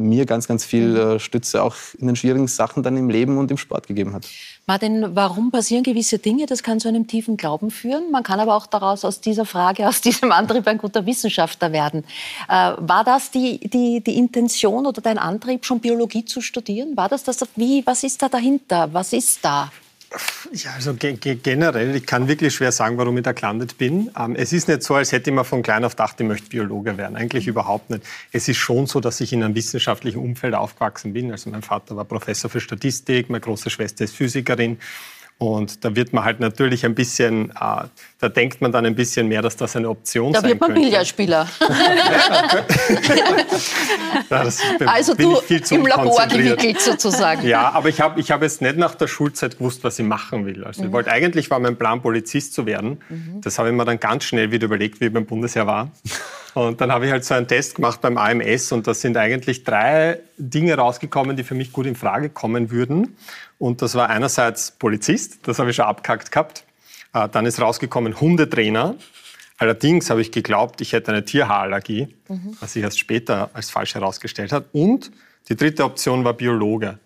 mir 0.08 0.26
ganz, 0.26 0.48
ganz 0.48 0.66
viel 0.66 0.88
mhm. 0.90 0.98
äh, 0.98 1.20
Stütze 1.20 1.64
auch 1.64 1.76
in 1.98 2.08
den 2.08 2.16
schwierigen 2.16 2.48
Sachen 2.48 2.84
dann 2.84 2.98
im 2.98 3.10
Leben 3.10 3.38
und 3.38 3.52
im 3.52 3.58
Sport 3.58 3.88
gegeben 3.88 4.14
hat. 4.14 4.28
Martin, 4.68 5.16
warum 5.16 5.52
passieren 5.52 5.84
gewisse 5.84 6.18
Dinge? 6.18 6.46
Das 6.46 6.64
kann 6.64 6.80
zu 6.80 6.88
einem 6.88 7.08
tiefen 7.08 7.38
Glauben 7.38 7.70
führen. 7.70 8.12
Man 8.12 8.24
kann 8.24 8.40
aber 8.40 8.56
auch 8.56 8.66
daraus 8.66 9.06
aus 9.06 9.22
dieser 9.22 9.46
Frage, 9.46 9.88
aus 9.88 10.02
diesem 10.08 10.32
Antrieb 10.32 10.68
ein 10.68 10.78
guter 10.78 11.06
Wissenschaftler 11.06 11.72
werden. 11.72 12.04
Äh, 12.50 12.74
war 12.78 13.04
das 13.04 13.32
die, 13.32 13.60
die, 13.60 14.02
die 14.02 14.18
Intention 14.18 14.86
oder 14.86 15.02
dein 15.02 15.18
Antrieb, 15.18 15.66
schon 15.66 15.80
Biologie 15.80 16.26
zu 16.26 16.42
studieren? 16.42 16.98
War 16.98 17.10
das 17.10 17.24
das? 17.24 17.46
Wie, 17.56 17.86
was 17.86 18.04
ist 18.04 18.22
da 18.22 18.30
dahinter? 18.30 18.90
Was 18.92 19.14
ist 19.14 19.44
da? 19.44 19.72
Ja, 20.54 20.72
also 20.76 20.94
ge 20.94 21.16
generell, 21.16 21.96
ich 21.96 22.06
kann 22.06 22.28
wirklich 22.28 22.54
schwer 22.54 22.72
sagen, 22.72 22.98
warum 22.98 23.18
ich 23.18 23.24
da 23.24 23.32
gelandet 23.32 23.78
bin. 23.78 24.12
Ähm, 24.18 24.36
es 24.36 24.54
ist 24.54 24.68
nicht 24.68 24.84
so, 24.84 24.96
als 24.96 25.12
hätte 25.12 25.30
ich 25.30 25.36
mir 25.36 25.44
von 25.44 25.62
klein 25.62 25.84
auf 25.84 25.94
gedacht, 25.94 26.20
ich 26.20 26.28
möchte 26.28 26.50
Biologe 26.50 26.98
werden. 26.98 27.16
Eigentlich 27.16 27.48
überhaupt 27.48 27.90
nicht. 27.90 28.04
Es 28.32 28.48
ist 28.48 28.58
schon 28.58 28.88
so, 28.88 29.00
dass 29.00 29.20
ich 29.22 29.34
in 29.34 29.44
einem 29.44 29.56
wissenschaftlichen 29.56 30.20
Umfeld 30.20 30.54
aufgewachsen 30.54 31.14
bin. 31.14 31.32
Also 31.32 31.50
mein 31.50 31.62
Vater 31.62 31.96
war 31.96 32.06
Professor 32.06 32.50
für 32.50 32.60
Statistik, 32.60 33.30
meine 33.30 33.42
große 33.42 33.70
Schwester 33.70 34.04
ist 34.04 34.16
Physikerin. 34.16 34.78
Und 35.38 35.84
da 35.84 35.94
wird 35.96 36.14
man 36.14 36.24
halt 36.24 36.40
natürlich 36.40 36.86
ein 36.86 36.96
bisschen, 36.96 37.50
äh, 37.50 37.84
da 38.20 38.30
denkt 38.30 38.62
man 38.62 38.72
dann 38.72 38.86
ein 38.86 38.96
bisschen 38.96 39.28
mehr, 39.28 39.42
dass 39.42 39.58
das 39.58 39.76
eine 39.76 39.90
Option 39.90 40.32
da 40.32 40.40
sein 40.40 40.52
könnte. 40.52 40.64
Da 40.64 40.68
wird 40.68 40.76
man 40.76 40.84
Billardspieler. 40.84 41.50
also 44.88 45.14
du 45.14 45.42
im 45.76 45.86
Labor 45.86 46.26
gewickelt 46.28 46.80
sozusagen. 46.80 47.46
Ja, 47.46 47.70
aber 47.72 47.90
ich 47.90 48.00
habe 48.00 48.18
ich 48.22 48.32
hab 48.32 48.42
jetzt 48.44 48.62
nicht 48.62 48.78
nach 48.78 48.96
der 48.96 49.08
Schulzeit 49.08 49.58
gewusst, 49.58 49.84
was 49.84 50.00
ich 50.00 50.06
machen 50.06 50.46
will. 50.46 50.64
Also 50.64 50.82
mhm. 50.82 50.88
ich 50.88 50.94
wollte, 50.94 51.12
eigentlich 51.12 51.52
war 51.52 51.60
mein 51.60 51.76
Plan, 51.76 52.02
Polizist 52.02 52.54
zu 52.54 52.66
werden. 52.66 53.02
Mhm. 53.10 53.42
Das 53.42 53.60
habe 53.60 53.68
ich 53.70 53.76
mir 53.76 53.84
dann 53.84 54.00
ganz 54.00 54.24
schnell 54.24 54.52
wieder 54.52 54.66
überlegt, 54.66 55.02
wie 55.02 55.08
ich 55.08 55.14
beim 55.14 55.26
Bundesheer 55.26 55.68
war. 55.68 55.92
Und 56.56 56.80
dann 56.80 56.90
habe 56.90 57.06
ich 57.06 57.12
halt 57.12 57.26
so 57.26 57.34
einen 57.34 57.50
Test 57.50 57.76
gemacht 57.76 58.00
beim 58.00 58.18
AMS 58.18 58.72
und 58.72 58.88
da 58.88 58.94
sind 58.94 59.18
eigentlich 59.18 59.66
drei 59.66 60.22
Dinge 60.38 60.76
rausgekommen, 60.76 61.36
die 61.36 61.44
für 61.44 61.54
mich 61.54 61.74
gut 61.74 61.86
in 61.86 61.98
Frage 61.98 62.30
kommen 62.30 62.72
würden. 62.72 63.18
Und 63.60 63.82
das 63.82 63.94
war 63.96 64.10
einerseits 64.10 64.72
Polizist, 64.72 65.46
das 65.48 65.60
habe 65.60 65.72
ich 65.72 65.76
schon 65.76 65.84
abkackt 65.84 66.32
gehabt. 66.32 66.64
Äh, 67.14 67.28
dann 67.28 67.46
ist 67.46 67.60
rausgekommen 67.60 68.22
Hundetrainer. 68.22 68.96
Allerdings 69.58 70.10
habe 70.10 70.22
ich 70.22 70.32
geglaubt, 70.32 70.80
ich 70.80 70.94
hätte 70.94 71.12
eine 71.12 71.26
Tierhaarallergie, 71.26 72.16
mhm. 72.30 72.56
was 72.62 72.72
sich 72.72 72.84
erst 72.84 73.00
später 73.00 73.50
als 73.52 73.70
falsch 73.70 73.96
herausgestellt 73.96 74.54
hat. 74.54 74.68
Und 74.72 75.12
die 75.50 75.58
dritte 75.58 75.84
Option 75.84 76.24
war 76.24 76.34
Biologe. 76.34 77.00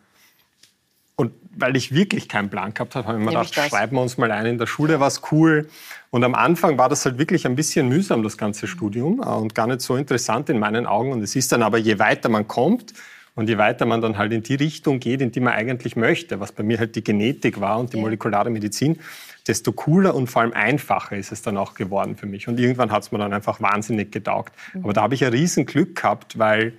Und 1.15 1.33
weil 1.55 1.75
ich 1.75 1.91
wirklich 1.91 2.29
keinen 2.29 2.51
Plan 2.51 2.75
gehabt 2.75 2.93
habe, 2.93 3.07
habe 3.07 3.17
ich 3.17 3.25
mir 3.25 3.31
gedacht, 3.31 3.53
schreiben 3.53 3.95
wir 3.95 4.01
uns 4.03 4.19
mal 4.19 4.31
ein 4.31 4.45
in 4.45 4.57
der 4.59 4.67
Schule, 4.67 4.99
was 4.99 5.23
cool. 5.31 5.67
Und 6.11 6.23
am 6.23 6.33
Anfang 6.33 6.77
war 6.77 6.89
das 6.89 7.05
halt 7.05 7.17
wirklich 7.19 7.45
ein 7.45 7.55
bisschen 7.55 7.87
mühsam, 7.87 8.23
das 8.23 8.37
ganze 8.37 8.67
Studium, 8.67 9.21
äh, 9.21 9.25
und 9.25 9.53
gar 9.55 9.67
nicht 9.67 9.81
so 9.81 9.95
interessant 9.95 10.49
in 10.49 10.59
meinen 10.59 10.85
Augen. 10.85 11.11
Und 11.11 11.21
es 11.21 11.35
ist 11.35 11.51
dann 11.51 11.61
aber, 11.61 11.77
je 11.77 11.99
weiter 11.99 12.29
man 12.29 12.47
kommt, 12.47 12.93
und 13.39 13.47
je 13.47 13.57
weiter 13.57 13.85
man 13.85 14.01
dann 14.01 14.17
halt 14.17 14.33
in 14.33 14.43
die 14.43 14.55
Richtung 14.55 14.99
geht, 14.99 15.21
in 15.21 15.31
die 15.31 15.39
man 15.39 15.53
eigentlich 15.53 15.95
möchte, 15.95 16.41
was 16.41 16.51
bei 16.51 16.61
mir 16.61 16.77
halt 16.77 16.97
die 16.97 17.03
Genetik 17.05 17.61
war 17.61 17.79
und 17.79 17.93
die 17.93 17.97
molekulare 17.97 18.49
Medizin, 18.49 18.99
desto 19.47 19.71
cooler 19.71 20.13
und 20.13 20.27
vor 20.27 20.41
allem 20.41 20.51
einfacher 20.51 21.15
ist 21.15 21.31
es 21.31 21.41
dann 21.41 21.55
auch 21.55 21.73
geworden 21.73 22.17
für 22.17 22.25
mich. 22.25 22.49
Und 22.49 22.59
irgendwann 22.59 22.91
hat 22.91 23.03
es 23.03 23.13
mir 23.13 23.17
dann 23.17 23.31
einfach 23.31 23.61
wahnsinnig 23.61 24.11
getaugt. 24.11 24.53
Mhm. 24.73 24.83
Aber 24.83 24.91
da 24.91 25.03
habe 25.03 25.15
ich 25.15 25.23
ein 25.23 25.31
riesen 25.31 25.65
Glück 25.65 25.95
gehabt, 25.95 26.37
weil 26.37 26.73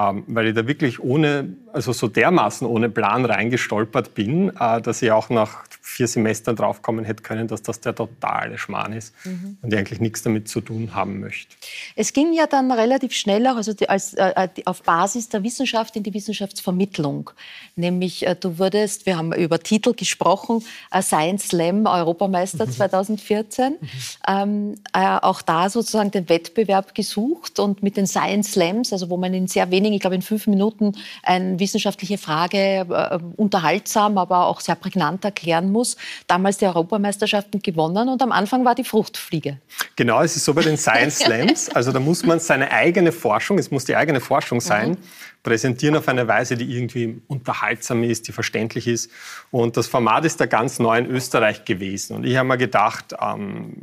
ähm, 0.00 0.24
weil 0.28 0.46
ich 0.46 0.54
da 0.54 0.66
wirklich 0.66 1.00
ohne, 1.00 1.56
also 1.72 1.92
so 1.92 2.08
dermaßen 2.08 2.66
ohne 2.66 2.88
Plan 2.88 3.24
reingestolpert 3.24 4.14
bin, 4.14 4.50
äh, 4.58 4.80
dass 4.80 5.02
ich 5.02 5.10
auch 5.10 5.28
nach 5.28 5.66
vier 5.88 6.06
Semestern 6.06 6.54
draufkommen 6.54 7.04
hätte 7.04 7.22
können, 7.22 7.48
dass 7.48 7.62
das 7.62 7.80
der 7.80 7.94
totale 7.94 8.58
Schmarrn 8.58 8.92
ist 8.92 9.14
mhm. 9.24 9.56
und 9.62 9.72
ich 9.72 9.78
eigentlich 9.78 10.00
nichts 10.00 10.22
damit 10.22 10.48
zu 10.48 10.60
tun 10.60 10.94
haben 10.94 11.18
möchte. 11.20 11.56
Es 11.96 12.12
ging 12.12 12.34
ja 12.34 12.46
dann 12.46 12.70
relativ 12.70 13.14
schnell 13.14 13.46
auch 13.46 13.56
also 13.56 13.72
die, 13.72 13.88
als, 13.88 14.12
äh, 14.14 14.32
äh 14.36 14.48
auf 14.66 14.82
Basis 14.82 15.30
der 15.30 15.42
Wissenschaft 15.42 15.96
in 15.96 16.02
die 16.02 16.12
Wissenschaftsvermittlung. 16.12 17.30
Nämlich 17.74 18.26
äh, 18.26 18.36
du 18.38 18.58
wurdest, 18.58 19.06
wir 19.06 19.16
haben 19.16 19.32
über 19.32 19.60
Titel 19.60 19.94
gesprochen, 19.94 20.62
äh, 20.90 21.00
Science 21.00 21.48
Slam 21.48 21.86
Europameister 21.86 22.66
mhm. 22.66 22.70
2014. 22.70 23.72
Mhm. 23.72 23.88
Ähm, 24.28 24.74
äh, 24.92 25.18
auch 25.22 25.40
da 25.40 25.70
sozusagen 25.70 26.10
den 26.10 26.28
Wettbewerb 26.28 26.94
gesucht 26.94 27.58
und 27.60 27.82
mit 27.82 27.96
den 27.96 28.06
Science 28.06 28.52
Slams, 28.52 28.92
also 28.92 29.08
wo 29.08 29.16
man 29.16 29.32
in 29.32 29.48
sehr 29.48 29.70
wenigen, 29.70 29.94
ich 29.94 30.00
glaube 30.00 30.16
in 30.16 30.22
fünf 30.22 30.46
Minuten, 30.46 30.92
eine 31.22 31.58
wissenschaftliche 31.58 32.18
Frage 32.18 32.58
äh, 32.58 33.18
unterhaltsam, 33.36 34.18
aber 34.18 34.46
auch 34.46 34.60
sehr 34.60 34.74
prägnant 34.74 35.24
erklären 35.24 35.72
muss 35.72 35.77
muss, 35.78 35.96
damals 36.26 36.58
die 36.58 36.66
Europameisterschaften 36.66 37.62
gewonnen 37.62 38.08
und 38.08 38.20
am 38.20 38.32
Anfang 38.32 38.64
war 38.64 38.74
die 38.74 38.84
Fruchtfliege. 38.84 39.58
Genau, 39.94 40.20
es 40.22 40.34
ist 40.36 40.44
so 40.44 40.52
bei 40.54 40.62
den 40.62 40.76
Science 40.76 41.18
Slams. 41.24 41.68
Also 41.70 41.92
da 41.92 42.00
muss 42.00 42.24
man 42.24 42.40
seine 42.40 42.70
eigene 42.70 43.12
Forschung, 43.12 43.58
es 43.58 43.70
muss 43.70 43.84
die 43.84 43.94
eigene 43.94 44.20
Forschung 44.20 44.60
sein, 44.60 44.90
mhm. 44.90 44.96
präsentieren 45.42 45.96
auf 45.96 46.08
eine 46.08 46.26
Weise, 46.26 46.56
die 46.56 46.76
irgendwie 46.76 47.22
unterhaltsam 47.28 48.02
ist, 48.02 48.26
die 48.26 48.32
verständlich 48.32 48.88
ist. 48.88 49.10
Und 49.50 49.76
das 49.76 49.86
Format 49.86 50.24
ist 50.24 50.40
da 50.40 50.46
ganz 50.46 50.80
neu 50.80 50.98
in 50.98 51.06
Österreich 51.06 51.64
gewesen. 51.64 52.16
Und 52.16 52.26
ich 52.26 52.36
habe 52.36 52.48
mir 52.48 52.58
gedacht, 52.58 53.14
ähm, 53.20 53.74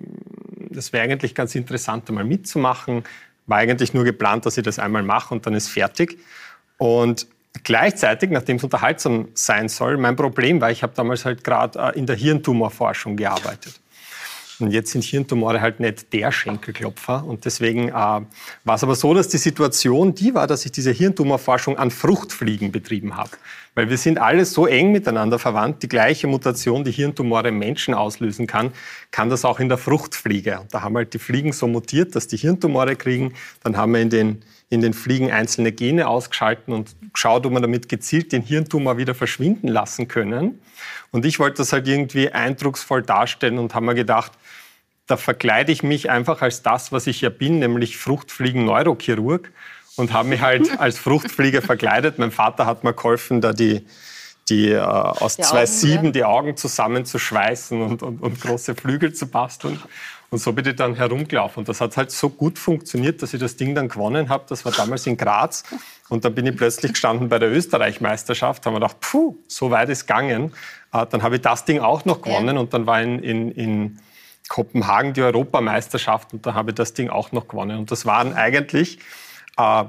das 0.70 0.92
wäre 0.92 1.06
eigentlich 1.06 1.34
ganz 1.34 1.56
interessant, 1.56 2.10
einmal 2.10 2.26
mitzumachen. 2.26 3.04
War 3.48 3.60
eigentlich 3.60 3.94
nur 3.94 4.04
geplant, 4.04 4.46
dass 4.46 4.58
ich 4.58 4.64
das 4.64 4.80
einmal 4.80 5.04
mache 5.04 5.34
und 5.34 5.46
dann 5.46 5.54
ist 5.54 5.70
fertig. 5.70 6.18
Und 6.78 7.28
Gleichzeitig, 7.64 8.30
nachdem 8.32 8.58
es 8.58 8.64
unterhaltsam 8.64 9.30
sein 9.34 9.70
soll, 9.70 9.98
mein 9.98 10.16
Problem 10.16 10.62
war, 10.62 10.72
ich 10.72 10.84
habe 10.84 10.94
damals 10.96 11.26
halt 11.26 11.44
gerade 11.44 11.80
äh, 11.80 11.98
in 11.98 12.06
der 12.06 12.16
Hirntumorforschung 12.16 13.16
gearbeitet. 13.16 13.80
Und 14.60 14.72
jetzt 14.72 14.92
sind 14.92 15.04
Hirntumore 15.04 15.60
halt 15.60 15.80
nicht 15.80 16.14
der 16.14 16.32
Schenkelklopfer. 16.32 17.26
Und 17.26 17.46
deswegen 17.46 17.90
äh, 17.90 17.92
war 17.92 18.26
es 18.66 18.84
aber 18.84 18.96
so, 18.96 19.14
dass 19.14 19.28
die 19.28 19.38
Situation 19.38 20.16
die 20.16 20.34
war, 20.34 20.48
dass 20.48 20.66
ich 20.66 20.72
diese 20.72 20.92
Hirntumorforschung 20.92 21.78
an 21.78 21.92
Fruchtfliegen 21.92 22.72
betrieben 22.72 23.18
habe. 23.18 23.32
Weil 23.74 23.90
wir 23.90 23.98
sind 23.98 24.18
alle 24.18 24.46
so 24.46 24.66
eng 24.66 24.92
miteinander 24.94 25.40
verwandt. 25.40 25.84
Die 25.84 25.90
gleiche 25.90 26.28
Mutation, 26.28 26.86
die 26.86 26.92
Hirntumore 26.92 27.50
im 27.50 27.60
Menschen 27.60 27.94
auslösen 27.94 28.48
kann, 28.48 28.72
kann 29.12 29.30
das 29.30 29.44
auch 29.44 29.60
in 29.60 29.68
der 29.68 29.78
Fruchtfliege. 29.78 30.62
Und 30.62 30.74
da 30.74 30.82
haben 30.82 30.96
halt 30.96 31.14
die 31.14 31.20
Fliegen 31.20 31.52
so 31.52 31.68
mutiert, 31.68 32.16
dass 32.16 32.28
die 32.28 32.38
Hirntumore 32.38 32.96
kriegen. 32.96 33.34
Dann 33.64 33.76
haben 33.76 33.94
wir 33.94 34.02
in 34.02 34.10
den 34.10 34.46
in 34.76 34.82
den 34.82 34.94
Fliegen 34.94 35.32
einzelne 35.32 35.72
Gene 35.72 36.08
ausgeschalten 36.08 36.74
und 36.74 36.96
geschaut, 37.14 37.46
ob 37.46 37.54
man 37.54 37.62
damit 37.62 37.90
gezielt 37.90 38.32
den 38.32 38.44
Hirntumor 38.44 38.98
wieder 38.98 39.16
verschwinden 39.16 39.68
lassen 39.68 40.08
können. 40.08 40.60
Und 41.12 41.26
ich 41.26 41.40
wollte 41.40 41.58
das 41.58 41.74
halt 41.74 41.88
irgendwie 41.88 42.30
eindrucksvoll 42.32 43.02
darstellen 43.02 43.58
und 43.58 43.74
habe 43.74 43.86
mir 43.88 43.96
gedacht, 43.96 44.34
da 45.08 45.18
verkleide 45.18 45.72
ich 45.72 45.84
mich 45.84 46.10
einfach 46.10 46.42
als 46.42 46.62
das, 46.62 46.92
was 46.92 47.08
ich 47.08 47.22
ja 47.22 47.30
bin, 47.30 47.60
nämlich 47.60 47.98
Fruchtfliegen-Neurochirurg 47.98 49.52
und 49.96 50.14
habe 50.14 50.30
mich 50.30 50.42
halt 50.42 50.70
als 50.80 50.98
Fruchtfliege 50.98 51.62
verkleidet. 51.62 52.20
Mein 52.20 52.32
Vater 52.32 52.66
hat 52.66 52.84
mir 52.84 52.94
geholfen, 52.94 53.42
da 53.42 53.54
die, 53.54 53.86
die 54.50 54.72
äh, 54.72 54.80
aus 54.80 55.38
die 55.38 55.44
zwei 55.44 55.64
Augen, 55.64 55.68
Sieben 55.68 56.06
ja. 56.06 56.12
die 56.12 56.24
Augen 56.26 56.58
zusammenzuschweißen 56.58 57.82
und, 57.82 58.04
und, 58.04 58.22
und 58.22 58.42
große 58.42 58.76
Flügel 58.76 59.14
zu 59.14 59.28
basteln. 59.28 59.80
Und 60.36 60.40
so 60.40 60.52
bin 60.52 60.68
ich 60.68 60.76
dann 60.76 60.96
herumgelaufen. 60.96 61.62
Und 61.62 61.70
das 61.70 61.80
hat 61.80 61.96
halt 61.96 62.12
so 62.12 62.30
gut 62.30 62.60
funktioniert, 62.60 63.22
dass 63.22 63.34
ich 63.34 63.40
das 63.40 63.56
Ding 63.56 63.74
dann 63.74 63.88
gewonnen 63.88 64.28
habe. 64.28 64.44
Das 64.50 64.66
war 64.66 64.74
damals 64.74 65.08
in 65.08 65.16
Graz. 65.16 65.64
Und 66.10 66.26
dann 66.26 66.36
bin 66.36 66.46
ich 66.46 66.58
plötzlich 66.58 66.92
gestanden 66.92 67.30
bei 67.30 67.40
der 67.40 67.50
Österreich-Meisterschaft. 67.50 68.62
Da 68.62 68.68
haben 68.68 68.76
wir 68.76 68.82
gedacht, 68.82 69.00
puh, 69.00 69.38
so 69.48 69.72
weit 69.72 69.88
ist 69.88 70.08
gegangen. 70.08 70.52
Äh, 70.92 71.06
dann 71.06 71.24
habe 71.24 71.38
ich 71.38 71.42
das 71.42 71.64
Ding 71.64 71.80
auch 71.80 72.04
noch 72.04 72.22
gewonnen. 72.22 72.58
Und 72.58 72.74
dann 72.74 72.86
war 72.86 73.02
in, 73.02 73.20
in, 73.20 73.52
in 73.52 74.00
Kopenhagen 74.50 75.14
die 75.14 75.22
Europameisterschaft. 75.22 76.34
Und 76.34 76.46
da 76.46 76.54
habe 76.54 76.72
ich 76.72 76.76
das 76.76 76.94
Ding 76.94 77.10
auch 77.10 77.32
noch 77.32 77.48
gewonnen. 77.48 77.78
Und 77.78 77.90
das 77.90 78.06
waren 78.06 78.34
eigentlich 78.34 79.00
äh, 79.58 79.86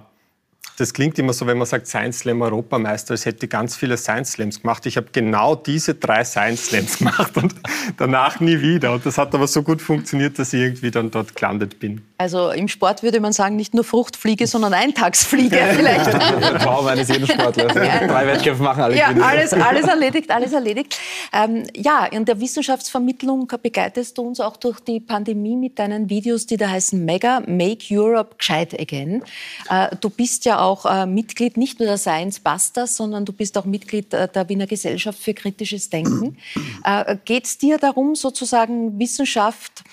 das 0.76 0.92
klingt 0.92 1.18
immer 1.18 1.32
so, 1.32 1.46
wenn 1.46 1.56
man 1.56 1.66
sagt 1.66 1.86
Science 1.86 2.18
Slam 2.18 2.42
Europameister, 2.42 3.12
als 3.12 3.24
hätte 3.24 3.46
ich 3.46 3.50
ganz 3.50 3.76
viele 3.76 3.96
Science 3.96 4.32
Slams 4.32 4.60
gemacht. 4.60 4.84
Ich 4.84 4.96
habe 4.96 5.06
genau 5.10 5.54
diese 5.54 5.94
drei 5.94 6.22
Science 6.24 6.66
Slams 6.66 6.98
gemacht 6.98 7.36
und 7.36 7.54
danach 7.96 8.40
nie 8.40 8.60
wieder. 8.60 8.92
Und 8.92 9.06
das 9.06 9.16
hat 9.16 9.34
aber 9.34 9.46
so 9.46 9.62
gut 9.62 9.80
funktioniert, 9.80 10.38
dass 10.38 10.52
ich 10.52 10.60
irgendwie 10.60 10.90
dann 10.90 11.10
dort 11.10 11.34
gelandet 11.34 11.78
bin. 11.80 12.02
Also 12.18 12.50
im 12.50 12.68
Sport 12.68 13.02
würde 13.02 13.20
man 13.20 13.32
sagen, 13.32 13.56
nicht 13.56 13.74
nur 13.74 13.84
Fruchtfliege, 13.84 14.46
sondern 14.46 14.74
Eintagsfliege 14.74 15.56
vielleicht. 15.76 16.10
Traum 16.62 16.86
eines 16.86 17.08
jeden 17.08 17.26
Sportlers. 17.26 17.72
Drei 17.72 18.26
Wettkämpfe 18.26 18.62
machen, 18.62 18.82
alle 18.82 18.96
ja, 18.96 19.08
alles, 19.08 19.52
alles 19.54 19.86
erledigt, 19.86 20.30
alles 20.30 20.52
erledigt. 20.52 20.98
Ähm, 21.32 21.64
ja, 21.74 22.04
in 22.04 22.24
der 22.24 22.40
Wissenschaftsvermittlung 22.40 23.50
begleitest 23.62 24.18
du 24.18 24.22
uns 24.22 24.40
auch 24.40 24.56
durch 24.56 24.80
die 24.80 25.00
Pandemie 25.00 25.56
mit 25.56 25.78
deinen 25.78 26.10
Videos, 26.10 26.46
die 26.46 26.56
da 26.56 26.68
heißen 26.68 27.02
Mega, 27.02 27.40
Make 27.46 27.86
Europe 27.90 28.36
Gescheit 28.38 28.78
Again. 28.78 29.22
Äh, 29.70 29.96
du 30.00 30.10
bist 30.10 30.44
ja 30.44 30.60
auch 30.60 30.65
äh, 30.84 31.06
Mitglied 31.06 31.56
nicht 31.56 31.78
nur 31.78 31.86
der 31.86 31.98
Science 31.98 32.40
Busters, 32.40 32.96
sondern 32.96 33.24
du 33.24 33.32
bist 33.32 33.56
auch 33.56 33.64
Mitglied 33.64 34.12
äh, 34.12 34.28
der 34.28 34.48
Wiener 34.48 34.66
Gesellschaft 34.66 35.18
für 35.18 35.34
kritisches 35.34 35.90
Denken. 35.90 36.38
Äh, 36.84 37.16
Geht 37.24 37.44
es 37.44 37.58
dir 37.58 37.78
darum, 37.78 38.14
sozusagen 38.14 38.98
Wissenschaft 38.98 39.84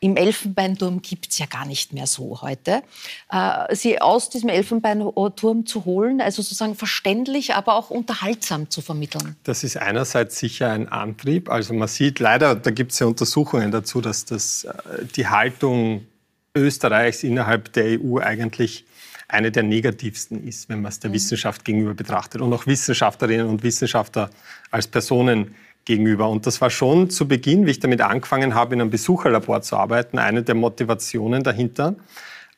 im 0.00 0.16
Elfenbeinturm 0.16 1.00
gibt 1.00 1.28
es 1.30 1.38
ja 1.38 1.46
gar 1.46 1.66
nicht 1.66 1.92
mehr 1.92 2.06
so 2.06 2.42
heute, 2.42 2.82
äh, 3.30 3.74
sie 3.74 4.00
aus 4.00 4.28
diesem 4.28 4.50
Elfenbeinturm 4.50 5.66
zu 5.66 5.84
holen, 5.84 6.20
also 6.20 6.42
sozusagen 6.42 6.74
verständlich, 6.74 7.54
aber 7.54 7.74
auch 7.74 7.90
unterhaltsam 7.90 8.68
zu 8.68 8.82
vermitteln. 8.82 9.36
Das 9.44 9.64
ist 9.64 9.78
einerseits 9.78 10.38
sicher 10.38 10.70
ein 10.70 10.88
Antrieb. 10.88 11.48
Also 11.48 11.72
man 11.72 11.88
sieht 11.88 12.20
leider, 12.20 12.54
da 12.54 12.70
gibt 12.70 12.92
es 12.92 12.98
ja 12.98 13.06
Untersuchungen 13.06 13.70
dazu, 13.70 14.00
dass 14.00 14.24
das, 14.26 14.64
äh, 14.64 15.04
die 15.16 15.28
Haltung 15.28 16.06
Österreichs 16.54 17.22
innerhalb 17.22 17.72
der 17.72 18.00
EU 18.00 18.18
eigentlich 18.18 18.84
eine 19.28 19.50
der 19.50 19.62
negativsten 19.62 20.46
ist, 20.46 20.68
wenn 20.68 20.82
man 20.82 20.90
es 20.90 21.00
der 21.00 21.10
mhm. 21.10 21.14
Wissenschaft 21.14 21.64
gegenüber 21.64 21.94
betrachtet 21.94 22.40
und 22.40 22.52
auch 22.52 22.66
Wissenschaftlerinnen 22.66 23.46
und 23.46 23.62
Wissenschaftler 23.62 24.30
als 24.70 24.86
Personen 24.86 25.54
gegenüber. 25.84 26.28
Und 26.28 26.46
das 26.46 26.60
war 26.60 26.70
schon 26.70 27.10
zu 27.10 27.26
Beginn, 27.26 27.66
wie 27.66 27.70
ich 27.70 27.80
damit 27.80 28.00
angefangen 28.00 28.54
habe, 28.54 28.74
in 28.74 28.80
einem 28.80 28.90
Besucherlabor 28.90 29.62
zu 29.62 29.76
arbeiten, 29.76 30.18
eine 30.18 30.42
der 30.42 30.54
Motivationen 30.54 31.42
dahinter. 31.42 31.94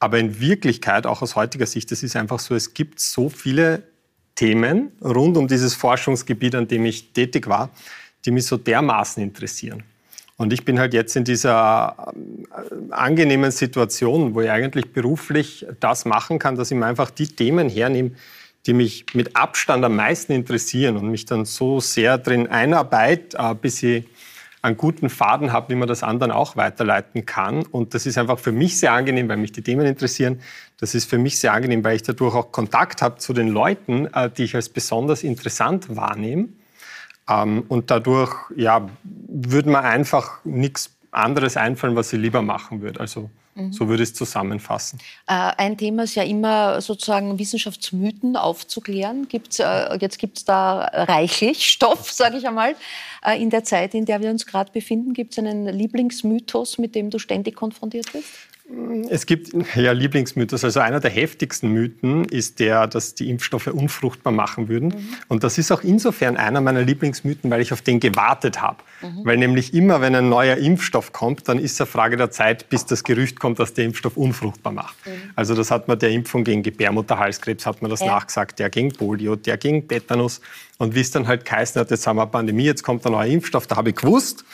Aber 0.00 0.18
in 0.18 0.40
Wirklichkeit, 0.40 1.06
auch 1.06 1.22
aus 1.22 1.36
heutiger 1.36 1.66
Sicht, 1.66 1.90
es 1.92 2.02
ist 2.02 2.16
einfach 2.16 2.38
so, 2.38 2.54
es 2.54 2.74
gibt 2.74 3.00
so 3.00 3.28
viele 3.28 3.82
Themen 4.34 4.92
rund 5.02 5.36
um 5.36 5.48
dieses 5.48 5.74
Forschungsgebiet, 5.74 6.54
an 6.54 6.68
dem 6.68 6.84
ich 6.84 7.12
tätig 7.12 7.48
war, 7.48 7.70
die 8.24 8.30
mich 8.30 8.46
so 8.46 8.56
dermaßen 8.56 9.22
interessieren. 9.22 9.82
Und 10.39 10.53
ich 10.53 10.64
bin 10.64 10.78
halt 10.78 10.95
jetzt 10.95 11.16
in 11.16 11.24
dieser 11.24 12.12
äh, 12.55 12.93
angenehmen 12.93 13.51
Situation, 13.51 14.34
wo 14.36 14.41
ich 14.41 14.51
eigentlich 14.51 14.93
beruflich 14.93 15.66
das 15.80 16.05
machen 16.05 16.39
kann, 16.39 16.55
dass 16.55 16.70
ich 16.70 16.78
mir 16.78 16.86
einfach 16.86 17.11
die 17.11 17.26
Themen 17.26 17.68
hernehme, 17.68 18.12
die 18.64 18.72
mich 18.72 19.07
mit 19.14 19.34
Abstand 19.34 19.84
am 19.84 19.97
meisten 19.97 20.32
interessieren 20.32 20.97
und 20.97 21.11
mich 21.11 21.26
dann 21.26 21.45
so 21.45 21.80
sehr 21.80 22.18
drin 22.18 22.47
einarbeite, 22.47 23.36
äh, 23.36 23.55
bis 23.57 23.82
ich 23.82 24.05
einen 24.62 24.76
guten 24.76 25.11
Faden 25.11 25.53
habe, 25.53 25.70
wie 25.70 25.74
man 25.74 25.89
das 25.89 26.05
anderen 26.05 26.30
auch 26.30 26.57
weiterleiten 26.57 27.26
kann. 27.26 27.66
Und 27.66 27.95
das 27.95 28.07
ist 28.07 28.16
einfach 28.16 28.39
für 28.39 28.53
mich 28.53 28.78
sehr 28.78 28.93
angenehm, 28.93 29.28
weil 29.28 29.39
mich 29.39 29.53
die 29.53 29.62
Themen 29.62 29.86
interessieren. 29.86 30.41
Das 30.78 30.95
ist 30.95 31.11
für 31.11 31.18
mich 31.18 31.41
sehr 31.41 31.53
angenehm, 31.53 31.82
weil 31.82 31.97
ich 31.97 32.03
dadurch 32.05 32.36
auch 32.36 32.53
Kontakt 32.53 33.03
habe 33.03 33.18
zu 33.18 33.32
den 33.32 33.49
Leuten, 33.49 34.07
äh, 34.14 34.30
die 34.30 34.45
ich 34.45 34.55
als 34.55 34.68
besonders 34.68 35.24
interessant 35.24 35.97
wahrnehme. 35.97 36.51
Ähm, 37.28 37.64
und 37.68 37.90
dadurch 37.90 38.34
ja, 38.56 38.88
würde 39.02 39.70
mir 39.70 39.80
einfach 39.80 40.44
nichts 40.44 40.94
anderes 41.10 41.56
einfallen, 41.56 41.96
was 41.96 42.12
ich 42.12 42.20
lieber 42.20 42.42
machen 42.42 42.80
würde. 42.80 43.00
Also 43.00 43.30
Mhm. 43.58 43.72
So 43.72 43.88
würde 43.88 44.02
ich 44.02 44.10
es 44.10 44.14
zusammenfassen. 44.14 44.98
Äh, 45.26 45.32
ein 45.56 45.76
Thema 45.76 46.04
ist 46.04 46.14
ja 46.14 46.22
immer 46.22 46.80
sozusagen 46.80 47.38
Wissenschaftsmythen 47.38 48.36
aufzuklären. 48.36 49.26
Gibt's, 49.28 49.58
äh, 49.58 49.98
jetzt 50.00 50.18
gibt 50.18 50.38
es 50.38 50.44
da 50.44 50.82
reichlich 50.92 51.66
Stoff, 51.66 52.10
sage 52.12 52.38
ich 52.38 52.46
einmal. 52.46 52.76
Äh, 53.24 53.42
in 53.42 53.50
der 53.50 53.64
Zeit, 53.64 53.94
in 53.94 54.04
der 54.04 54.22
wir 54.22 54.30
uns 54.30 54.46
gerade 54.46 54.70
befinden, 54.70 55.12
gibt 55.12 55.32
es 55.32 55.38
einen 55.38 55.66
Lieblingsmythos, 55.66 56.78
mit 56.78 56.94
dem 56.94 57.10
du 57.10 57.18
ständig 57.18 57.56
konfrontiert 57.56 58.12
bist? 58.12 58.28
Es 59.08 59.24
gibt 59.24 59.50
ja 59.74 59.92
Lieblingsmythos. 59.92 60.62
Also 60.62 60.80
einer 60.80 61.00
der 61.00 61.10
heftigsten 61.10 61.72
Mythen 61.72 62.26
ist 62.26 62.60
der, 62.60 62.86
dass 62.86 63.14
die 63.14 63.30
Impfstoffe 63.30 63.68
unfruchtbar 63.68 64.32
machen 64.32 64.68
würden. 64.68 64.88
Mhm. 64.88 65.14
Und 65.28 65.42
das 65.42 65.56
ist 65.56 65.72
auch 65.72 65.82
insofern 65.82 66.36
einer 66.36 66.60
meiner 66.60 66.82
Lieblingsmythen, 66.82 67.50
weil 67.50 67.62
ich 67.62 67.72
auf 67.72 67.80
den 67.80 67.98
gewartet 67.98 68.60
habe. 68.60 68.82
Mhm. 69.00 69.24
Weil 69.24 69.36
nämlich 69.38 69.72
immer, 69.72 70.02
wenn 70.02 70.14
ein 70.14 70.28
neuer 70.28 70.56
Impfstoff 70.56 71.12
kommt, 71.12 71.48
dann 71.48 71.58
ist 71.58 71.72
es 71.72 71.80
eine 71.80 71.86
Frage 71.86 72.18
der 72.18 72.30
Zeit, 72.30 72.68
bis 72.68 72.84
das 72.84 73.04
Gerücht 73.04 73.40
kommt, 73.40 73.58
dass 73.58 73.72
der 73.72 73.86
Impfstoff 73.86 74.18
unfruchtbar 74.18 74.72
macht. 74.72 74.94
Mhm. 75.06 75.30
Also 75.34 75.54
das 75.54 75.70
hat 75.70 75.88
man 75.88 75.98
der 75.98 76.10
Impfung 76.10 76.44
gegen 76.44 76.62
Gebärmutterhalskrebs, 76.62 77.64
hat 77.64 77.80
man 77.80 77.90
das 77.90 78.00
ja. 78.00 78.06
nachgesagt, 78.06 78.58
der 78.58 78.68
gegen 78.68 78.92
Polio, 78.92 79.36
der 79.36 79.56
gegen 79.56 79.88
Tetanus. 79.88 80.42
Und 80.76 80.94
wie 80.94 81.00
es 81.00 81.10
dann 81.10 81.26
halt 81.26 81.46
geheißen 81.46 81.80
hat, 81.80 81.90
jetzt 81.90 82.06
haben 82.06 82.16
wir 82.16 82.22
eine 82.22 82.30
Pandemie, 82.30 82.64
jetzt 82.64 82.82
kommt 82.82 83.06
ein 83.06 83.12
neuer 83.12 83.26
Impfstoff, 83.26 83.66
da 83.66 83.76
habe 83.76 83.90
ich 83.90 83.96
gewusst, 83.96 84.44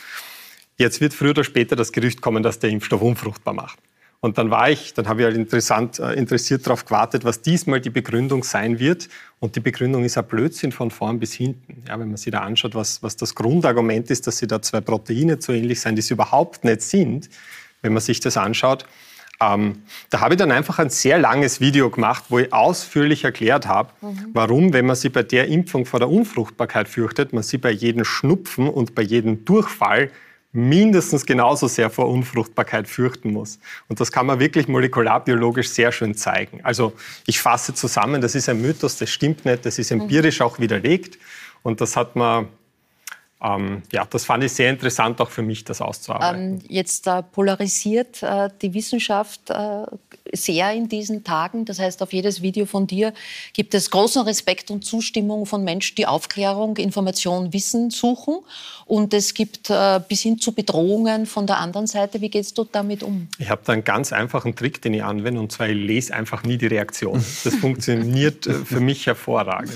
jetzt 0.77 1.01
wird 1.01 1.13
früher 1.13 1.31
oder 1.31 1.43
später 1.43 1.75
das 1.75 1.91
Gerücht 1.91 2.21
kommen, 2.21 2.43
dass 2.43 2.59
der 2.59 2.69
Impfstoff 2.69 3.01
unfruchtbar 3.01 3.53
macht. 3.53 3.77
Und 4.21 4.37
dann 4.37 4.49
war 4.49 4.69
ich, 4.69 4.93
dann 4.93 5.07
habe 5.07 5.21
ich 5.21 5.25
halt 5.25 5.35
interessant, 5.35 5.99
äh, 5.99 6.13
interessiert 6.13 6.65
darauf 6.65 6.85
gewartet, 6.85 7.25
was 7.25 7.41
diesmal 7.41 7.79
die 7.79 7.89
Begründung 7.89 8.43
sein 8.43 8.79
wird. 8.79 9.07
Und 9.39 9.55
die 9.55 9.59
Begründung 9.59 10.03
ist 10.03 10.17
ein 10.17 10.25
Blödsinn 10.25 10.71
von 10.71 10.89
vorn 10.89 11.19
bis 11.19 11.33
hinten. 11.33 11.83
Ja, 11.87 11.99
wenn 11.99 12.07
man 12.07 12.17
sich 12.17 12.31
da 12.31 12.39
anschaut, 12.39 12.73
was, 12.73 13.03
was 13.03 13.15
das 13.17 13.35
Grundargument 13.35 14.09
ist, 14.09 14.25
dass 14.25 14.37
sie 14.37 14.47
da 14.47 14.61
zwei 14.61 14.81
Proteine 14.81 15.39
zu 15.39 15.51
ähnlich 15.51 15.81
sind, 15.81 15.95
die 15.95 15.99
es 15.99 16.09
überhaupt 16.09 16.63
nicht 16.63 16.81
sind, 16.81 17.29
wenn 17.81 17.93
man 17.93 18.01
sich 18.01 18.19
das 18.19 18.37
anschaut. 18.37 18.85
Ähm, 19.41 19.83
da 20.09 20.21
habe 20.21 20.35
ich 20.35 20.37
dann 20.39 20.51
einfach 20.51 20.79
ein 20.79 20.89
sehr 20.89 21.17
langes 21.17 21.59
Video 21.59 21.89
gemacht, 21.89 22.25
wo 22.29 22.39
ich 22.39 22.53
ausführlich 22.53 23.25
erklärt 23.25 23.67
habe, 23.67 23.89
mhm. 24.01 24.29
warum, 24.33 24.73
wenn 24.73 24.85
man 24.85 24.95
sich 24.95 25.11
bei 25.11 25.23
der 25.23 25.47
Impfung 25.47 25.85
vor 25.85 25.99
der 25.99 26.09
Unfruchtbarkeit 26.09 26.87
fürchtet, 26.87 27.33
man 27.33 27.43
sie 27.43 27.57
bei 27.57 27.71
jedem 27.71 28.05
Schnupfen 28.05 28.69
und 28.69 28.95
bei 28.95 29.01
jedem 29.01 29.43
Durchfall 29.45 30.09
mindestens 30.55 31.25
genauso 31.25 31.67
sehr 31.67 31.89
vor 31.89 32.09
Unfruchtbarkeit 32.09 32.87
fürchten 32.87 33.33
muss. 33.33 33.59
Und 33.89 33.99
das 33.99 34.11
kann 34.11 34.25
man 34.25 34.39
wirklich 34.39 34.67
molekularbiologisch 34.67 35.69
sehr 35.69 35.91
schön 35.91 36.15
zeigen. 36.15 36.61
Also 36.63 36.93
ich 37.27 37.41
fasse 37.41 37.73
zusammen, 37.73 38.21
das 38.21 38.35
ist 38.35 38.47
ein 38.47 38.61
Mythos, 38.61 38.97
das 38.97 39.09
stimmt 39.09 39.45
nicht, 39.45 39.65
das 39.65 39.77
ist 39.77 39.91
empirisch 39.91 40.41
auch 40.41 40.59
widerlegt. 40.59 41.19
Und 41.61 41.81
das 41.81 41.97
hat 41.97 42.15
man 42.15 42.47
ähm, 43.43 43.83
ja, 43.91 44.05
das 44.05 44.23
fand 44.23 44.43
ich 44.43 44.53
sehr 44.53 44.69
interessant, 44.69 45.19
auch 45.19 45.29
für 45.29 45.41
mich, 45.41 45.65
das 45.65 45.81
auszuarbeiten. 45.81 46.55
Ähm, 46.55 46.61
jetzt 46.69 47.05
äh, 47.05 47.21
polarisiert 47.21 48.23
äh, 48.23 48.49
die 48.61 48.73
Wissenschaft 48.73 49.49
äh, 49.49 49.85
sehr 50.31 50.71
in 50.71 50.87
diesen 50.87 51.23
Tagen. 51.23 51.65
Das 51.65 51.79
heißt, 51.79 52.01
auf 52.01 52.13
jedes 52.13 52.41
Video 52.41 52.65
von 52.65 52.87
dir 52.87 53.13
gibt 53.53 53.73
es 53.73 53.91
großen 53.91 54.21
Respekt 54.23 54.71
und 54.71 54.85
Zustimmung 54.85 55.45
von 55.45 55.65
Menschen, 55.65 55.95
die 55.95 56.05
Aufklärung, 56.05 56.77
Information, 56.77 57.51
Wissen 57.51 57.89
suchen. 57.89 58.39
Und 58.85 59.13
es 59.13 59.33
gibt 59.33 59.69
äh, 59.69 59.99
bis 60.07 60.21
hin 60.21 60.39
zu 60.39 60.53
Bedrohungen 60.53 61.25
von 61.25 61.45
der 61.45 61.59
anderen 61.59 61.87
Seite. 61.87 62.21
Wie 62.21 62.29
gehst 62.29 62.57
du 62.57 62.63
damit 62.63 63.03
um? 63.03 63.27
Ich 63.37 63.49
habe 63.49 63.61
da 63.65 63.73
einen 63.73 63.83
ganz 63.83 64.13
einfachen 64.13 64.55
Trick, 64.55 64.81
den 64.81 64.93
ich 64.93 65.03
anwende, 65.03 65.41
und 65.41 65.51
zwar 65.51 65.67
ich 65.67 65.75
lese 65.75 66.13
einfach 66.13 66.43
nie 66.43 66.57
die 66.57 66.67
Reaktion. 66.67 67.23
Das 67.43 67.55
funktioniert 67.55 68.47
äh, 68.47 68.53
für 68.53 68.79
mich 68.79 69.05
hervorragend. 69.05 69.73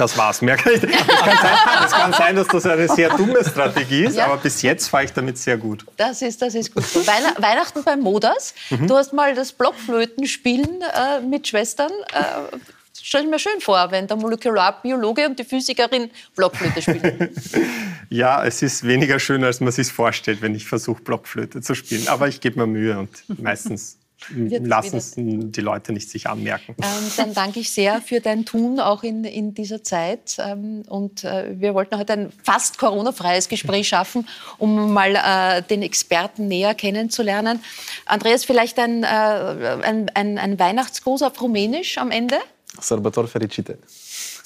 Das 0.00 0.16
war's. 0.16 0.40
Mehr 0.40 0.56
kann 0.56 0.72
ich 0.72 0.80
nicht. 0.80 0.98
Es 0.98 1.06
kann, 1.06 1.36
sein, 1.36 1.84
es 1.84 1.92
kann 1.92 2.12
sein, 2.14 2.36
dass 2.36 2.48
das 2.48 2.64
eine 2.64 2.88
sehr 2.88 3.10
dumme 3.10 3.44
Strategie 3.44 4.04
ist, 4.04 4.16
ja. 4.16 4.24
aber 4.24 4.38
bis 4.38 4.62
jetzt 4.62 4.88
fahre 4.88 5.04
ich 5.04 5.12
damit 5.12 5.36
sehr 5.36 5.58
gut. 5.58 5.84
Das 5.98 6.22
ist, 6.22 6.40
das 6.40 6.54
ist 6.54 6.74
gut. 6.74 6.84
Weihnachten 7.06 7.84
beim 7.84 8.00
Modas. 8.00 8.54
Mhm. 8.70 8.86
Du 8.86 8.96
hast 8.96 9.12
mal 9.12 9.34
das 9.34 9.52
Blockflötenspielen 9.52 10.80
äh, 10.80 11.20
mit 11.20 11.48
Schwestern. 11.48 11.90
Äh, 12.14 12.56
stelle 12.98 13.24
ich 13.24 13.30
mir 13.30 13.38
schön 13.38 13.60
vor, 13.60 13.90
wenn 13.90 14.06
der 14.06 14.16
Molekularbiologe 14.16 15.26
und 15.26 15.38
die 15.38 15.44
Physikerin 15.44 16.10
Blockflöte 16.34 16.80
spielen. 16.80 17.28
ja, 18.08 18.42
es 18.42 18.62
ist 18.62 18.86
weniger 18.86 19.18
schön, 19.18 19.44
als 19.44 19.60
man 19.60 19.70
sich 19.70 19.92
vorstellt, 19.92 20.40
wenn 20.40 20.54
ich 20.54 20.64
versuche, 20.64 21.02
Blockflöte 21.02 21.60
zu 21.60 21.74
spielen. 21.74 22.08
Aber 22.08 22.26
ich 22.26 22.40
gebe 22.40 22.58
mir 22.58 22.66
Mühe 22.66 22.98
und 22.98 23.10
meistens 23.38 23.98
lassen 24.28 24.96
es 24.96 25.14
die 25.16 25.60
Leute 25.60 25.92
nicht 25.92 26.10
sich 26.10 26.28
anmerken. 26.28 26.74
Ähm, 26.78 27.12
dann 27.16 27.34
danke 27.34 27.60
ich 27.60 27.70
sehr 27.70 28.00
für 28.00 28.20
dein 28.20 28.44
Tun 28.44 28.80
auch 28.80 29.02
in, 29.02 29.24
in 29.24 29.54
dieser 29.54 29.82
Zeit. 29.82 30.36
Ähm, 30.38 30.82
und 30.88 31.24
äh, 31.24 31.58
wir 31.58 31.74
wollten 31.74 31.98
heute 31.98 32.12
ein 32.12 32.32
fast 32.42 32.78
Corona-freies 32.78 33.48
Gespräch 33.48 33.88
schaffen, 33.88 34.28
um 34.58 34.92
mal 34.92 35.16
äh, 35.16 35.62
den 35.62 35.82
Experten 35.82 36.48
näher 36.48 36.74
kennenzulernen. 36.74 37.60
Andreas, 38.06 38.44
vielleicht 38.44 38.78
ein, 38.78 39.02
äh, 39.02 39.06
ein, 39.06 40.10
ein, 40.14 40.38
ein 40.38 40.58
Weihnachtsgruß 40.58 41.22
auf 41.22 41.40
Rumänisch 41.40 41.98
am 41.98 42.10
Ende? 42.10 42.36
Sărbători 42.78 43.26
fericite. 43.26 43.78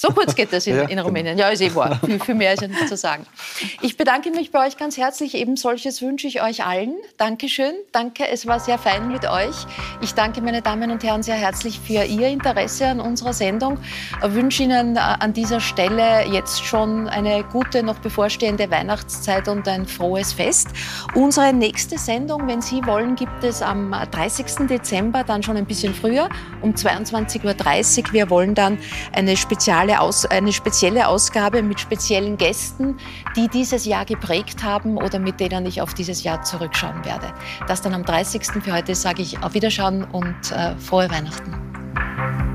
So 0.04 0.12
kurz 0.12 0.34
geht 0.34 0.52
das 0.52 0.66
in, 0.66 0.76
ja, 0.76 0.82
in 0.82 0.98
Rumänien. 0.98 1.38
Ja, 1.38 1.48
ist 1.48 1.62
eh 1.62 1.74
wahr. 1.74 1.98
Viel, 2.04 2.20
viel 2.20 2.34
mehr 2.34 2.52
ist 2.52 2.60
ja 2.60 2.68
nicht 2.68 2.88
zu 2.88 2.96
sagen. 2.96 3.24
Ich 3.80 3.96
bedanke 3.96 4.30
mich 4.32 4.50
bei 4.50 4.66
euch 4.66 4.76
ganz 4.76 4.98
herzlich. 4.98 5.34
Eben 5.34 5.56
solches 5.56 6.02
wünsche 6.02 6.26
ich 6.26 6.42
euch 6.42 6.62
allen. 6.62 6.94
Dankeschön. 7.16 7.72
Danke, 7.90 8.28
es 8.28 8.46
war 8.46 8.60
sehr 8.60 8.76
fein 8.76 9.08
mit 9.08 9.24
euch. 9.24 9.54
Ich 10.02 10.12
danke, 10.12 10.42
meine 10.42 10.60
Damen 10.60 10.90
und 10.90 11.02
Herren, 11.02 11.22
sehr 11.22 11.36
herzlich 11.36 11.80
für 11.80 12.04
Ihr 12.04 12.28
Interesse 12.28 12.88
an 12.88 13.00
unserer 13.00 13.32
Sendung. 13.32 13.78
Ich 14.22 14.34
wünsche 14.34 14.64
Ihnen 14.64 14.96
äh, 14.96 14.98
an 14.98 15.32
dieser 15.32 15.60
Stelle 15.60 16.26
jetzt 16.26 16.62
schon 16.62 17.08
eine 17.08 17.42
gute, 17.44 17.82
noch 17.82 17.98
bevorstehende 18.00 18.70
Weihnachtszeit 18.70 19.48
und 19.48 19.66
ein 19.68 19.86
frohes 19.86 20.34
Fest. 20.34 20.68
Unsere 21.14 21.54
nächste 21.54 21.96
Sendung, 21.96 22.46
wenn 22.46 22.60
Sie 22.60 22.84
wollen, 22.84 23.16
gibt 23.16 23.42
es 23.42 23.62
am 23.62 23.96
30. 24.10 24.66
Dezember, 24.68 25.24
dann 25.24 25.42
schon 25.42 25.56
ein 25.56 25.64
bisschen 25.64 25.94
früher, 25.94 26.28
um 26.60 26.72
22.30 26.72 28.08
Uhr. 28.08 28.12
Wir 28.12 28.28
wollen 28.28 28.54
dann 28.54 28.78
eine 29.14 29.34
spezielle 29.38 29.93
eine, 29.94 30.00
Aus, 30.00 30.26
eine 30.26 30.52
spezielle 30.52 31.08
Ausgabe 31.08 31.62
mit 31.62 31.80
speziellen 31.80 32.36
Gästen, 32.36 32.96
die 33.36 33.48
dieses 33.48 33.84
Jahr 33.84 34.04
geprägt 34.04 34.62
haben 34.62 34.96
oder 34.96 35.18
mit 35.18 35.40
denen 35.40 35.66
ich 35.66 35.80
auf 35.80 35.94
dieses 35.94 36.24
Jahr 36.24 36.42
zurückschauen 36.42 37.04
werde. 37.04 37.32
Das 37.68 37.82
dann 37.82 37.94
am 37.94 38.04
30. 38.04 38.44
Für 38.62 38.72
heute 38.72 38.94
sage 38.94 39.22
ich 39.22 39.42
auf 39.42 39.54
Wiederschauen 39.54 40.04
und 40.04 40.52
äh, 40.52 40.76
frohe 40.78 41.10
Weihnachten. 41.10 42.53